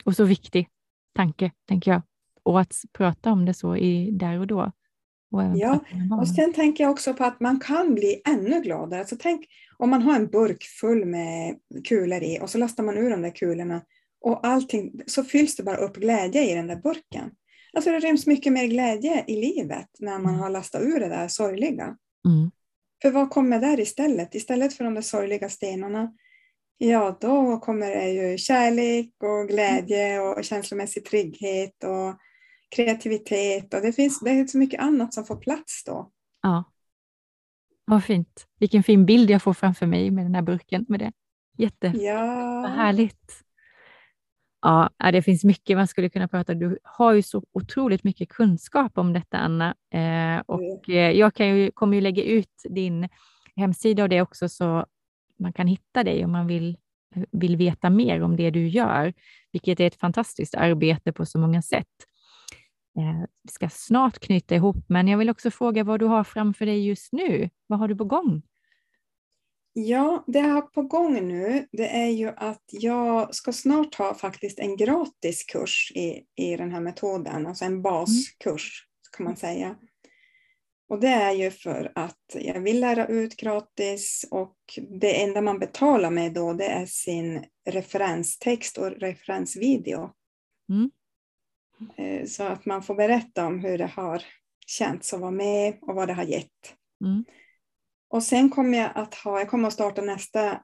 och 0.04 0.16
så 0.16 0.24
viktig 0.24 0.68
tanke, 1.14 1.50
tänker 1.68 1.90
jag. 1.90 2.02
Och 2.42 2.60
att 2.60 2.74
prata 2.92 3.32
om 3.32 3.44
det 3.44 3.54
så 3.54 3.76
i, 3.76 4.10
där 4.10 4.38
och 4.38 4.46
då. 4.46 4.72
Och 5.30 5.42
ja, 5.56 5.80
och 6.20 6.28
sen 6.28 6.52
tänker 6.52 6.84
jag 6.84 6.90
också 6.90 7.14
på 7.14 7.24
att 7.24 7.40
man 7.40 7.60
kan 7.60 7.94
bli 7.94 8.22
ännu 8.28 8.60
gladare. 8.60 9.00
Alltså 9.00 9.16
tänk 9.20 9.46
om 9.76 9.90
man 9.90 10.02
har 10.02 10.16
en 10.16 10.26
burk 10.26 10.64
full 10.80 11.04
med 11.04 11.58
kulor 11.88 12.22
i 12.22 12.38
och 12.42 12.50
så 12.50 12.58
lastar 12.58 12.84
man 12.84 12.98
ur 12.98 13.10
de 13.10 13.22
där 13.22 13.30
kulorna 13.30 13.82
och 14.20 14.46
allting, 14.46 15.00
så 15.06 15.24
fylls 15.24 15.56
det 15.56 15.62
bara 15.62 15.76
upp 15.76 15.96
glädje 15.96 16.52
i 16.52 16.54
den 16.54 16.66
där 16.66 16.76
burken. 16.76 17.30
Alltså 17.72 17.90
det 17.90 17.98
ryms 17.98 18.26
mycket 18.26 18.52
mer 18.52 18.66
glädje 18.66 19.24
i 19.26 19.40
livet 19.40 19.88
när 19.98 20.18
man 20.18 20.32
mm. 20.32 20.40
har 20.40 20.50
lastat 20.50 20.82
ur 20.82 21.00
det 21.00 21.08
där 21.08 21.28
sorgliga. 21.28 21.84
Mm. 22.28 22.50
För 23.02 23.10
vad 23.10 23.30
kommer 23.30 23.60
där 23.60 23.80
istället? 23.80 24.34
Istället 24.34 24.74
för 24.74 24.84
de 24.84 24.94
där 24.94 25.02
sorgliga 25.02 25.48
stenarna, 25.48 26.12
ja 26.78 27.18
då 27.20 27.58
kommer 27.58 27.90
det 27.90 28.10
ju 28.10 28.38
kärlek 28.38 29.10
och 29.22 29.48
glädje 29.48 30.20
och 30.20 30.44
känslomässig 30.44 31.04
trygghet 31.04 31.84
och 31.84 32.18
kreativitet 32.76 33.74
och 33.74 33.80
det 33.80 33.92
finns 33.92 34.20
det 34.20 34.30
är 34.30 34.46
så 34.46 34.58
mycket 34.58 34.80
annat 34.80 35.14
som 35.14 35.24
får 35.24 35.36
plats 35.36 35.84
då. 35.84 36.10
Ja. 36.42 36.64
Vad 37.84 38.04
fint. 38.04 38.46
Vilken 38.58 38.82
fin 38.82 39.06
bild 39.06 39.30
jag 39.30 39.42
får 39.42 39.54
framför 39.54 39.86
mig 39.86 40.10
med 40.10 40.24
den 40.24 40.34
här 40.34 40.42
burken 40.42 40.86
med 40.88 41.00
det. 41.00 41.12
Jätte. 41.56 41.86
Ja. 41.86 42.60
Vad 42.62 42.70
härligt. 42.70 43.44
Ja, 44.60 44.90
det 45.12 45.22
finns 45.22 45.44
mycket 45.44 45.76
man 45.76 45.88
skulle 45.88 46.08
kunna 46.08 46.28
prata 46.28 46.52
om. 46.52 46.58
Du 46.58 46.78
har 46.82 47.12
ju 47.12 47.22
så 47.22 47.44
otroligt 47.52 48.04
mycket 48.04 48.28
kunskap 48.28 48.98
om 48.98 49.12
detta, 49.12 49.38
Anna. 49.38 49.74
Eh, 49.90 50.42
och 50.46 50.90
eh, 50.90 51.10
jag 51.10 51.34
kan 51.34 51.48
ju, 51.48 51.70
kommer 51.70 51.94
ju 51.94 52.00
lägga 52.00 52.22
ut 52.22 52.62
din 52.70 53.08
hemsida 53.56 54.02
och 54.02 54.08
det 54.08 54.22
också, 54.22 54.48
så 54.48 54.86
man 55.38 55.52
kan 55.52 55.66
hitta 55.66 56.04
dig 56.04 56.24
om 56.24 56.32
man 56.32 56.46
vill, 56.46 56.76
vill 57.32 57.56
veta 57.56 57.90
mer 57.90 58.22
om 58.22 58.36
det 58.36 58.50
du 58.50 58.68
gör, 58.68 59.14
vilket 59.52 59.80
är 59.80 59.86
ett 59.86 60.00
fantastiskt 60.00 60.54
arbete 60.54 61.12
på 61.12 61.26
så 61.26 61.38
många 61.38 61.62
sätt. 61.62 61.86
Eh, 62.98 63.26
vi 63.42 63.50
ska 63.52 63.68
snart 63.68 64.18
knyta 64.18 64.54
ihop, 64.54 64.76
men 64.88 65.08
jag 65.08 65.18
vill 65.18 65.30
också 65.30 65.50
fråga 65.50 65.84
vad 65.84 66.00
du 66.00 66.06
har 66.06 66.24
framför 66.24 66.66
dig 66.66 66.86
just 66.86 67.12
nu. 67.12 67.50
Vad 67.66 67.78
har 67.78 67.88
du 67.88 67.96
på 67.96 68.04
gång? 68.04 68.42
Ja, 69.72 70.24
det 70.26 70.38
jag 70.38 70.48
har 70.48 70.62
på 70.62 70.82
gång 70.82 71.28
nu, 71.28 71.66
det 71.72 71.88
är 71.88 72.08
ju 72.08 72.28
att 72.28 72.64
jag 72.70 73.34
ska 73.34 73.52
snart 73.52 73.94
ha 73.94 74.14
faktiskt 74.14 74.58
en 74.58 74.76
gratis 74.76 75.44
kurs 75.44 75.92
i, 75.94 76.24
i 76.36 76.56
den 76.56 76.72
här 76.72 76.80
metoden, 76.80 77.46
alltså 77.46 77.64
en 77.64 77.82
baskurs 77.82 78.86
kan 79.16 79.24
man 79.24 79.36
säga. 79.36 79.76
Och 80.88 81.00
det 81.00 81.08
är 81.08 81.32
ju 81.32 81.50
för 81.50 81.92
att 81.94 82.34
jag 82.34 82.60
vill 82.60 82.80
lära 82.80 83.06
ut 83.06 83.36
gratis 83.36 84.26
och 84.30 84.56
det 85.00 85.22
enda 85.22 85.40
man 85.40 85.58
betalar 85.58 86.10
med 86.10 86.34
då 86.34 86.52
det 86.52 86.66
är 86.66 86.86
sin 86.86 87.44
referenstext 87.70 88.78
och 88.78 88.90
referensvideo. 88.90 90.10
Mm. 90.68 90.90
Eh, 91.96 92.26
så 92.26 92.42
att 92.42 92.66
man 92.66 92.82
får 92.82 92.94
berätta 92.94 93.46
om 93.46 93.60
hur 93.60 93.78
det 93.78 93.86
har 93.86 94.22
känts 94.66 95.14
att 95.14 95.20
vara 95.20 95.30
med 95.30 95.78
och 95.82 95.94
vad 95.94 96.08
det 96.08 96.14
har 96.14 96.24
gett. 96.24 96.74
Mm. 97.04 97.24
Och 98.08 98.22
sen 98.22 98.50
kommer 98.50 98.78
jag 98.78 98.90
att 98.94 99.14
ha, 99.14 99.38
jag 99.38 99.48
kommer 99.48 99.68
att 99.68 99.74
starta 99.74 100.02
nästa 100.02 100.62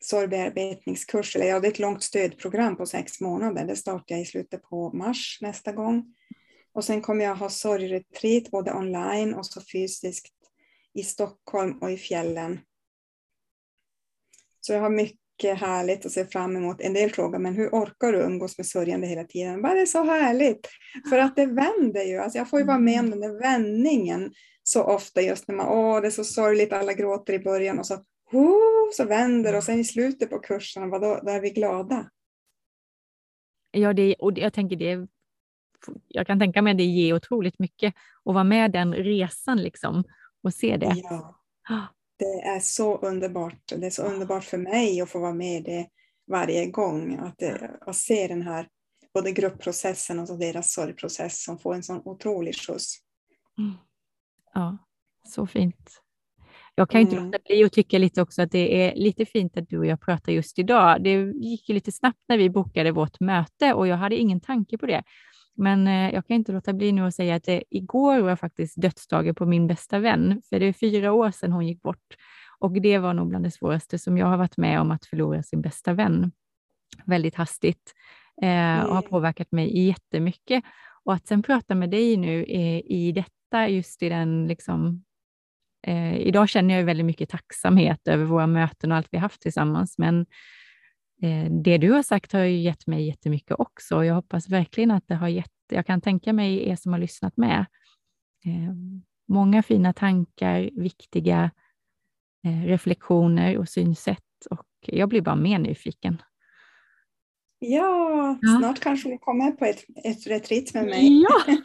sorgbearbetningskurs, 0.00 1.36
eller 1.36 1.46
ja, 1.46 1.60
det 1.60 1.68
är 1.68 1.72
ett 1.72 1.78
långt 1.78 2.02
stödprogram 2.02 2.76
på 2.76 2.86
sex 2.86 3.20
månader. 3.20 3.64
Det 3.64 3.76
startar 3.76 4.14
jag 4.14 4.22
i 4.22 4.24
slutet 4.24 4.62
på 4.62 4.92
mars 4.92 5.38
nästa 5.40 5.72
gång. 5.72 6.14
Och 6.72 6.84
sen 6.84 7.02
kommer 7.02 7.24
jag 7.24 7.36
ha 7.36 7.50
sorgretreat 7.50 8.50
både 8.50 8.74
online 8.74 9.34
och 9.34 9.46
så 9.46 9.60
fysiskt 9.72 10.34
i 10.94 11.02
Stockholm 11.02 11.78
och 11.78 11.90
i 11.90 11.96
fjällen. 11.96 12.60
Så 14.60 14.72
jag 14.72 14.80
har 14.80 14.90
mycket 14.90 15.27
härligt 15.44 16.06
att 16.06 16.12
se 16.12 16.24
fram 16.24 16.56
emot. 16.56 16.80
En 16.80 16.92
del 16.92 17.10
frågar, 17.10 17.38
men 17.38 17.54
hur 17.54 17.68
orkar 17.68 18.12
du 18.12 18.18
umgås 18.18 18.58
med 18.58 18.66
sörjande 18.66 19.06
hela 19.06 19.24
tiden? 19.24 19.62
Det 19.62 19.68
är 19.68 19.86
så 19.86 20.04
härligt, 20.04 20.68
för 21.10 21.18
att 21.18 21.36
det 21.36 21.46
vänder 21.46 22.02
ju. 22.02 22.18
Alltså 22.18 22.38
jag 22.38 22.50
får 22.50 22.58
ju 22.60 22.66
vara 22.66 22.78
med 22.78 23.00
om 23.00 23.10
den 23.10 23.20
där 23.20 23.40
vändningen 23.40 24.32
så 24.62 24.84
ofta 24.84 25.20
just 25.22 25.48
när 25.48 25.54
man, 25.54 25.68
åh 25.68 26.00
det 26.00 26.06
är 26.06 26.10
så 26.10 26.24
sorgligt, 26.24 26.72
alla 26.72 26.92
gråter 26.92 27.32
i 27.32 27.38
början 27.38 27.78
och 27.78 27.86
så, 27.86 27.94
oh, 28.32 28.90
så 28.92 29.04
vänder 29.04 29.56
och 29.56 29.64
sen 29.64 29.80
i 29.80 29.84
slutet 29.84 30.30
på 30.30 30.38
kursen, 30.38 30.90
då, 30.90 30.98
då 30.98 31.30
är 31.30 31.40
vi 31.40 31.50
glada. 31.50 32.10
Ja, 33.70 33.92
det, 33.92 34.14
och 34.14 34.38
jag 34.38 34.52
tänker 34.52 34.76
det 34.76 35.06
jag 36.08 36.26
kan 36.26 36.38
tänka 36.38 36.62
mig 36.62 36.70
att 36.70 36.78
det 36.78 36.84
ger 36.84 37.14
otroligt 37.14 37.58
mycket 37.58 37.94
att 38.24 38.34
vara 38.34 38.44
med 38.44 38.72
den 38.72 38.94
resan 38.94 39.62
liksom 39.62 40.04
och 40.42 40.54
se 40.54 40.76
det. 40.76 40.94
Ja, 41.68 41.88
det 42.18 42.40
är 42.48 42.60
så 42.60 42.98
underbart. 42.98 43.62
Det 43.76 43.86
är 43.86 43.90
så 43.90 44.02
underbart 44.02 44.44
för 44.44 44.58
mig 44.58 45.00
att 45.00 45.10
få 45.10 45.18
vara 45.18 45.34
med 45.34 45.64
det 45.64 45.88
varje 46.30 46.66
gång. 46.66 47.16
Att, 47.16 47.42
att 47.80 47.96
se 47.96 48.26
den 48.28 48.42
här 48.42 48.68
både 49.14 49.32
gruppprocessen 49.32 50.18
och 50.18 50.38
deras 50.38 50.72
sorgprocess 50.72 51.44
som 51.44 51.58
får 51.58 51.74
en 51.74 51.82
sån 51.82 52.02
otrolig 52.04 52.54
skjuts. 52.54 52.98
Mm. 53.58 53.74
Ja, 54.54 54.78
så 55.24 55.46
fint. 55.46 56.02
Jag 56.74 56.90
kan 56.90 57.00
inte 57.00 57.16
mm. 57.16 57.26
låta 57.26 57.38
bli 57.44 57.64
att 57.64 57.72
tycka 57.72 57.98
lite 57.98 58.22
också 58.22 58.42
att 58.42 58.50
det 58.50 58.82
är 58.82 58.94
lite 58.94 59.26
fint 59.26 59.56
att 59.56 59.68
du 59.68 59.78
och 59.78 59.86
jag 59.86 60.00
pratar 60.00 60.32
just 60.32 60.58
idag. 60.58 61.02
Det 61.02 61.32
gick 61.32 61.68
ju 61.68 61.74
lite 61.74 61.92
snabbt 61.92 62.20
när 62.28 62.38
vi 62.38 62.50
bokade 62.50 62.92
vårt 62.92 63.20
möte 63.20 63.74
och 63.74 63.86
jag 63.86 63.96
hade 63.96 64.16
ingen 64.16 64.40
tanke 64.40 64.78
på 64.78 64.86
det. 64.86 65.02
Men 65.58 65.86
eh, 65.86 66.14
jag 66.14 66.26
kan 66.26 66.34
inte 66.34 66.52
låta 66.52 66.72
bli 66.72 66.92
nu 66.92 67.02
att 67.02 67.14
säga 67.14 67.34
att 67.34 67.44
det, 67.44 67.62
igår 67.70 68.20
var 68.20 68.36
faktiskt 68.36 68.82
dödsdagen 68.82 69.34
på 69.34 69.46
min 69.46 69.66
bästa 69.66 69.98
vän, 69.98 70.42
för 70.48 70.60
det 70.60 70.66
är 70.66 70.72
fyra 70.72 71.12
år 71.12 71.30
sedan 71.30 71.52
hon 71.52 71.66
gick 71.66 71.82
bort. 71.82 72.16
Och 72.58 72.80
det 72.80 72.98
var 72.98 73.14
nog 73.14 73.28
bland 73.28 73.44
det 73.44 73.50
svåraste 73.50 73.98
som 73.98 74.18
jag 74.18 74.26
har 74.26 74.36
varit 74.36 74.56
med 74.56 74.80
om 74.80 74.90
att 74.90 75.06
förlora 75.06 75.42
sin 75.42 75.60
bästa 75.60 75.92
vän 75.92 76.32
väldigt 77.04 77.34
hastigt 77.34 77.94
eh, 78.42 78.80
och 78.80 78.94
har 78.94 79.02
mm. 79.02 79.10
påverkat 79.10 79.52
mig 79.52 79.86
jättemycket. 79.86 80.64
Och 81.04 81.14
att 81.14 81.26
sen 81.26 81.42
prata 81.42 81.74
med 81.74 81.90
dig 81.90 82.16
nu 82.16 82.44
eh, 82.44 82.78
i 82.84 83.12
detta, 83.14 83.68
just 83.68 84.02
i 84.02 84.08
den 84.08 84.46
liksom, 84.46 85.04
eh, 85.86 86.16
idag 86.16 86.48
känner 86.48 86.76
jag 86.76 86.84
väldigt 86.84 87.06
mycket 87.06 87.28
tacksamhet 87.28 88.08
över 88.08 88.24
våra 88.24 88.46
möten 88.46 88.92
och 88.92 88.98
allt 88.98 89.08
vi 89.10 89.18
haft 89.18 89.40
tillsammans, 89.40 89.98
men 89.98 90.20
Eh, 90.20 90.26
Eh, 91.22 91.50
det 91.50 91.78
du 91.78 91.92
har 91.92 92.02
sagt 92.02 92.32
har 92.32 92.40
ju 92.40 92.58
gett 92.58 92.86
mig 92.86 93.06
jättemycket 93.06 93.56
också. 93.58 94.04
Jag 94.04 94.14
hoppas 94.14 94.48
verkligen 94.48 94.90
att 94.90 95.08
det 95.08 95.14
har 95.14 95.28
gett, 95.28 95.52
jag 95.70 95.86
kan 95.86 96.00
tänka 96.00 96.32
mig 96.32 96.68
er 96.68 96.76
som 96.76 96.92
har 96.92 97.00
lyssnat 97.00 97.36
med, 97.36 97.66
eh, 98.44 98.74
många 99.28 99.62
fina 99.62 99.92
tankar, 99.92 100.70
viktiga 100.72 101.50
eh, 102.44 102.62
reflektioner 102.62 103.58
och 103.58 103.68
synsätt 103.68 104.24
och 104.50 104.66
jag 104.80 105.08
blir 105.08 105.20
bara 105.20 105.36
mer 105.36 105.58
nyfiken. 105.58 106.22
Ja, 107.60 108.38
ja, 108.42 108.58
snart 108.58 108.80
kanske 108.80 109.08
du 109.08 109.18
kommer 109.18 109.50
på 109.50 109.64
ett, 109.64 109.84
ett 110.04 110.26
retreat 110.26 110.74
med 110.74 110.84
mig. 110.84 111.22
Ja, 111.22 111.56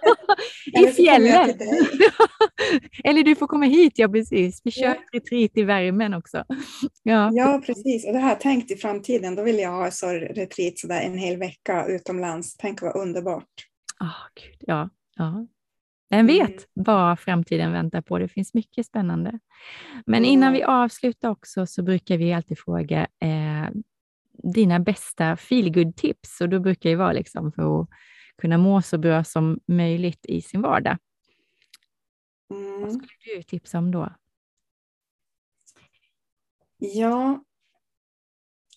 i 0.81 0.87
fjällen. 0.87 1.49
Eller 3.03 3.23
du 3.23 3.35
får 3.35 3.47
komma 3.47 3.65
hit, 3.65 3.93
ja 3.95 4.07
precis. 4.07 4.61
Vi 4.63 4.71
kör 4.71 4.83
ja. 4.83 4.95
retreat 5.13 5.51
i 5.53 5.63
värmen 5.63 6.13
också. 6.13 6.43
Ja. 7.03 7.31
ja, 7.33 7.61
precis. 7.65 8.07
Och 8.07 8.13
det 8.13 8.19
jag 8.19 8.39
tänkt 8.39 8.71
i 8.71 8.75
framtiden. 8.75 9.35
Då 9.35 9.43
vill 9.43 9.59
jag 9.59 9.71
ha 9.71 9.91
så 9.91 10.07
retreat 10.09 10.77
sådär 10.77 11.01
en 11.01 11.17
hel 11.17 11.37
vecka 11.37 11.85
utomlands. 11.85 12.57
Tänk 12.57 12.81
vad 12.81 12.95
underbart. 12.95 13.67
Oh, 13.99 14.25
Gud. 14.35 14.57
Ja, 14.59 14.89
ja. 15.15 15.47
Vem 16.09 16.27
vet 16.27 16.49
mm. 16.49 16.63
vad 16.73 17.19
framtiden 17.19 17.71
väntar 17.71 18.01
på? 18.01 18.17
Det 18.17 18.27
finns 18.27 18.53
mycket 18.53 18.85
spännande. 18.85 19.39
Men 20.05 20.25
innan 20.25 20.53
vi 20.53 20.63
avslutar 20.63 21.29
också 21.29 21.65
så 21.65 21.83
brukar 21.83 22.17
vi 22.17 22.33
alltid 22.33 22.59
fråga 22.59 23.07
eh, 23.19 23.69
dina 24.43 24.79
bästa 24.79 25.37
feelgood-tips 25.37 26.41
och 26.41 26.49
då 26.49 26.59
brukar 26.59 26.89
det 26.89 26.95
vara 26.95 27.13
liksom 27.13 27.51
för 27.51 27.81
att 27.81 27.89
kunna 28.41 28.57
må 28.57 28.81
så 28.81 28.97
bra 28.97 29.23
som 29.23 29.59
möjligt 29.67 30.25
i 30.25 30.41
sin 30.41 30.61
vardag. 30.61 30.97
Mm. 32.51 32.81
Vad 32.81 32.91
skulle 32.91 33.35
du 33.35 33.43
tipsa 33.43 33.77
om 33.77 33.91
då? 33.91 34.15
Ja, 36.77 37.43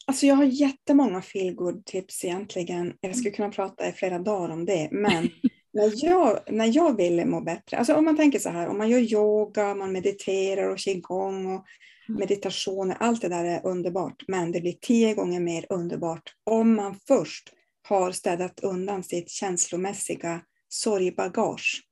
alltså 0.06 0.26
jag 0.26 0.34
har 0.34 0.44
jättemånga 0.44 1.22
feelgood-tips 1.22 2.24
egentligen. 2.24 2.96
Jag 3.00 3.16
skulle 3.16 3.30
kunna 3.30 3.48
prata 3.48 3.88
i 3.88 3.92
flera 3.92 4.18
dagar 4.18 4.48
om 4.48 4.64
det, 4.64 4.88
men 4.92 5.28
när 5.72 6.04
jag, 6.04 6.38
när 6.46 6.76
jag 6.76 6.96
vill 6.96 7.26
må 7.26 7.40
bättre, 7.40 7.76
alltså 7.76 7.94
om 7.94 8.04
man 8.04 8.16
tänker 8.16 8.38
så 8.38 8.48
här, 8.48 8.68
om 8.68 8.78
man 8.78 8.88
gör 8.88 8.98
yoga, 8.98 9.74
man 9.74 9.92
mediterar 9.92 10.68
och 10.68 10.78
qigong 10.78 11.54
och. 11.54 11.64
Meditationer, 12.08 12.96
allt 13.00 13.22
det 13.22 13.28
där 13.28 13.44
är 13.44 13.66
underbart, 13.66 14.24
men 14.28 14.52
det 14.52 14.60
blir 14.60 14.76
tio 14.80 15.14
gånger 15.14 15.40
mer 15.40 15.66
underbart 15.70 16.34
om 16.44 16.74
man 16.74 16.94
först 17.08 17.52
har 17.88 18.12
städat 18.12 18.60
undan 18.60 19.02
sitt 19.02 19.30
känslomässiga 19.30 20.40
sorgbagage. 20.68 21.82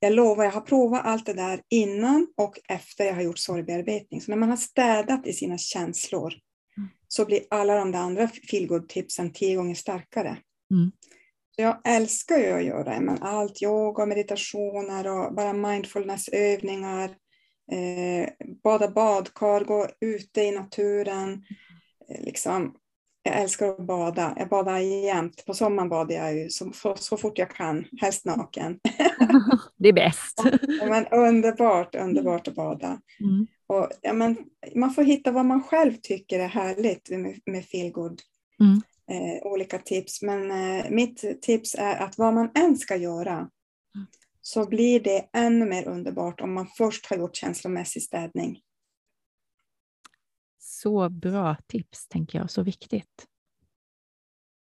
Jag 0.00 0.12
lovar, 0.12 0.44
jag 0.44 0.52
har 0.52 0.60
provat 0.60 1.06
allt 1.06 1.26
det 1.26 1.32
där 1.32 1.62
innan 1.68 2.26
och 2.36 2.58
efter 2.68 3.04
jag 3.04 3.14
har 3.14 3.22
gjort 3.22 3.38
sorgbearbetning. 3.38 4.20
Så 4.20 4.30
när 4.30 4.38
man 4.38 4.48
har 4.48 4.56
städat 4.56 5.26
i 5.26 5.32
sina 5.32 5.58
känslor 5.58 6.34
mm. 6.76 6.88
så 7.08 7.24
blir 7.24 7.40
alla 7.50 7.74
de 7.74 7.92
där 7.92 7.98
andra 7.98 8.28
feelgood-tipsen 8.50 9.32
tio 9.32 9.56
gånger 9.56 9.74
starkare. 9.74 10.36
Mm. 10.70 10.92
Så 11.56 11.62
jag 11.62 11.80
älskar 11.84 12.38
ju 12.38 12.52
att 12.52 12.64
göra 12.64 13.00
men 13.00 13.22
allt 13.22 13.62
yoga, 13.62 14.06
meditationer 14.06 15.08
och 15.08 15.34
bara 15.34 15.52
mindfulnessövningar 15.52 17.14
eh, 17.72 18.28
bada 18.62 18.88
badkar, 18.88 19.64
gå 19.64 19.86
ute 20.00 20.42
i 20.42 20.50
naturen. 20.50 21.42
Eh, 22.10 22.24
liksom, 22.24 22.74
jag 23.22 23.40
älskar 23.40 23.68
att 23.68 23.86
bada. 23.86 24.34
Jag 24.36 24.48
badar 24.48 24.78
jämt. 24.78 25.46
På 25.46 25.54
sommaren 25.54 25.88
badar 25.88 26.16
jag 26.16 26.36
ju 26.36 26.50
så, 26.50 26.72
så, 26.96 27.16
fort 27.16 27.38
jag 27.38 27.50
kan, 27.50 27.84
helst 28.00 28.24
naken. 28.24 28.78
det 29.76 29.88
är 29.88 29.92
bäst. 29.92 30.42
men 30.88 31.06
underbart, 31.06 31.94
underbart 31.94 32.48
att 32.48 32.54
bada. 32.54 33.00
Mm. 33.20 33.46
Och, 33.66 33.88
ja, 34.02 34.12
men, 34.12 34.36
man 34.74 34.94
får 34.94 35.02
hitta 35.02 35.30
vad 35.30 35.46
man 35.46 35.62
själv 35.62 35.92
tycker 36.02 36.40
är 36.40 36.48
härligt 36.48 37.10
med, 37.10 37.40
med 37.46 37.64
feelgood. 37.64 38.20
Mm. 38.60 38.82
Eh, 39.10 39.46
olika 39.46 39.78
tips. 39.78 40.22
Men 40.22 40.50
eh, 40.50 40.90
mitt 40.90 41.42
tips 41.42 41.74
är 41.78 41.96
att 41.96 42.18
vad 42.18 42.34
man 42.34 42.50
än 42.54 42.76
ska 42.76 42.96
göra 42.96 43.48
så 44.46 44.68
blir 44.68 45.00
det 45.00 45.28
ännu 45.32 45.66
mer 45.66 45.88
underbart 45.88 46.40
om 46.40 46.54
man 46.54 46.66
först 46.66 47.06
har 47.06 47.16
gjort 47.16 47.36
känslomässig 47.36 48.02
städning. 48.02 48.60
Så 50.58 51.08
bra 51.08 51.56
tips, 51.66 52.08
tänker 52.08 52.38
jag. 52.38 52.50
Så 52.50 52.62
viktigt. 52.62 53.26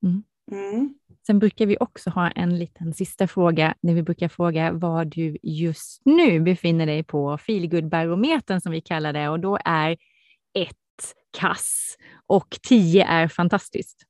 Mm. 0.02 0.22
Mm. 0.50 0.94
Sen 1.26 1.38
brukar 1.38 1.66
vi 1.66 1.76
också 1.80 2.10
ha 2.10 2.30
en 2.30 2.58
liten 2.58 2.94
sista 2.94 3.26
fråga, 3.26 3.74
när 3.80 3.94
vi 3.94 4.02
brukar 4.02 4.28
fråga 4.28 4.72
var 4.72 5.04
du 5.04 5.38
just 5.42 6.02
nu 6.04 6.40
befinner 6.40 6.86
dig 6.86 7.04
på 7.04 7.38
feelgood-barometern 7.38 8.60
som 8.60 8.72
vi 8.72 8.80
kallar 8.80 9.12
det 9.12 9.28
och 9.28 9.40
då 9.40 9.58
är 9.64 9.92
ett 10.54 11.14
kass 11.38 11.96
och 12.26 12.58
tio 12.62 13.04
är 13.04 13.28
fantastiskt. 13.28 14.04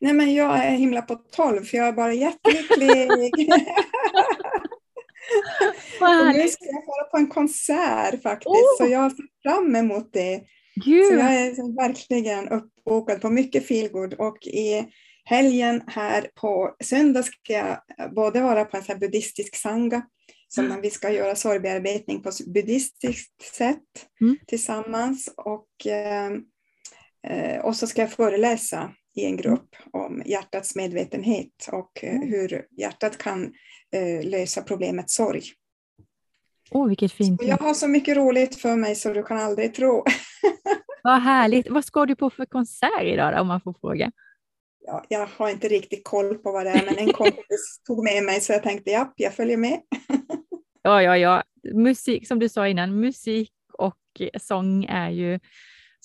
Nej, 0.00 0.12
men 0.12 0.34
jag 0.34 0.64
är 0.64 0.70
himla 0.70 1.02
på 1.02 1.14
tolv 1.14 1.64
för 1.64 1.76
jag 1.76 1.88
är 1.88 1.92
bara 1.92 2.14
jättelycklig. 2.14 3.48
nu 6.34 6.48
ska 6.48 6.64
jag 6.64 6.86
vara 6.86 7.04
på 7.10 7.16
en 7.16 7.26
konsert 7.26 8.22
faktiskt, 8.22 8.48
oh. 8.48 8.76
så 8.78 8.86
jag 8.86 9.12
ser 9.12 9.24
fram 9.42 9.76
emot 9.76 10.12
det. 10.12 10.42
Gud. 10.84 11.06
Så 11.06 11.12
jag 11.12 11.34
är 11.34 11.76
verkligen 11.76 12.48
uppbokad 12.48 13.20
på 13.20 13.30
mycket 13.30 13.66
feelgood 13.66 14.14
och 14.14 14.46
i 14.46 14.86
helgen 15.24 15.82
här 15.86 16.30
på 16.34 16.76
söndag 16.84 17.22
ska 17.22 17.52
jag 17.52 17.78
både 18.14 18.40
vara 18.40 18.64
på 18.64 18.76
en 18.76 18.82
sån 18.82 18.98
buddhistisk 18.98 19.56
sanga, 19.56 20.02
som 20.48 20.64
mm. 20.64 20.80
vi 20.80 20.90
ska 20.90 21.10
göra 21.10 21.34
sorgbearbetning 21.34 22.22
på 22.22 22.30
buddhistiskt 22.46 23.42
sätt 23.54 24.06
mm. 24.20 24.36
tillsammans 24.46 25.30
och, 25.36 25.86
eh, 25.86 26.30
eh, 27.28 27.64
och 27.64 27.76
så 27.76 27.86
ska 27.86 28.02
jag 28.02 28.12
föreläsa 28.12 28.92
i 29.18 29.24
en 29.24 29.36
grupp 29.36 29.76
om 29.92 30.22
hjärtats 30.26 30.76
medvetenhet 30.76 31.68
och 31.72 32.04
eh, 32.04 32.16
mm. 32.16 32.28
hur 32.28 32.66
hjärtat 32.76 33.18
kan 33.18 33.52
eh, 33.92 34.28
lösa 34.28 34.62
problemet 34.62 35.10
sorg. 35.10 35.42
Oh, 36.70 36.88
vilket 36.88 37.12
fint. 37.12 37.42
jag 37.42 37.56
har 37.56 37.74
så 37.74 37.88
mycket 37.88 38.16
roligt 38.16 38.56
för 38.56 38.76
mig 38.76 38.94
så 38.94 39.12
du 39.12 39.22
kan 39.22 39.38
aldrig 39.38 39.74
tro. 39.74 40.04
Vad 41.02 41.22
härligt. 41.22 41.70
Vad 41.70 41.84
ska 41.84 42.06
du 42.06 42.16
på 42.16 42.30
för 42.30 42.46
konsert 42.46 43.02
idag 43.02 43.34
då, 43.34 43.40
om 43.40 43.46
man 43.46 43.60
får 43.60 43.72
fråga? 43.80 44.12
Ja, 44.86 45.04
jag 45.08 45.26
har 45.26 45.48
inte 45.48 45.68
riktigt 45.68 46.04
koll 46.04 46.38
på 46.38 46.52
vad 46.52 46.66
det 46.66 46.70
är, 46.70 46.84
men 46.86 46.98
en 46.98 47.12
kompis 47.12 47.80
tog 47.86 48.04
med 48.04 48.24
mig 48.24 48.40
så 48.40 48.52
jag 48.52 48.62
tänkte 48.62 48.90
ja, 48.90 49.12
jag 49.16 49.34
följer 49.34 49.56
med. 49.56 49.80
ja, 50.82 51.02
ja, 51.02 51.16
ja. 51.16 51.42
Musik, 51.74 52.28
som 52.28 52.38
du 52.38 52.48
sa 52.48 52.68
innan, 52.68 53.00
musik 53.00 53.52
och 53.72 54.22
sång 54.40 54.84
är 54.84 55.10
ju 55.10 55.40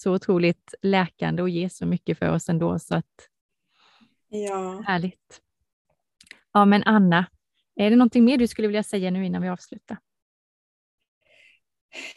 så 0.04 0.14
otroligt 0.14 0.74
läkande 0.82 1.42
och 1.42 1.50
ger 1.50 1.70
så 1.70 1.86
mycket 1.86 2.20
för 2.20 2.30
oss 2.30 2.50
ändå. 2.50 2.80
Så 2.80 2.96
att, 2.96 3.30
ja. 4.30 4.84
Härligt. 4.88 5.42
Ja, 6.54 6.66
men 6.66 6.84
Anna, 6.84 7.26
är 7.76 7.90
det 7.90 7.96
någonting 7.96 8.26
mer 8.26 8.38
du 8.38 8.48
skulle 8.48 8.68
vilja 8.68 8.84
säga 8.84 9.12
nu 9.12 9.26
innan 9.26 9.42
vi 9.42 9.50
avslutar? 9.50 9.98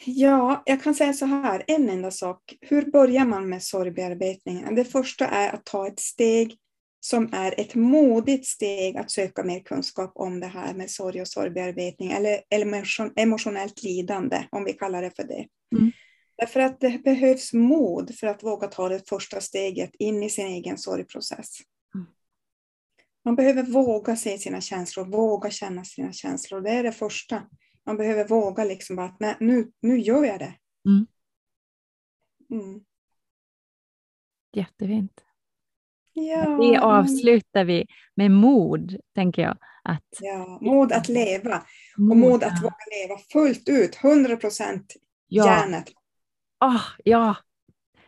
Ja, 0.05 0.63
jag 0.65 0.83
kan 0.83 0.95
säga 0.95 1.13
så 1.13 1.25
här, 1.25 1.63
en 1.67 1.89
enda 1.89 2.11
sak. 2.11 2.57
Hur 2.61 2.91
börjar 2.91 3.25
man 3.25 3.49
med 3.49 3.63
sorgbearbetning? 3.63 4.75
Det 4.75 4.85
första 4.85 5.27
är 5.27 5.53
att 5.53 5.65
ta 5.65 5.87
ett 5.87 5.99
steg 5.99 6.57
som 6.99 7.29
är 7.33 7.59
ett 7.59 7.75
modigt 7.75 8.45
steg 8.45 8.97
att 8.97 9.11
söka 9.11 9.43
mer 9.43 9.59
kunskap 9.59 10.11
om 10.15 10.39
det 10.39 10.47
här 10.47 10.73
med 10.73 10.89
sorg 10.89 11.21
och 11.21 11.27
sorgbearbetning 11.27 12.11
eller 12.11 12.41
emotionellt 13.15 13.83
lidande, 13.83 14.47
om 14.51 14.63
vi 14.63 14.73
kallar 14.73 15.01
det 15.01 15.11
för 15.15 15.23
det. 15.23 15.47
Mm. 15.75 15.91
Därför 16.37 16.59
att 16.59 16.79
det 16.79 17.03
behövs 17.03 17.53
mod 17.53 18.15
för 18.15 18.27
att 18.27 18.43
våga 18.43 18.67
ta 18.67 18.89
det 18.89 19.09
första 19.09 19.41
steget 19.41 19.95
in 19.99 20.23
i 20.23 20.29
sin 20.29 20.47
egen 20.47 20.77
sorgprocess. 20.77 21.57
Mm. 21.95 22.07
Man 23.25 23.35
behöver 23.35 23.63
våga 23.63 24.15
se 24.15 24.37
sina 24.37 24.61
känslor, 24.61 25.05
våga 25.05 25.49
känna 25.49 25.83
sina 25.83 26.13
känslor. 26.13 26.61
Det 26.61 26.69
är 26.69 26.83
det 26.83 26.91
första. 26.91 27.43
Man 27.85 27.97
behöver 27.97 28.27
våga 28.27 28.63
liksom 28.63 28.99
att 28.99 29.19
nej, 29.19 29.35
nu, 29.39 29.71
nu 29.81 29.99
gör 29.99 30.23
jag 30.23 30.39
det. 30.39 30.53
Mm. 30.85 31.07
Mm. 32.51 32.81
Jättefint. 34.53 35.23
Ja. 36.13 36.57
Det 36.61 36.77
avslutar 36.77 37.65
vi 37.65 37.85
med 38.15 38.31
mod, 38.31 38.97
tänker 39.15 39.41
jag. 39.41 39.57
Att, 39.83 40.07
ja, 40.19 40.59
mod 40.61 40.91
att 40.91 41.09
leva. 41.09 41.63
Mod, 41.97 42.11
och 42.11 42.17
mod 42.17 42.43
att 42.43 42.63
våga 42.63 42.75
leva 42.91 43.17
fullt 43.31 43.69
ut, 43.69 44.03
100 44.03 44.37
procent 44.37 44.93
ja. 45.27 45.45
hjärnet. 45.45 45.93
Oh, 46.59 46.83
ja, 47.03 47.35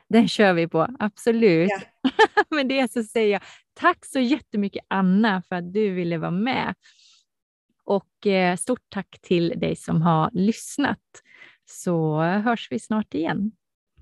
den 0.10 0.28
kör 0.28 0.54
vi 0.54 0.68
på, 0.68 0.88
absolut. 1.00 1.70
Ja. 2.02 2.10
Men 2.50 2.68
det 2.68 2.92
så 2.92 3.04
säger 3.04 3.32
jag 3.32 3.42
tack 3.74 4.06
så 4.06 4.20
jättemycket 4.20 4.86
Anna 4.88 5.42
för 5.42 5.56
att 5.56 5.74
du 5.74 5.94
ville 5.94 6.18
vara 6.18 6.32
med. 6.32 6.76
Och 7.84 8.28
eh, 8.28 8.56
stort 8.56 8.90
tack 8.90 9.20
till 9.22 9.54
dig 9.60 9.76
som 9.76 10.02
har 10.02 10.30
lyssnat. 10.34 11.00
Så 11.66 12.22
hörs 12.22 12.68
vi 12.72 12.80
snart 12.80 13.14
igen. 13.14 13.52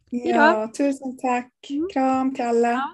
Ja, 0.09 0.71
tusen 0.77 1.17
tack. 1.17 1.53
Mm. 1.69 1.87
Kram 1.93 2.35
till 2.35 2.45
alla. 2.45 2.71
Ja. 2.71 2.93